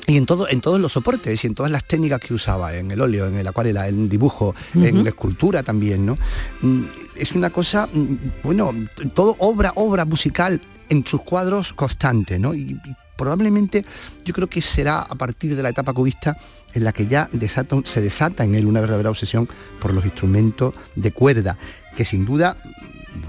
y 0.08 0.18
en, 0.18 0.26
todo, 0.26 0.48
en 0.50 0.62
todos 0.62 0.80
los 0.80 0.94
soportes 0.94 1.44
y 1.44 1.48
en 1.48 1.56
todas 1.56 1.72
las 1.72 1.84
técnicas 1.86 2.20
que 2.20 2.34
usaba, 2.34 2.76
en 2.76 2.92
el 2.92 3.02
óleo, 3.02 3.28
en 3.28 3.38
el 3.38 3.48
acuarela, 3.48 3.88
en 3.88 4.02
el 4.04 4.10
dibujo, 4.10 4.54
en 4.76 5.04
la 5.04 5.10
escultura 5.10 5.64
también, 5.64 6.06
¿no? 6.06 6.18
Mm, 6.62 6.84
Es 7.16 7.32
una 7.34 7.50
cosa, 7.50 7.88
mm, 7.92 8.16
bueno, 8.44 8.72
todo 9.14 9.36
obra, 9.40 9.72
obra 9.76 10.06
musical 10.06 10.60
en 10.90 11.06
sus 11.08 11.22
cuadros 11.22 11.74
constante, 11.74 12.38
¿no? 12.38 12.54
Y, 12.54 12.72
y 12.86 12.96
probablemente 13.18 13.86
yo 14.26 14.34
creo 14.34 14.48
que 14.48 14.62
será 14.62 15.00
a 15.00 15.16
partir 15.16 15.56
de 15.56 15.64
la 15.64 15.70
etapa 15.70 15.94
cubista 15.94 16.38
en 16.74 16.84
la 16.84 16.92
que 16.92 17.08
ya 17.08 17.30
desata- 17.32 17.82
se 17.86 18.02
desata 18.02 18.44
en 18.44 18.54
él 18.54 18.66
una 18.66 18.82
verdadera 18.82 19.10
obsesión 19.10 19.48
por 19.80 19.94
los 19.94 20.04
instrumentos 20.04 20.74
de 20.96 21.12
cuerda, 21.12 21.58
que 21.96 22.04
sin 22.04 22.26
duda 22.26 22.58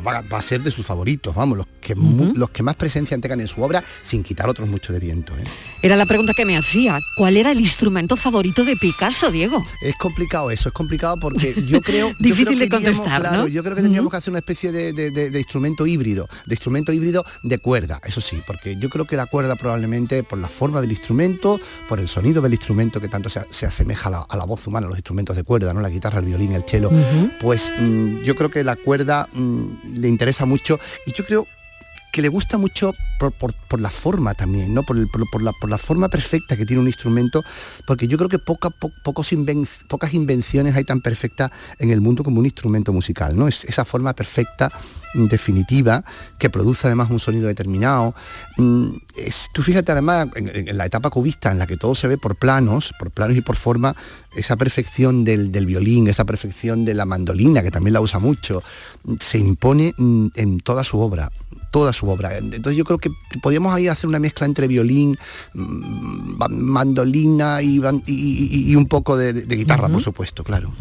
va, 0.06 0.22
va 0.22 0.38
a 0.38 0.42
ser 0.42 0.62
de 0.62 0.70
sus 0.70 0.84
favoritos, 0.86 1.34
vamos, 1.34 1.58
los 1.58 1.66
que, 1.80 1.94
los 1.94 2.50
que 2.50 2.62
más 2.62 2.76
presencia 2.76 3.16
tengan 3.18 3.40
en 3.40 3.48
su 3.48 3.62
obra, 3.62 3.82
sin 4.02 4.22
quitar 4.22 4.48
otros 4.48 4.68
mucho 4.68 4.92
de 4.92 4.98
viento. 4.98 5.34
¿eh? 5.36 5.44
Era 5.82 5.96
la 5.96 6.06
pregunta 6.06 6.32
que 6.34 6.44
me 6.44 6.56
hacía. 6.56 6.98
¿Cuál 7.16 7.36
era 7.36 7.52
el 7.52 7.60
instrumento 7.60 8.16
favorito 8.16 8.64
de 8.64 8.76
Picasso, 8.76 9.30
Diego? 9.30 9.64
Es 9.82 9.94
complicado 9.96 10.50
eso, 10.50 10.68
es 10.68 10.74
complicado 10.74 11.16
porque 11.20 11.54
yo 11.66 11.80
creo... 11.80 12.08
yo 12.12 12.14
Difícil 12.18 12.46
creo 12.46 12.58
de 12.60 12.68
contestar, 12.68 13.48
Yo 13.50 13.62
creo 13.62 13.74
que 13.76 13.82
tendríamos 13.82 14.10
que 14.10 14.16
hacer 14.16 14.30
una 14.32 14.40
especie 14.40 14.72
de, 14.72 14.92
de- 14.92 15.10
de- 15.10 15.30
de 15.30 15.38
instrumento 15.38 15.86
híbrido, 15.86 16.28
de 16.46 16.54
instrumento 16.54 16.92
híbrido 16.92 17.24
de 17.42 17.58
cuerda, 17.58 18.00
eso 18.04 18.20
sí, 18.20 18.40
porque 18.46 18.76
yo 18.78 18.88
creo 18.90 19.04
que 19.06 19.16
la 19.16 19.26
cuerda 19.26 19.56
probablemente 19.56 20.22
por 20.22 20.38
la 20.38 20.48
forma 20.48 20.80
del 20.80 20.90
instrumento, 20.90 21.60
por 21.88 22.00
el 22.00 22.08
sonido 22.08 22.42
del 22.42 22.52
instrumento 22.52 23.00
que 23.00 23.08
tanto 23.08 23.28
se, 23.28 23.44
se 23.50 23.66
asemeja 23.66 24.08
a 24.08 24.12
la, 24.12 24.26
a 24.28 24.36
la 24.36 24.44
voz 24.44 24.66
humana, 24.66 24.86
los 24.86 24.96
instrumentos 24.96 25.36
de 25.36 25.42
cuerda, 25.44 25.72
¿no? 25.72 25.80
La 25.80 25.88
guitarra, 25.88 26.18
el 26.20 26.26
violín, 26.26 26.52
el 26.52 26.64
cello, 26.64 26.90
pues 27.40 27.72
mm, 27.78 28.20
yo 28.22 28.34
creo 28.36 28.50
que 28.50 28.64
la 28.64 28.76
cuerda 28.76 29.28
mm, 29.32 29.64
le 29.84 30.08
interesa 30.08 30.46
mucho 30.46 30.78
y 31.06 31.12
yo 31.12 31.24
creo 31.24 31.46
que 32.16 32.22
le 32.22 32.28
gusta 32.28 32.56
mucho 32.56 32.94
por, 33.68 33.78
la 33.78 33.90
forma 33.90 34.32
también, 34.32 34.72
¿no? 34.72 34.82
Por, 34.84 34.96
el- 34.96 35.06
por- 35.06 35.42
la, 35.42 35.52
por 35.60 35.68
la 35.68 35.76
forma 35.76 36.08
perfecta 36.08 36.56
que 36.56 36.64
tiene 36.64 36.80
un 36.80 36.86
instrumento, 36.86 37.42
porque 37.86 38.08
yo 38.08 38.16
creo 38.16 38.30
que 38.30 38.38
poca- 38.38 38.70
po- 38.70 38.90
pocos 39.04 39.32
inven- 39.34 39.68
pocas 39.86 40.14
invenciones 40.14 40.74
hay 40.74 40.84
tan 40.84 41.02
perfectas 41.02 41.50
en 41.78 41.90
el 41.90 42.00
mundo 42.00 42.24
como 42.24 42.38
un 42.40 42.46
instrumento 42.46 42.90
musical, 42.90 43.36
¿no? 43.36 43.48
Es 43.48 43.64
esa 43.64 43.84
forma 43.84 44.14
perfecta, 44.14 44.72
mm, 45.12 45.26
definitiva, 45.26 46.04
que 46.38 46.48
produce 46.48 46.86
además 46.86 47.10
un 47.10 47.18
sonido 47.18 47.48
determinado. 47.48 48.14
Mm, 48.56 48.88
es- 49.14 49.48
tú 49.52 49.60
fíjate 49.62 49.92
además 49.92 50.28
en, 50.36 50.74
la 50.74 50.86
etapa 50.86 51.10
cubista 51.10 51.50
en 51.52 51.58
la 51.58 51.66
que 51.66 51.76
todo 51.76 51.94
se 51.94 52.08
ve 52.08 52.16
por 52.16 52.36
planos, 52.36 52.94
por 52.98 53.10
planos 53.10 53.36
y 53.36 53.42
por 53.42 53.56
forma, 53.56 53.94
esa 54.34 54.56
perfección 54.56 55.22
del, 55.24 55.50
violín, 55.66 56.08
esa 56.08 56.24
perfección 56.24 56.86
de 56.86 56.94
la 56.94 57.04
mandolina, 57.04 57.62
que 57.62 57.70
también 57.70 57.92
la 57.92 58.00
usa 58.00 58.20
mucho, 58.20 58.62
se 59.20 59.36
impone 59.36 59.92
mm, 59.98 60.28
en 60.34 60.60
toda 60.60 60.82
su 60.82 60.98
obra 60.98 61.30
toda 61.76 61.92
su 61.92 62.08
obra. 62.08 62.38
Entonces 62.38 62.74
yo 62.74 62.86
creo 62.86 62.96
que 62.96 63.10
podríamos 63.42 63.74
ahí 63.74 63.86
hacer 63.86 64.08
una 64.08 64.18
mezcla 64.18 64.46
entre 64.46 64.66
violín, 64.66 65.18
mm, 65.52 66.38
mandolina 66.48 67.60
y, 67.60 67.78
un 68.74 68.86
poco 68.86 69.14
de, 69.18 69.34
de 69.34 69.56
guitarra, 69.56 69.86
por 69.90 70.00
supuesto, 70.02 70.42
claro. 70.42 70.72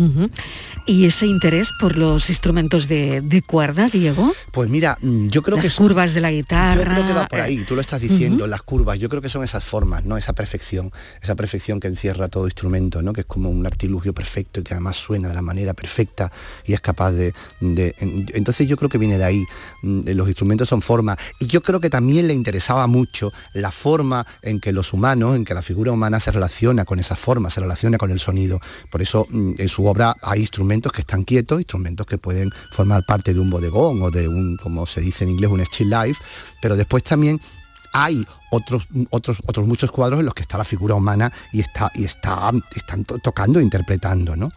¿Y 0.85 1.03
ese 1.05 1.25
interés 1.25 1.69
por 1.81 1.97
los 1.97 2.29
instrumentos 2.29 2.87
de, 2.87 3.19
de 3.19 3.41
cuerda, 3.41 3.89
Diego? 3.89 4.31
Pues 4.53 4.69
mira, 4.69 4.97
mm, 5.01 5.27
yo 5.27 5.41
creo 5.41 5.57
Las 5.57 5.63
que 5.65 5.67
es- 5.67 5.75
curvas 5.75 6.13
de 6.13 6.21
la 6.21 6.31
guitarra. 6.31 6.75
Yo 6.77 6.83
creo 6.93 7.07
que 7.07 7.13
va 7.13 7.27
por 7.27 7.39
eh, 7.39 7.41
ahí, 7.41 7.65
tú 7.67 7.75
lo 7.75 7.81
estás 7.81 7.99
diciendo, 8.01 8.45
ujú. 8.45 8.51
las 8.51 8.61
curvas, 8.61 8.97
yo 8.97 9.09
creo 9.09 9.21
que 9.21 9.27
son 9.27 9.43
esas 9.43 9.65
formas, 9.65 10.05
¿no? 10.05 10.15
Esa 10.15 10.31
perfección, 10.31 10.91
esa 11.21 11.35
perfección 11.35 11.81
que 11.81 11.87
encierra 11.87 12.29
todo 12.29 12.45
instrumento, 12.45 13.01
¿no? 13.01 13.11
Que 13.11 13.21
es 13.21 13.27
como 13.27 13.49
un 13.49 13.65
artilugio 13.65 14.13
perfecto 14.13 14.61
y 14.61 14.63
que 14.63 14.73
además 14.75 14.95
suena 14.95 15.27
de 15.27 15.33
la 15.33 15.41
manera 15.41 15.73
perfecta 15.73 16.31
y 16.65 16.71
es 16.73 16.79
capaz 16.79 17.11
de... 17.11 17.33
de- 17.59 17.95
en- 17.99 18.27
entonces 18.33 18.65
yo 18.67 18.77
creo 18.77 18.89
que 18.89 18.97
viene 18.97 19.17
de 19.17 19.25
ahí, 19.25 19.43
mm, 19.83 20.01
los 20.11 20.27
instrumentos 20.29 20.69
son 20.69 20.81
formas. 20.85 21.17
Y 21.39 21.47
yo 21.47 21.61
creo 21.61 21.79
que 21.79 21.89
también 21.89 22.27
le 22.27 22.33
interesaba 22.33 22.87
mucho 22.87 23.33
la 23.53 23.71
forma 23.71 24.25
en 24.41 24.59
que 24.61 24.71
los 24.71 24.93
humanos, 24.93 25.35
en 25.35 25.43
que 25.43 25.53
la 25.53 25.61
figura 25.61 25.91
humana 25.91 26.19
se 26.19 26.31
relaciona 26.31 26.85
con 26.85 26.99
esa 26.99 27.15
forma, 27.15 27.49
se 27.49 27.59
relaciona 27.59 27.97
con 27.97 28.11
el 28.11 28.19
sonido. 28.19 28.59
Por 28.91 29.01
eso 29.01 29.25
mm, 29.29 29.53
en 29.57 29.67
su 29.67 29.85
obra 29.85 30.15
hay 30.21 30.41
instrumentos 30.41 30.91
que 30.91 31.01
están 31.01 31.23
quietos, 31.23 31.59
instrumentos 31.59 32.05
que 32.05 32.17
pueden 32.17 32.49
formar 32.71 33.03
parte 33.05 33.33
de 33.33 33.39
un 33.39 33.49
bodegón 33.49 34.01
o 34.03 34.11
de 34.11 34.27
un, 34.27 34.55
como 34.57 34.85
se 34.85 35.01
dice 35.01 35.23
en 35.25 35.31
inglés, 35.31 35.49
un 35.51 35.59
still 35.65 35.89
life, 35.89 36.21
pero 36.61 36.75
después 36.75 37.03
también 37.03 37.41
hay 37.93 38.25
otros, 38.51 38.87
otros, 39.09 39.37
otros 39.47 39.65
muchos 39.65 39.89
cuadros 39.91 40.19
en 40.19 40.25
los 40.25 40.33
que 40.35 40.41
está 40.43 40.57
la 40.57 40.65
figura 40.65 40.95
humana 40.95 41.31
y 41.53 41.61
está, 41.61 41.89
y 41.95 42.03
está, 42.03 42.51
están 42.75 43.05
to- 43.05 43.19
tocando 43.19 43.59
e 43.59 43.63
interpretando, 43.63 44.35
¿no? 44.35 44.51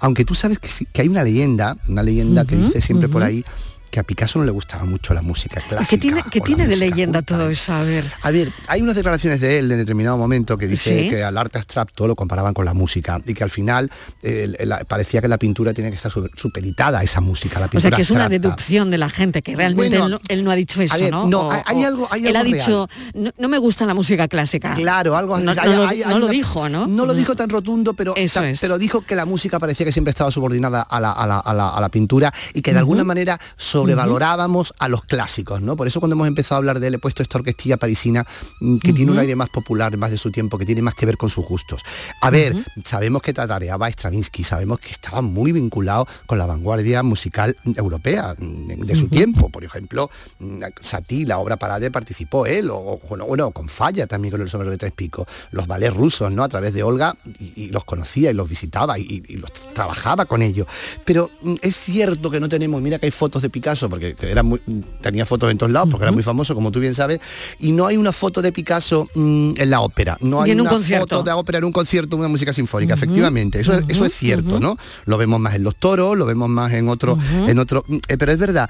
Aunque 0.00 0.24
tú 0.24 0.34
sabes 0.34 0.58
que, 0.58 0.68
sí- 0.68 0.86
que 0.92 1.02
hay 1.02 1.08
una 1.08 1.24
leyenda, 1.24 1.76
una 1.88 2.02
leyenda 2.02 2.44
que 2.44 2.56
dice 2.56 2.80
siempre 2.80 3.08
por 3.08 3.22
ahí 3.22 3.44
que 3.90 4.00
a 4.00 4.02
Picasso 4.02 4.38
no 4.38 4.44
le 4.44 4.50
gustaba 4.50 4.84
mucho 4.84 5.14
la 5.14 5.22
música 5.22 5.60
clásica. 5.60 5.88
¿Qué 5.90 5.98
tiene, 5.98 6.20
o 6.20 6.24
la 6.24 6.44
tiene 6.44 6.66
de 6.66 6.76
leyenda 6.76 7.22
todo 7.22 7.48
eso? 7.50 7.72
A 7.72 7.82
ver. 7.82 8.12
a 8.22 8.30
ver, 8.30 8.52
hay 8.66 8.82
unas 8.82 8.94
declaraciones 8.94 9.40
de 9.40 9.58
él 9.58 9.70
en 9.72 9.78
determinado 9.78 10.16
momento 10.18 10.56
que 10.58 10.66
dice 10.66 11.04
Sí. 11.04 11.08
que 11.10 11.22
al 11.24 11.36
arte 11.38 11.58
abstracto 11.58 12.06
lo 12.06 12.14
comparaban 12.16 12.54
con 12.54 12.64
la 12.64 12.74
música 12.74 13.20
y 13.26 13.34
que 13.34 13.44
al 13.44 13.50
final 13.50 13.90
eh, 14.22 14.52
parecía 14.86 15.20
que 15.20 15.28
la 15.28 15.38
pintura 15.38 15.72
tiene 15.72 15.90
que 15.90 15.96
estar 15.96 16.12
supeditada 16.36 17.00
a 17.00 17.02
esa 17.02 17.20
música. 17.20 17.58
La 17.60 17.66
O 17.66 17.68
sea, 17.68 17.80
pintura 17.80 17.96
que 17.96 18.02
es 18.02 18.10
una 18.10 18.28
deducción 18.28 18.90
de 18.90 18.98
la 18.98 19.08
gente, 19.10 19.42
que 19.42 19.54
realmente 19.56 19.98
Bueno, 19.98 20.04
él, 20.06 20.10
no, 20.12 20.20
él 20.28 20.44
no 20.44 20.50
ha 20.50 20.54
dicho 20.56 20.80
eso, 20.82 20.96
ver, 20.98 21.10
¿no? 21.10 21.26
no, 21.26 21.48
O- 21.48 21.52
hay- 21.52 21.84
o 21.84 21.86
algo- 21.86 22.08
hay 22.10 22.26
él 22.26 22.36
ha 22.36 22.44
dicho, 22.44 22.88
no, 23.14 23.30
no 23.38 23.48
me 23.48 23.58
gusta 23.58 23.86
la 23.86 23.94
música 23.94 24.28
clásica. 24.28 24.74
Claro, 24.74 25.16
algo 25.16 25.38
No, 25.38 25.50
hay- 25.52 25.56
lo- 25.74 25.86
hay- 25.88 26.02
hay 26.02 26.10
no 26.10 26.18
lo 26.18 26.26
una- 26.26 26.32
dijo, 26.32 26.68
¿no? 26.68 26.86
No 26.86 27.06
lo 27.06 27.14
dijo 27.14 27.34
tan 27.36 27.48
rotundo, 27.48 27.94
pero, 27.94 28.14
Eso 28.16 28.40
ta- 28.40 28.50
es. 28.50 28.60
pero 28.60 28.78
dijo 28.78 29.02
que 29.02 29.14
la 29.16 29.24
música 29.24 29.58
parecía 29.58 29.86
que 29.86 29.92
siempre 29.92 30.10
estaba 30.10 30.30
subordinada 30.30 30.82
a 30.82 31.00
la, 31.00 31.12
a 31.12 31.26
la- 31.26 31.38
a 31.38 31.54
la- 31.54 31.68
a 31.70 31.80
la 31.80 31.88
pintura 31.88 32.32
y 32.54 32.60
que 32.62 32.72
de 32.72 32.78
alguna 32.78 33.04
manera 33.04 33.38
sobrevalorábamos 33.78 34.74
a 34.78 34.88
los 34.88 35.04
clásicos, 35.04 35.60
¿no? 35.62 35.76
Por 35.76 35.86
eso 35.86 36.00
cuando 36.00 36.14
hemos 36.14 36.28
empezado 36.28 36.56
a 36.56 36.58
hablar 36.58 36.80
de 36.80 36.88
él 36.88 36.94
he 36.94 36.98
puesto 36.98 37.22
esta 37.22 37.38
orquestilla 37.38 37.76
parisina 37.76 38.26
mm, 38.60 38.78
que 38.78 38.92
tiene 38.92 39.12
un 39.12 39.18
aire 39.18 39.36
más 39.36 39.48
popular, 39.48 39.96
más 39.96 40.10
de 40.10 40.18
su 40.18 40.30
tiempo, 40.30 40.58
que 40.58 40.64
tiene 40.64 40.82
más 40.82 40.94
que 40.94 41.06
ver 41.06 41.16
con 41.16 41.30
sus 41.30 41.44
gustos. 41.44 41.82
A 42.20 42.30
ver, 42.30 42.56
sabemos 42.84 43.22
que 43.22 43.32
tatareaba 43.32 43.88
Stravinsky, 43.88 44.42
sabemos 44.44 44.80
que 44.80 44.90
estaba 44.90 45.22
muy 45.22 45.52
vinculado 45.52 46.06
con 46.26 46.38
la 46.38 46.46
vanguardia 46.46 47.02
musical 47.02 47.56
europea 47.76 48.34
mm, 48.38 48.84
de 48.84 48.94
su 48.94 49.08
tiempo. 49.08 49.48
Por 49.48 49.64
ejemplo, 49.64 50.10
mm, 50.38 50.62
Satie, 50.80 51.26
la 51.26 51.38
obra 51.38 51.56
Parade, 51.56 51.90
participó 51.90 52.46
él, 52.46 52.70
o, 52.70 52.78
o, 52.78 53.00
bueno, 53.26 53.50
con 53.50 53.68
Falla 53.68 54.06
también 54.06 54.32
con 54.32 54.40
el 54.40 54.50
sombrero 54.50 54.72
de 54.72 54.78
tres 54.78 54.92
picos. 54.92 55.26
Los 55.50 55.66
ballets 55.66 55.94
rusos, 55.94 56.32
¿no? 56.32 56.42
A 56.42 56.48
través 56.48 56.74
de 56.74 56.82
Olga, 56.82 57.16
y, 57.38 57.64
y 57.64 57.66
los 57.68 57.84
conocía 57.84 58.30
y 58.30 58.34
los 58.34 58.48
visitaba 58.48 58.98
y, 58.98 59.22
y 59.28 59.36
los 59.36 59.52
trabajaba 59.74 60.24
con 60.24 60.42
ellos. 60.42 60.66
Pero 61.04 61.30
es 61.62 61.76
cierto 61.76 62.30
que 62.30 62.40
no 62.40 62.48
tenemos, 62.48 62.80
mira 62.82 62.98
que 62.98 63.06
hay 63.06 63.12
fotos 63.12 63.42
de 63.42 63.50
Picasso, 63.50 63.67
porque 63.88 64.14
que 64.14 64.30
era 64.30 64.42
muy, 64.42 64.60
mm, 64.66 64.80
tenía 65.00 65.24
fotos 65.26 65.50
en 65.50 65.58
todos 65.58 65.72
lados, 65.72 65.88
porque 65.90 66.04
era 66.04 66.12
muy 66.12 66.22
famoso, 66.22 66.54
como 66.54 66.70
tú 66.72 66.80
bien 66.80 66.94
sabes, 66.94 67.20
y 67.58 67.72
no 67.72 67.86
hay 67.86 67.96
una 67.96 68.12
foto 68.12 68.40
de 68.42 68.50
Picasso 68.52 69.08
mm, 69.14 69.52
en 69.56 69.70
la 69.70 69.80
ópera, 69.80 70.16
no 70.20 70.42
hay 70.42 70.50
en 70.52 70.60
un 70.60 70.66
una 70.66 70.70
concierto. 70.70 71.16
foto 71.16 71.22
de 71.22 71.32
ópera 71.32 71.58
en 71.58 71.64
un 71.64 71.72
concierto, 71.72 72.16
una 72.16 72.28
música 72.28 72.52
sinfónica, 72.52 72.94
efectivamente. 72.94 73.60
Eso, 73.60 73.74
es- 73.74 73.84
eso 73.88 74.04
es 74.04 74.14
cierto. 74.14 74.58
¿no? 74.60 74.76
Lo 75.04 75.18
vemos 75.18 75.38
más 75.40 75.54
en 75.54 75.62
los 75.64 75.76
toros, 75.76 76.16
lo 76.16 76.24
vemos 76.26 76.48
más 76.48 76.72
en 76.72 76.88
otro, 76.88 77.18
en 77.46 77.58
otro. 77.58 77.84
eh, 78.08 78.16
pero 78.16 78.32
es 78.32 78.38
verdad. 78.38 78.68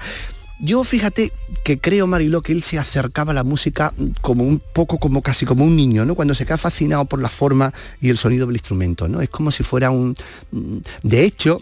Yo 0.61 0.83
fíjate 0.83 1.31
que 1.63 1.79
creo, 1.79 2.05
Mariló, 2.05 2.41
que 2.41 2.51
él 2.51 2.63
se 2.63 2.77
acercaba 2.77 3.31
a 3.31 3.33
la 3.33 3.45
música 3.45 3.93
mm, 3.97 4.07
como 4.19 4.43
un 4.43 4.59
poco, 4.73 4.97
como 4.97 5.21
casi 5.21 5.45
como 5.45 5.63
un 5.63 5.73
niño, 5.77 6.03
¿no? 6.03 6.15
Cuando 6.15 6.35
se 6.35 6.45
queda 6.45 6.57
fascinado 6.57 7.05
por 7.05 7.21
la 7.21 7.29
forma 7.29 7.73
y 8.01 8.09
el 8.09 8.17
sonido 8.17 8.45
del 8.45 8.57
instrumento, 8.57 9.07
¿no? 9.07 9.21
Es 9.21 9.29
como 9.29 9.51
si 9.51 9.63
fuera 9.63 9.89
un. 9.89 10.15
mm, 10.51 10.77
De 11.03 11.23
hecho, 11.23 11.61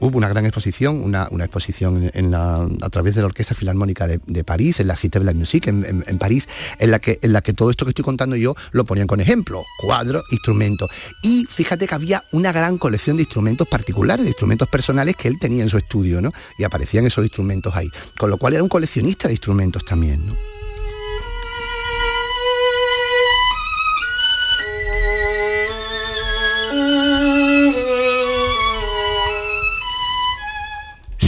hubo 0.00 0.16
una 0.18 0.28
gran 0.28 0.44
exposición, 0.46 1.02
una, 1.02 1.28
una 1.30 1.44
exposición 1.44 2.10
en, 2.14 2.30
la, 2.30 2.68
a 2.82 2.90
través 2.90 3.14
de 3.14 3.20
la 3.22 3.26
Orquesta 3.26 3.54
Filarmónica 3.54 4.06
de, 4.06 4.44
París, 4.44 4.80
en 4.80 4.88
la 4.88 4.96
Cité 4.96 5.18
de 5.18 5.24
la 5.24 5.34
Musique, 5.34 5.70
en, 5.70 5.84
en- 5.84 6.04
en 6.06 6.18
París, 6.18 6.48
en 6.78 6.90
la, 6.90 6.98
que, 6.98 7.18
en 7.22 7.32
la 7.32 7.40
que 7.42 7.52
todo 7.52 7.70
esto 7.70 7.84
que 7.84 7.90
estoy 7.90 8.04
contando 8.04 8.36
yo 8.36 8.54
lo 8.72 8.84
ponían 8.84 9.06
con 9.06 9.20
ejemplo, 9.20 9.64
cuadros, 9.78 10.22
instrumentos. 10.30 10.88
Y 11.22 11.46
fíjate 11.48 11.86
que 11.86 11.94
había 11.94 12.24
una 12.32 12.52
gran 12.52 12.78
colección 12.78 13.16
de 13.16 13.22
instrumentos 13.22 13.68
particulares, 13.68 14.24
de 14.24 14.30
instrumentos 14.30 14.68
personales 14.68 15.16
que 15.16 15.28
él 15.28 15.36
tenía 15.40 15.62
en 15.62 15.68
su 15.68 15.76
estudio, 15.78 16.20
¿no? 16.20 16.32
Y 16.58 16.64
aparecían 16.64 17.06
esos 17.06 17.24
instrumentos 17.24 17.74
ahí. 17.76 17.88
Con 18.18 18.30
lo 18.30 18.38
cual 18.38 18.54
era 18.54 18.62
un 18.62 18.68
coleccionista 18.68 19.28
de 19.28 19.34
instrumentos 19.34 19.84
también, 19.84 20.26
¿no? 20.26 20.34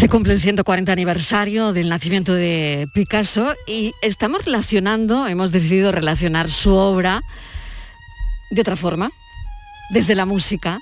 Se 0.03 0.09
cumple 0.09 0.32
el 0.32 0.40
140 0.40 0.90
aniversario 0.90 1.72
del 1.72 1.88
nacimiento 1.88 2.34
de 2.34 2.88
Picasso 2.92 3.55
y 3.68 3.94
estamos 4.03 4.44
relacionando, 4.44 5.28
hemos 5.28 5.53
decidido 5.53 5.92
relacionar 5.92 6.50
su 6.50 6.72
obra 6.72 7.22
de 8.50 8.61
otra 8.62 8.74
forma, 8.74 9.12
desde 9.90 10.16
la 10.16 10.26
música. 10.26 10.80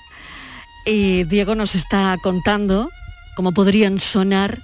Y 0.87 1.25
Diego 1.25 1.53
nos 1.53 1.75
está 1.75 2.17
contando 2.23 2.89
cómo 3.35 3.51
podrían 3.51 3.99
sonar 3.99 4.63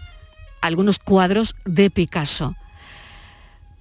algunos 0.62 0.98
cuadros 0.98 1.56
de 1.66 1.92
Picasso. 1.92 2.56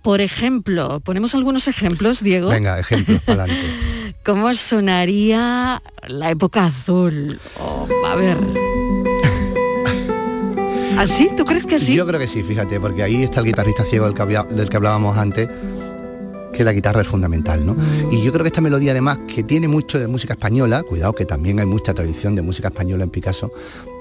Por 0.03 0.21
ejemplo, 0.21 1.01
ponemos 1.01 1.35
algunos 1.35 1.69
ejemplos, 1.69 2.23
Diego. 2.23 2.51
Venga, 2.51 2.79
ejemplos 2.79 3.23
para 3.23 3.45
adelante. 3.45 4.15
¿Cómo 4.27 4.55
sonaría 4.55 5.81
la 6.07 6.31
época 6.31 6.67
azul? 6.67 7.41
O, 7.59 7.89
a 8.05 8.15
ver. 8.15 8.37
¿Así? 10.99 11.29
¿Tú 11.37 11.45
crees 11.45 11.67
que 11.67 11.79
sí? 11.79 11.95
Yo 11.95 12.07
creo 12.07 12.19
que 12.21 12.27
sí, 12.27 12.43
fíjate, 12.43 12.81
porque 12.81 13.03
ahí 13.03 13.23
está 13.23 13.41
el 13.41 13.47
guitarrista 13.47 13.85
ciego 13.85 14.07
del 14.07 14.15
que, 14.15 14.23
había- 14.23 14.45
del 14.45 14.69
que 14.69 14.77
hablábamos 14.77 15.17
antes, 15.17 15.49
que 16.53 16.65
la 16.65 16.73
guitarra 16.73 17.03
es 17.03 17.07
fundamental, 17.07 17.67
¿no? 17.67 17.77
Y 18.11 18.23
yo 18.23 18.33
creo 18.33 18.43
que 18.43 18.49
esta 18.49 18.63
melodía 18.63 18.93
además, 18.93 19.19
que 19.29 19.43
tiene 19.43 19.69
mucho 19.69 19.99
de 19.99 20.07
música 20.07 20.33
española, 20.33 20.83
cuidado 20.85 21.13
que 21.13 21.27
también 21.27 21.61
hay 21.61 21.67
mucha 21.67 21.93
tradición 21.93 22.35
de 22.35 22.41
música 22.41 22.69
española 22.69 23.05
en 23.05 23.11
Picasso 23.11 23.53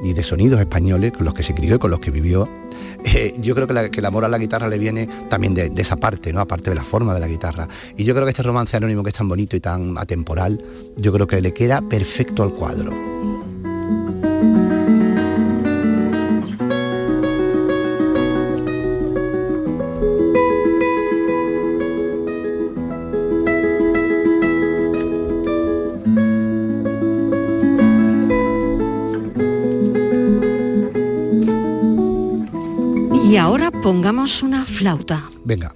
y 0.01 0.13
de 0.13 0.23
sonidos 0.23 0.59
españoles 0.61 1.11
con 1.11 1.25
los 1.25 1.33
que 1.33 1.43
se 1.43 1.53
crió 1.53 1.75
y 1.75 1.79
con 1.79 1.91
los 1.91 1.99
que 1.99 2.11
vivió, 2.11 2.47
eh, 3.03 3.33
yo 3.41 3.55
creo 3.55 3.67
que, 3.67 3.73
la- 3.73 3.89
que 3.91 3.99
el 3.99 4.05
amor 4.05 4.23
a 4.23 4.29
la 4.29 4.37
guitarra 4.37 4.69
le 4.69 4.77
viene 4.77 5.09
también 5.29 5.53
de, 5.53 5.69
de 5.69 5.81
esa 5.81 5.97
parte, 5.97 6.31
¿no? 6.31 6.39
Aparte 6.39 6.69
de 6.69 6.75
la 6.77 6.83
forma 6.83 7.13
de 7.13 7.19
la 7.19 7.27
guitarra. 7.27 7.67
Y 7.97 8.05
yo 8.05 8.13
creo 8.13 8.25
que 8.25 8.29
este 8.31 8.43
romance 8.43 8.77
anónimo 8.77 9.03
que 9.03 9.09
es 9.09 9.15
tan 9.15 9.27
bonito 9.27 9.57
y 9.57 9.59
tan 9.59 9.97
atemporal, 9.97 10.63
yo 10.95 11.11
creo 11.11 11.27
que 11.27 11.41
le 11.41 11.53
queda 11.53 11.81
perfecto 11.81 12.41
al 12.41 12.53
cuadro. 12.53 12.93
Pongamos 33.85 34.41
una 34.41 34.65
flauta. 34.65 35.21
Venga. 35.43 35.69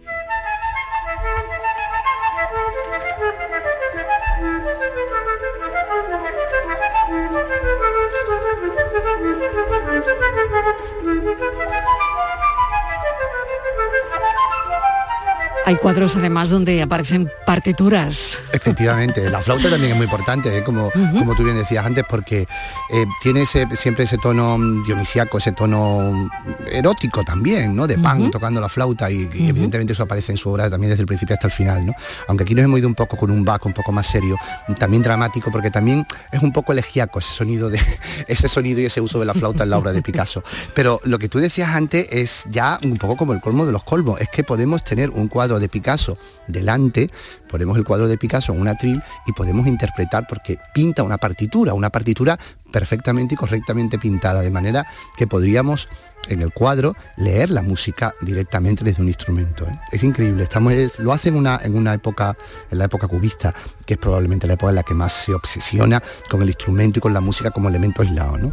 Hay 15.66 15.76
cuadros 15.76 16.16
además 16.16 16.50
donde 16.50 16.82
aparecen 16.82 17.30
partituras. 17.46 18.40
Efectivamente, 18.52 19.30
la 19.30 19.40
flauta 19.40 19.70
también 19.70 19.92
es 19.92 19.98
muy 19.98 20.06
importante, 20.06 20.58
¿eh? 20.58 20.64
como, 20.64 20.90
como 20.92 21.36
tú 21.36 21.44
bien 21.44 21.58
decías 21.58 21.86
antes, 21.86 22.04
porque 22.10 22.48
eh, 22.90 23.06
tiene 23.22 23.42
ese- 23.44 23.68
siempre 23.76 24.06
ese 24.06 24.18
tono 24.18 24.58
dionisíaco, 24.84 25.38
ese 25.38 25.52
tono 25.52 26.28
erótico 26.72 27.24
también, 27.24 27.76
¿no? 27.76 27.88
De 27.88 27.98
pan 27.98 28.30
tocando 28.32 28.62
la 28.62 28.70
flauta 28.70 29.10
y, 29.12 29.30
y 29.34 29.50
evidentemente 29.50 29.94
eso 29.94 30.04
aparece 30.04 30.32
en 30.32 30.38
su 30.38 30.50
obra 30.50 30.70
también 30.70 30.90
desde 30.92 31.02
el 31.02 31.08
principio 31.08 31.34
hasta 31.34 31.48
el 31.48 31.54
final, 31.54 31.86
¿no? 31.86 31.94
Aunque 32.28 32.44
aquí 32.44 32.56
nos 32.56 32.66
hemos 32.66 32.80
ido 32.80 32.88
un 32.88 32.96
poco 32.96 33.18
con 33.18 33.32
un 33.32 33.44
back 33.44 33.66
un 33.66 33.74
poco 33.74 33.92
más 33.92 34.08
serio, 34.08 34.38
también 34.78 35.04
dramático, 35.04 35.52
porque 35.52 35.72
también 35.72 36.06
es 36.32 36.42
un 36.42 36.52
poco 36.52 36.72
elegíaco 36.72 37.20
ese 37.20 37.32
sonido 37.32 37.70
de 37.70 37.80
ese 38.28 38.48
sonido 38.48 38.80
y 38.80 38.86
ese 38.86 39.02
uso 39.02 39.20
de 39.20 39.26
la 39.26 39.34
flauta 39.34 39.64
en 39.64 39.70
la 39.70 39.78
obra 39.78 39.92
de 39.92 40.02
Picasso. 40.02 40.44
Pero 40.74 41.00
lo 41.04 41.20
que 41.20 41.30
tú 41.30 41.40
decías 41.40 41.70
antes 41.76 42.08
es 42.12 42.46
ya 42.50 42.80
un 42.84 42.98
poco 42.98 43.18
como 43.18 43.34
el 43.34 43.42
colmo 43.42 43.66
de 43.66 43.72
los 43.72 43.84
colmos, 43.84 44.20
es 44.22 44.30
que 44.30 44.44
podemos 44.44 44.84
tener 44.84 45.10
un 45.10 45.28
cuadro 45.28 45.60
de 45.60 45.70
Picasso 45.70 46.18
delante, 46.48 47.10
ponemos 47.50 47.78
el 47.78 47.84
cuadro 47.84 48.08
de 48.08 48.18
Picasso 48.18 48.54
en 48.54 48.62
un 48.62 48.68
atril 48.68 49.02
y 49.26 49.34
podemos 49.34 49.68
interpretar 49.68 50.28
porque 50.28 50.60
pinta 50.74 51.04
una 51.04 51.18
partitura, 51.18 51.74
una 51.74 51.90
partitura 51.90 52.38
perfectamente 52.72 53.36
y 53.36 53.38
correctamente 53.38 53.98
pintada, 53.98 54.42
de 54.42 54.52
manera 54.52 54.86
que 55.18 55.28
podríamos 55.28 55.88
en 56.28 56.42
el 56.42 56.52
cuadro 56.54 56.96
leer 57.18 57.50
la 57.50 57.62
música 57.62 58.14
directamente 58.22 58.84
desde 58.84 59.02
un 59.02 59.08
instrumento. 59.08 59.66
¿eh? 59.66 59.80
Es 59.92 60.04
increíble, 60.04 60.44
estamos, 60.44 60.74
es- 60.74 61.00
lo 61.00 61.14
hacen 61.14 61.36
una, 61.36 61.60
en 61.64 61.76
una 61.76 61.94
época, 61.94 62.38
en 62.70 62.78
la 62.78 62.86
época 62.86 63.08
cubista, 63.08 63.54
que 63.86 63.94
es 63.96 64.00
probablemente 64.00 64.46
la 64.48 64.54
época 64.54 64.70
en 64.70 64.76
la 64.76 64.84
que 64.84 64.94
más 64.94 65.14
se 65.14 65.34
obsesiona 65.34 66.02
con 66.30 66.42
el 66.42 66.50
instrumento 66.50 67.00
y 67.00 67.02
con 67.02 67.14
la 67.14 67.22
música 67.22 67.52
como 67.52 67.70
elemento 67.70 68.02
aislado. 68.02 68.38
¿no? 68.38 68.52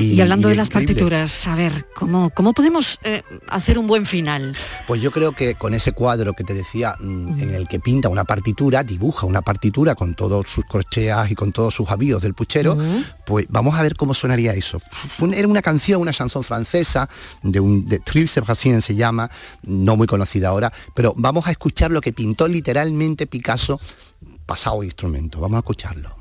Y, 0.00 0.20
hablando 0.20 0.48
y 0.48 0.52
de 0.52 0.56
las 0.56 0.68
increíble. 0.68 0.94
partituras, 0.94 1.46
a 1.46 1.54
ver, 1.54 1.86
¿cómo, 1.94 2.30
cómo 2.30 2.52
podemos 2.52 2.98
eh, 3.02 3.22
hacer 3.48 3.78
un 3.78 3.86
buen 3.86 4.06
final? 4.06 4.56
Pues 4.86 5.00
yo 5.00 5.10
creo 5.10 5.32
que 5.32 5.54
con 5.54 5.74
ese 5.74 5.92
cuadro 5.92 6.32
que 6.32 6.44
te 6.44 6.54
decía, 6.54 6.94
mm, 6.98 7.40
en 7.40 7.54
el 7.54 7.68
que 7.68 7.80
pinta 7.80 8.08
una 8.08 8.24
partitura, 8.24 8.82
dibuja 8.82 9.26
una 9.26 9.42
partitura 9.42 9.94
con 9.94 10.14
todos 10.14 10.48
sus 10.48 10.64
corcheas 10.64 11.30
y 11.30 11.34
con 11.34 11.52
todos 11.52 11.74
sus 11.74 11.90
avíos 11.90 12.22
del 12.22 12.34
puchero, 12.34 12.76
pues 13.26 13.46
vamos 13.48 13.78
a 13.78 13.82
ver 13.82 13.94
cómo 13.94 14.14
sonaría 14.14 14.52
eso. 14.54 14.80
Era 15.32 15.46
una 15.46 15.62
canción, 15.62 16.00
una 16.00 16.12
chanson 16.12 16.42
francesa, 16.42 17.08
de 17.42 17.60
un 17.60 17.86
de 17.86 17.98
Trill 17.98 18.28
Sebastian 18.28 18.82
se 18.82 18.94
llama, 18.94 19.30
no 19.62 19.96
muy 19.96 20.06
conocida 20.06 20.48
ahora, 20.48 20.72
pero 20.94 21.14
vamos 21.16 21.46
a 21.46 21.50
escuchar 21.50 21.90
lo 21.90 22.00
que 22.00 22.12
pintó 22.12 22.48
literalmente 22.48 23.26
Picasso 23.26 23.80
pasado 24.46 24.82
instrumento. 24.82 25.40
Vamos 25.40 25.56
a 25.56 25.60
escucharlo. 25.60 26.16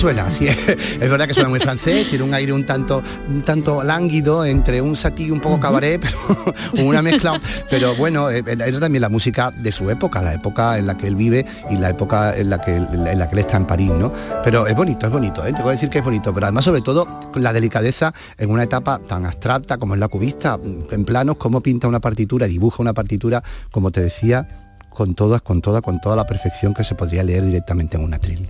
Suena. 0.00 0.26
Así 0.26 0.48
es. 0.48 0.98
Verdad 0.98 1.26
que 1.26 1.34
suena 1.34 1.48
muy 1.48 1.60
francés, 1.60 2.08
tiene 2.08 2.24
un 2.24 2.32
aire 2.32 2.52
un 2.52 2.64
tanto, 2.64 3.02
un 3.28 3.42
tanto 3.42 3.82
lánguido 3.82 4.44
entre 4.44 4.80
un 4.80 4.96
satí 4.96 5.24
y 5.24 5.30
un 5.30 5.40
poco 5.40 5.60
cabaret, 5.60 6.00
pero 6.72 6.86
una 6.86 7.02
mezcla. 7.02 7.38
Pero 7.68 7.94
bueno, 7.94 8.30
eh, 8.30 8.42
era 8.46 8.80
también 8.80 9.02
la 9.02 9.08
música 9.08 9.50
de 9.50 9.70
su 9.70 9.90
época, 9.90 10.22
la 10.22 10.32
época 10.32 10.78
en 10.78 10.86
la 10.86 10.96
que 10.96 11.06
él 11.06 11.16
vive 11.16 11.44
y 11.70 11.76
la 11.76 11.90
época 11.90 12.36
en 12.36 12.48
la 12.48 12.60
que, 12.60 12.76
en 12.76 13.18
la 13.18 13.28
que 13.28 13.34
él 13.34 13.38
está 13.38 13.58
en 13.58 13.66
París, 13.66 13.90
¿no? 13.90 14.10
Pero 14.42 14.66
es 14.66 14.74
bonito, 14.74 15.06
es 15.06 15.12
bonito, 15.12 15.44
¿eh? 15.44 15.52
te 15.52 15.60
puedo 15.60 15.70
decir 15.70 15.90
que 15.90 15.98
es 15.98 16.04
bonito, 16.04 16.32
pero 16.32 16.46
además 16.46 16.64
sobre 16.64 16.80
todo 16.80 17.06
la 17.34 17.52
delicadeza 17.52 18.14
en 18.38 18.50
una 18.50 18.62
etapa 18.62 19.00
tan 19.06 19.26
abstracta 19.26 19.76
como 19.76 19.94
es 19.94 20.00
la 20.00 20.08
cubista, 20.08 20.58
en 20.90 21.04
planos, 21.04 21.36
cómo 21.36 21.60
pinta 21.60 21.88
una 21.88 22.00
partitura, 22.00 22.46
dibuja 22.46 22.82
una 22.82 22.94
partitura, 22.94 23.42
como 23.70 23.90
te 23.90 24.00
decía, 24.00 24.48
con 24.88 25.14
todas, 25.14 25.42
con 25.42 25.60
toda, 25.60 25.82
con 25.82 26.00
toda 26.00 26.16
la 26.16 26.26
perfección 26.26 26.72
que 26.72 26.84
se 26.84 26.94
podría 26.94 27.22
leer 27.22 27.44
directamente 27.44 27.96
en 27.96 28.04
una 28.04 28.18
tril. 28.18 28.48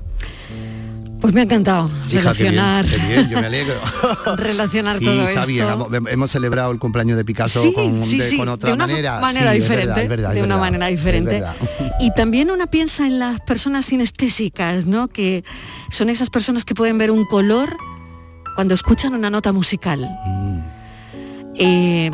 Pues 1.20 1.34
me 1.34 1.40
ha 1.40 1.44
encantado 1.44 1.88
Hija, 1.88 2.32
qué 2.32 2.44
bien, 2.44 2.54
relacionar, 2.54 2.86
qué 2.86 2.96
bien, 2.96 3.28
yo 3.28 3.40
me 3.40 3.46
alegro. 3.46 3.74
relacionar 4.36 4.96
Sí, 4.98 5.04
todo 5.04 5.28
está 5.28 5.40
esto. 5.42 5.88
bien. 5.88 6.06
Hemos, 6.08 6.30
celebrado 6.30 6.72
el 6.72 6.78
cumpleaños 6.78 7.16
de 7.18 7.24
Picasso 7.24 7.62
Sí, 7.62 7.72
con, 7.74 8.02
sí, 8.02 8.18
de- 8.18 8.36
con 8.36 8.46
de 8.46 8.52
otra 8.52 8.72
una 8.72 8.86
manera. 8.86 9.52
diferente, 9.52 10.08
de 10.08 10.42
una 10.42 10.56
manera 10.56 10.86
diferente. 10.86 11.42
Y 12.00 12.12
también 12.14 12.50
una 12.50 12.66
piensa 12.68 13.06
en 13.06 13.18
las 13.18 13.40
personas 13.40 13.86
sinestésicas, 13.86 14.86
¿no? 14.86 15.08
Que 15.08 15.44
son 15.90 16.08
esas 16.08 16.30
personas 16.30 16.64
que 16.64 16.74
pueden 16.74 16.96
ver 16.96 17.10
un 17.10 17.24
color 17.26 17.76
cuando 18.56 18.72
escuchan 18.74 19.12
una 19.14 19.28
nota 19.30 19.52
musical. 19.52 20.00
Mm. 20.26 20.60
Eh, 21.56 22.10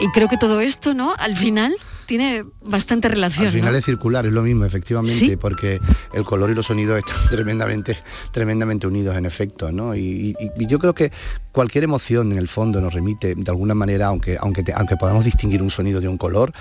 y 0.00 0.08
creo 0.12 0.26
que 0.28 0.36
todo 0.36 0.60
esto, 0.60 0.94
¿no? 0.94 1.14
Al 1.18 1.36
final 1.36 1.74
tiene 2.06 2.44
bastante 2.64 3.08
relación. 3.08 3.46
Al 3.46 3.52
final 3.52 3.72
¿no? 3.72 3.78
es 3.78 3.84
circular, 3.84 4.26
es 4.26 4.32
lo 4.32 4.42
mismo, 4.42 4.64
efectivamente, 4.64 5.18
Sí. 5.18 5.36
porque 5.36 5.80
el 6.12 6.24
color 6.24 6.50
y 6.50 6.54
los 6.54 6.66
sonidos 6.66 6.98
están 6.98 7.16
tremendamente, 7.30 7.96
tremendamente 8.30 8.86
unidos 8.86 9.16
en 9.16 9.26
efecto, 9.26 9.70
¿no? 9.72 9.94
Y, 9.94 10.34
y- 10.38 10.50
y 10.58 10.66
yo 10.66 10.78
creo 10.78 10.94
que 10.94 11.10
cualquier 11.52 11.84
emoción 11.84 12.32
en 12.32 12.38
el 12.38 12.48
fondo 12.48 12.80
nos 12.80 12.92
remite 12.94 13.34
de 13.34 13.50
alguna 13.50 13.74
manera, 13.74 14.06
aunque, 14.06 14.36
aunque, 14.40 14.62
te- 14.62 14.72
aunque 14.74 14.96
podamos 14.96 15.24
distinguir 15.24 15.62
un 15.62 15.70
sonido 15.70 16.00
de 16.00 16.08
un 16.08 16.18
color, 16.18 16.52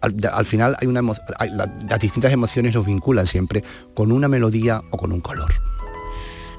al, 0.00 0.44
final 0.46 0.76
hay 0.80 0.86
una 0.86 1.00
hay- 1.38 1.50
la- 1.50 1.70
las 1.88 2.00
distintas 2.00 2.32
emociones 2.32 2.74
nos 2.74 2.86
vinculan 2.86 3.26
siempre 3.26 3.62
con 3.94 4.12
una 4.12 4.28
melodía 4.28 4.80
o 4.90 4.96
con 4.96 5.12
un 5.12 5.20
color. 5.20 5.52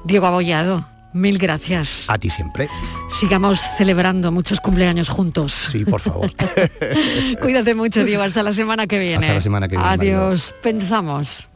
Diego 0.04 0.26
Abollado, 0.26 0.86
mil 1.12 1.38
gracias. 1.38 2.04
A 2.08 2.18
ti 2.18 2.30
siempre. 2.30 2.68
Sigamos 3.10 3.60
celebrando 3.76 4.32
muchos 4.32 4.60
cumpleaños 4.60 5.08
juntos. 5.08 5.68
Sí, 5.70 5.84
por 5.84 6.00
favor. 6.00 6.30
Cuídate 7.40 7.74
mucho, 7.74 8.04
Diego. 8.04 8.22
Hasta 8.22 8.42
la 8.42 8.52
semana 8.52 8.86
que 8.86 8.98
viene. 8.98 9.24
Hasta 9.24 9.34
la 9.34 9.40
semana 9.40 9.68
que 9.68 9.76
viene. 9.76 9.90
Adiós. 9.90 10.54
Pensamos. 10.62 11.48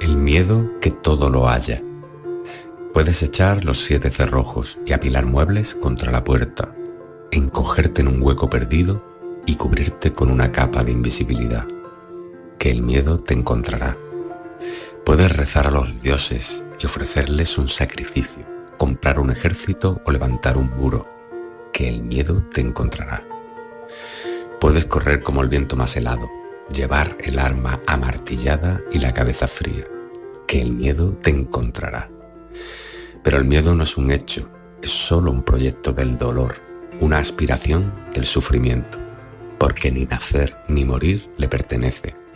El 0.00 0.16
miedo 0.16 0.78
que 0.80 0.90
todo 0.90 1.30
lo 1.30 1.48
haya. 1.48 1.82
Puedes 2.92 3.22
echar 3.22 3.64
los 3.64 3.78
siete 3.78 4.10
cerrojos 4.10 4.78
y 4.86 4.92
apilar 4.92 5.26
muebles 5.26 5.74
contra 5.74 6.10
la 6.10 6.24
puerta, 6.24 6.74
encogerte 7.30 8.00
en 8.00 8.08
un 8.08 8.22
hueco 8.22 8.50
perdido 8.50 9.04
y 9.46 9.56
cubrirte 9.56 10.12
con 10.12 10.30
una 10.30 10.50
capa 10.50 10.82
de 10.82 10.92
invisibilidad. 10.92 11.66
Que 12.58 12.70
el 12.70 12.82
miedo 12.82 13.18
te 13.18 13.34
encontrará. 13.34 13.96
Puedes 15.08 15.34
rezar 15.34 15.66
a 15.66 15.70
los 15.70 16.02
dioses 16.02 16.66
y 16.78 16.84
ofrecerles 16.84 17.56
un 17.56 17.68
sacrificio, 17.68 18.44
comprar 18.76 19.18
un 19.18 19.30
ejército 19.30 20.02
o 20.04 20.12
levantar 20.12 20.58
un 20.58 20.68
muro. 20.76 21.06
Que 21.72 21.88
el 21.88 22.02
miedo 22.02 22.44
te 22.52 22.60
encontrará. 22.60 23.26
Puedes 24.60 24.84
correr 24.84 25.22
como 25.22 25.40
el 25.40 25.48
viento 25.48 25.76
más 25.76 25.96
helado, 25.96 26.28
llevar 26.70 27.16
el 27.24 27.38
arma 27.38 27.80
amartillada 27.86 28.82
y 28.92 28.98
la 28.98 29.14
cabeza 29.14 29.48
fría, 29.48 29.86
que 30.46 30.60
el 30.60 30.72
miedo 30.72 31.16
te 31.22 31.30
encontrará. 31.30 32.10
Pero 33.24 33.38
el 33.38 33.46
miedo 33.46 33.74
no 33.74 33.84
es 33.84 33.96
un 33.96 34.10
hecho, 34.10 34.50
es 34.82 34.90
solo 34.90 35.30
un 35.30 35.42
proyecto 35.42 35.94
del 35.94 36.18
dolor, 36.18 36.56
una 37.00 37.16
aspiración 37.16 37.94
del 38.12 38.26
sufrimiento, 38.26 38.98
porque 39.58 39.90
ni 39.90 40.04
nacer 40.04 40.58
ni 40.68 40.84
morir 40.84 41.30
le 41.38 41.48
pertenece. 41.48 42.27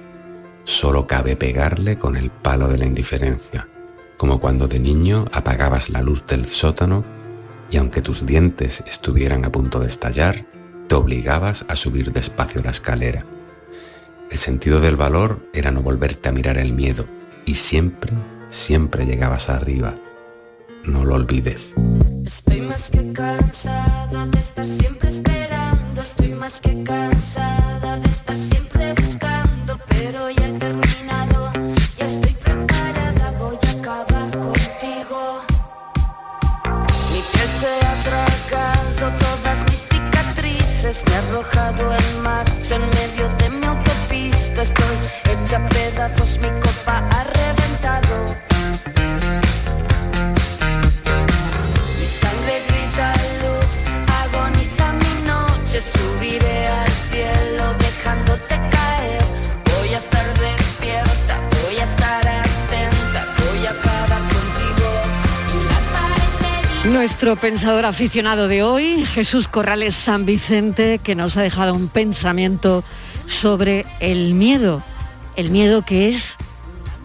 Solo 0.65 1.07
cabe 1.07 1.37
pegarle 1.37 1.99
con 1.99 2.17
el 2.17 2.31
palo 2.31 2.69
de 2.69 2.79
la 2.79 2.87
indiferencia, 2.87 3.69
como 4.17 4.41
cuando 4.41 4.69
de 4.69 4.79
niño 4.79 5.25
apagabas 5.33 5.91
la 5.91 6.03
luz 6.03 6.25
del 6.27 6.47
sótano 6.47 7.05
y 7.71 7.79
aunque 7.79 8.03
tus 8.03 8.27
dientes 8.27 8.83
estuvieran 8.87 9.45
a 9.45 9.51
punto 9.51 9.81
de 9.81 9.89
estallar, 9.89 10.47
te 10.87 10.95
obligabas 10.95 11.65
a 11.69 11.75
subir 11.75 12.13
despacio 12.13 12.63
la 12.63 12.71
escalera. 12.71 13.25
El 14.31 14.39
sentido 14.39 14.81
del 14.81 14.97
valor 14.97 15.49
era 15.53 15.71
no 15.71 15.83
volverte 15.83 16.29
a 16.29 16.33
mirar 16.33 16.59
el 16.59 16.73
miedo 16.73 17.07
y 17.45 17.55
siempre, 17.55 18.13
siempre 18.49 19.05
llegabas 19.05 19.49
arriba. 19.49 19.95
No 20.85 21.05
lo 21.05 21.15
olvides. 21.15 21.75
Estoy 22.25 22.61
más 22.61 22.91
que 22.91 23.13
cansada 23.13 24.27
de 24.27 24.39
estar 24.39 24.67
siempre 24.67 25.09
esperando. 25.09 26.03
Estoy 26.03 26.29
más 26.35 26.61
que 26.61 26.83
cansada 26.83 27.97
de 27.97 28.12
Me 41.07 41.15
ha 41.15 41.19
arrojado 41.19 41.95
en 41.95 42.23
marcha 42.23 42.75
en 42.77 42.89
medio 42.91 43.29
de 43.39 43.51
mi 43.51 43.67
autopista. 43.67 44.63
Estoy 44.63 44.97
hecha 45.31 45.69
pedazos. 45.69 46.39
Mi 46.39 46.49
copa 46.61 46.99
ha 47.11 47.21
Nuestro 66.93 67.37
pensador 67.37 67.87
aficionado 67.87 68.49
de 68.49 68.63
hoy, 68.63 69.07
Jesús 69.07 69.49
Corrales 69.49 69.95
San 69.95 70.27
Vicente, 70.27 70.99
que 70.99 71.15
nos 71.15 71.39
ha 71.39 71.43
dejado 71.43 71.73
un 71.73 71.89
pensamiento 71.89 72.85
sobre 73.27 73.87
el 73.99 74.35
miedo. 74.35 74.83
El 75.35 75.51
miedo 75.51 75.83
que 75.83 76.09
es 76.09 76.37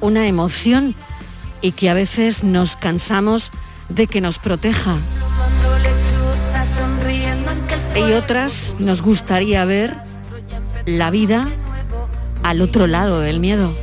una 0.01 0.27
emoción 0.27 0.93
y 1.61 1.71
que 1.71 1.89
a 1.89 1.93
veces 1.93 2.43
nos 2.43 2.75
cansamos 2.75 3.51
de 3.87 4.07
que 4.07 4.19
nos 4.19 4.39
proteja. 4.39 4.97
y 7.95 8.11
otras 8.11 8.75
nos 8.79 9.01
gustaría 9.01 9.63
ver 9.65 9.95
la 10.85 11.09
vida 11.11 11.45
al 12.43 12.61
otro 12.61 12.87
lado 12.87 13.21
del 13.21 13.39
miedo. 13.39 13.73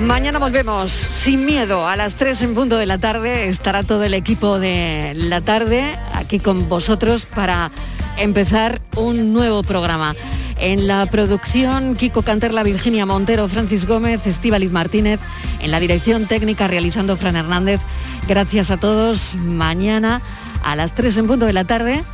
Mañana 0.00 0.38
volvemos 0.38 0.90
sin 0.90 1.46
miedo 1.46 1.88
a 1.88 1.96
las 1.96 2.16
3 2.16 2.42
en 2.42 2.54
punto 2.54 2.76
de 2.76 2.84
la 2.84 2.98
tarde. 2.98 3.48
Estará 3.48 3.82
todo 3.82 4.04
el 4.04 4.12
equipo 4.12 4.58
de 4.58 5.14
la 5.16 5.40
tarde 5.40 5.98
aquí 6.12 6.38
con 6.38 6.68
vosotros 6.68 7.24
para 7.24 7.70
empezar 8.18 8.82
un 8.96 9.32
nuevo 9.32 9.62
programa. 9.62 10.14
En 10.58 10.86
la 10.86 11.06
producción, 11.06 11.96
Kiko 11.96 12.20
Canterla, 12.20 12.62
Virginia 12.62 13.06
Montero, 13.06 13.48
Francis 13.48 13.86
Gómez, 13.86 14.26
Estíbaliz 14.26 14.70
Martínez. 14.70 15.18
En 15.60 15.70
la 15.70 15.80
dirección 15.80 16.26
técnica, 16.26 16.68
realizando 16.68 17.16
Fran 17.16 17.36
Hernández. 17.36 17.80
Gracias 18.28 18.70
a 18.70 18.76
todos. 18.76 19.34
Mañana 19.34 20.20
a 20.62 20.76
las 20.76 20.94
3 20.94 21.16
en 21.16 21.26
punto 21.26 21.46
de 21.46 21.54
la 21.54 21.64
tarde, 21.64 22.04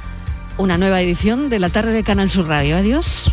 una 0.57 0.79
nueva 0.79 1.01
edición 1.01 1.51
de 1.51 1.59
la 1.59 1.69
tarde 1.69 1.93
de 1.93 2.05
Canal 2.05 2.31
Sur 2.31 2.47
Radio. 2.47 2.77
Adiós. 2.77 3.33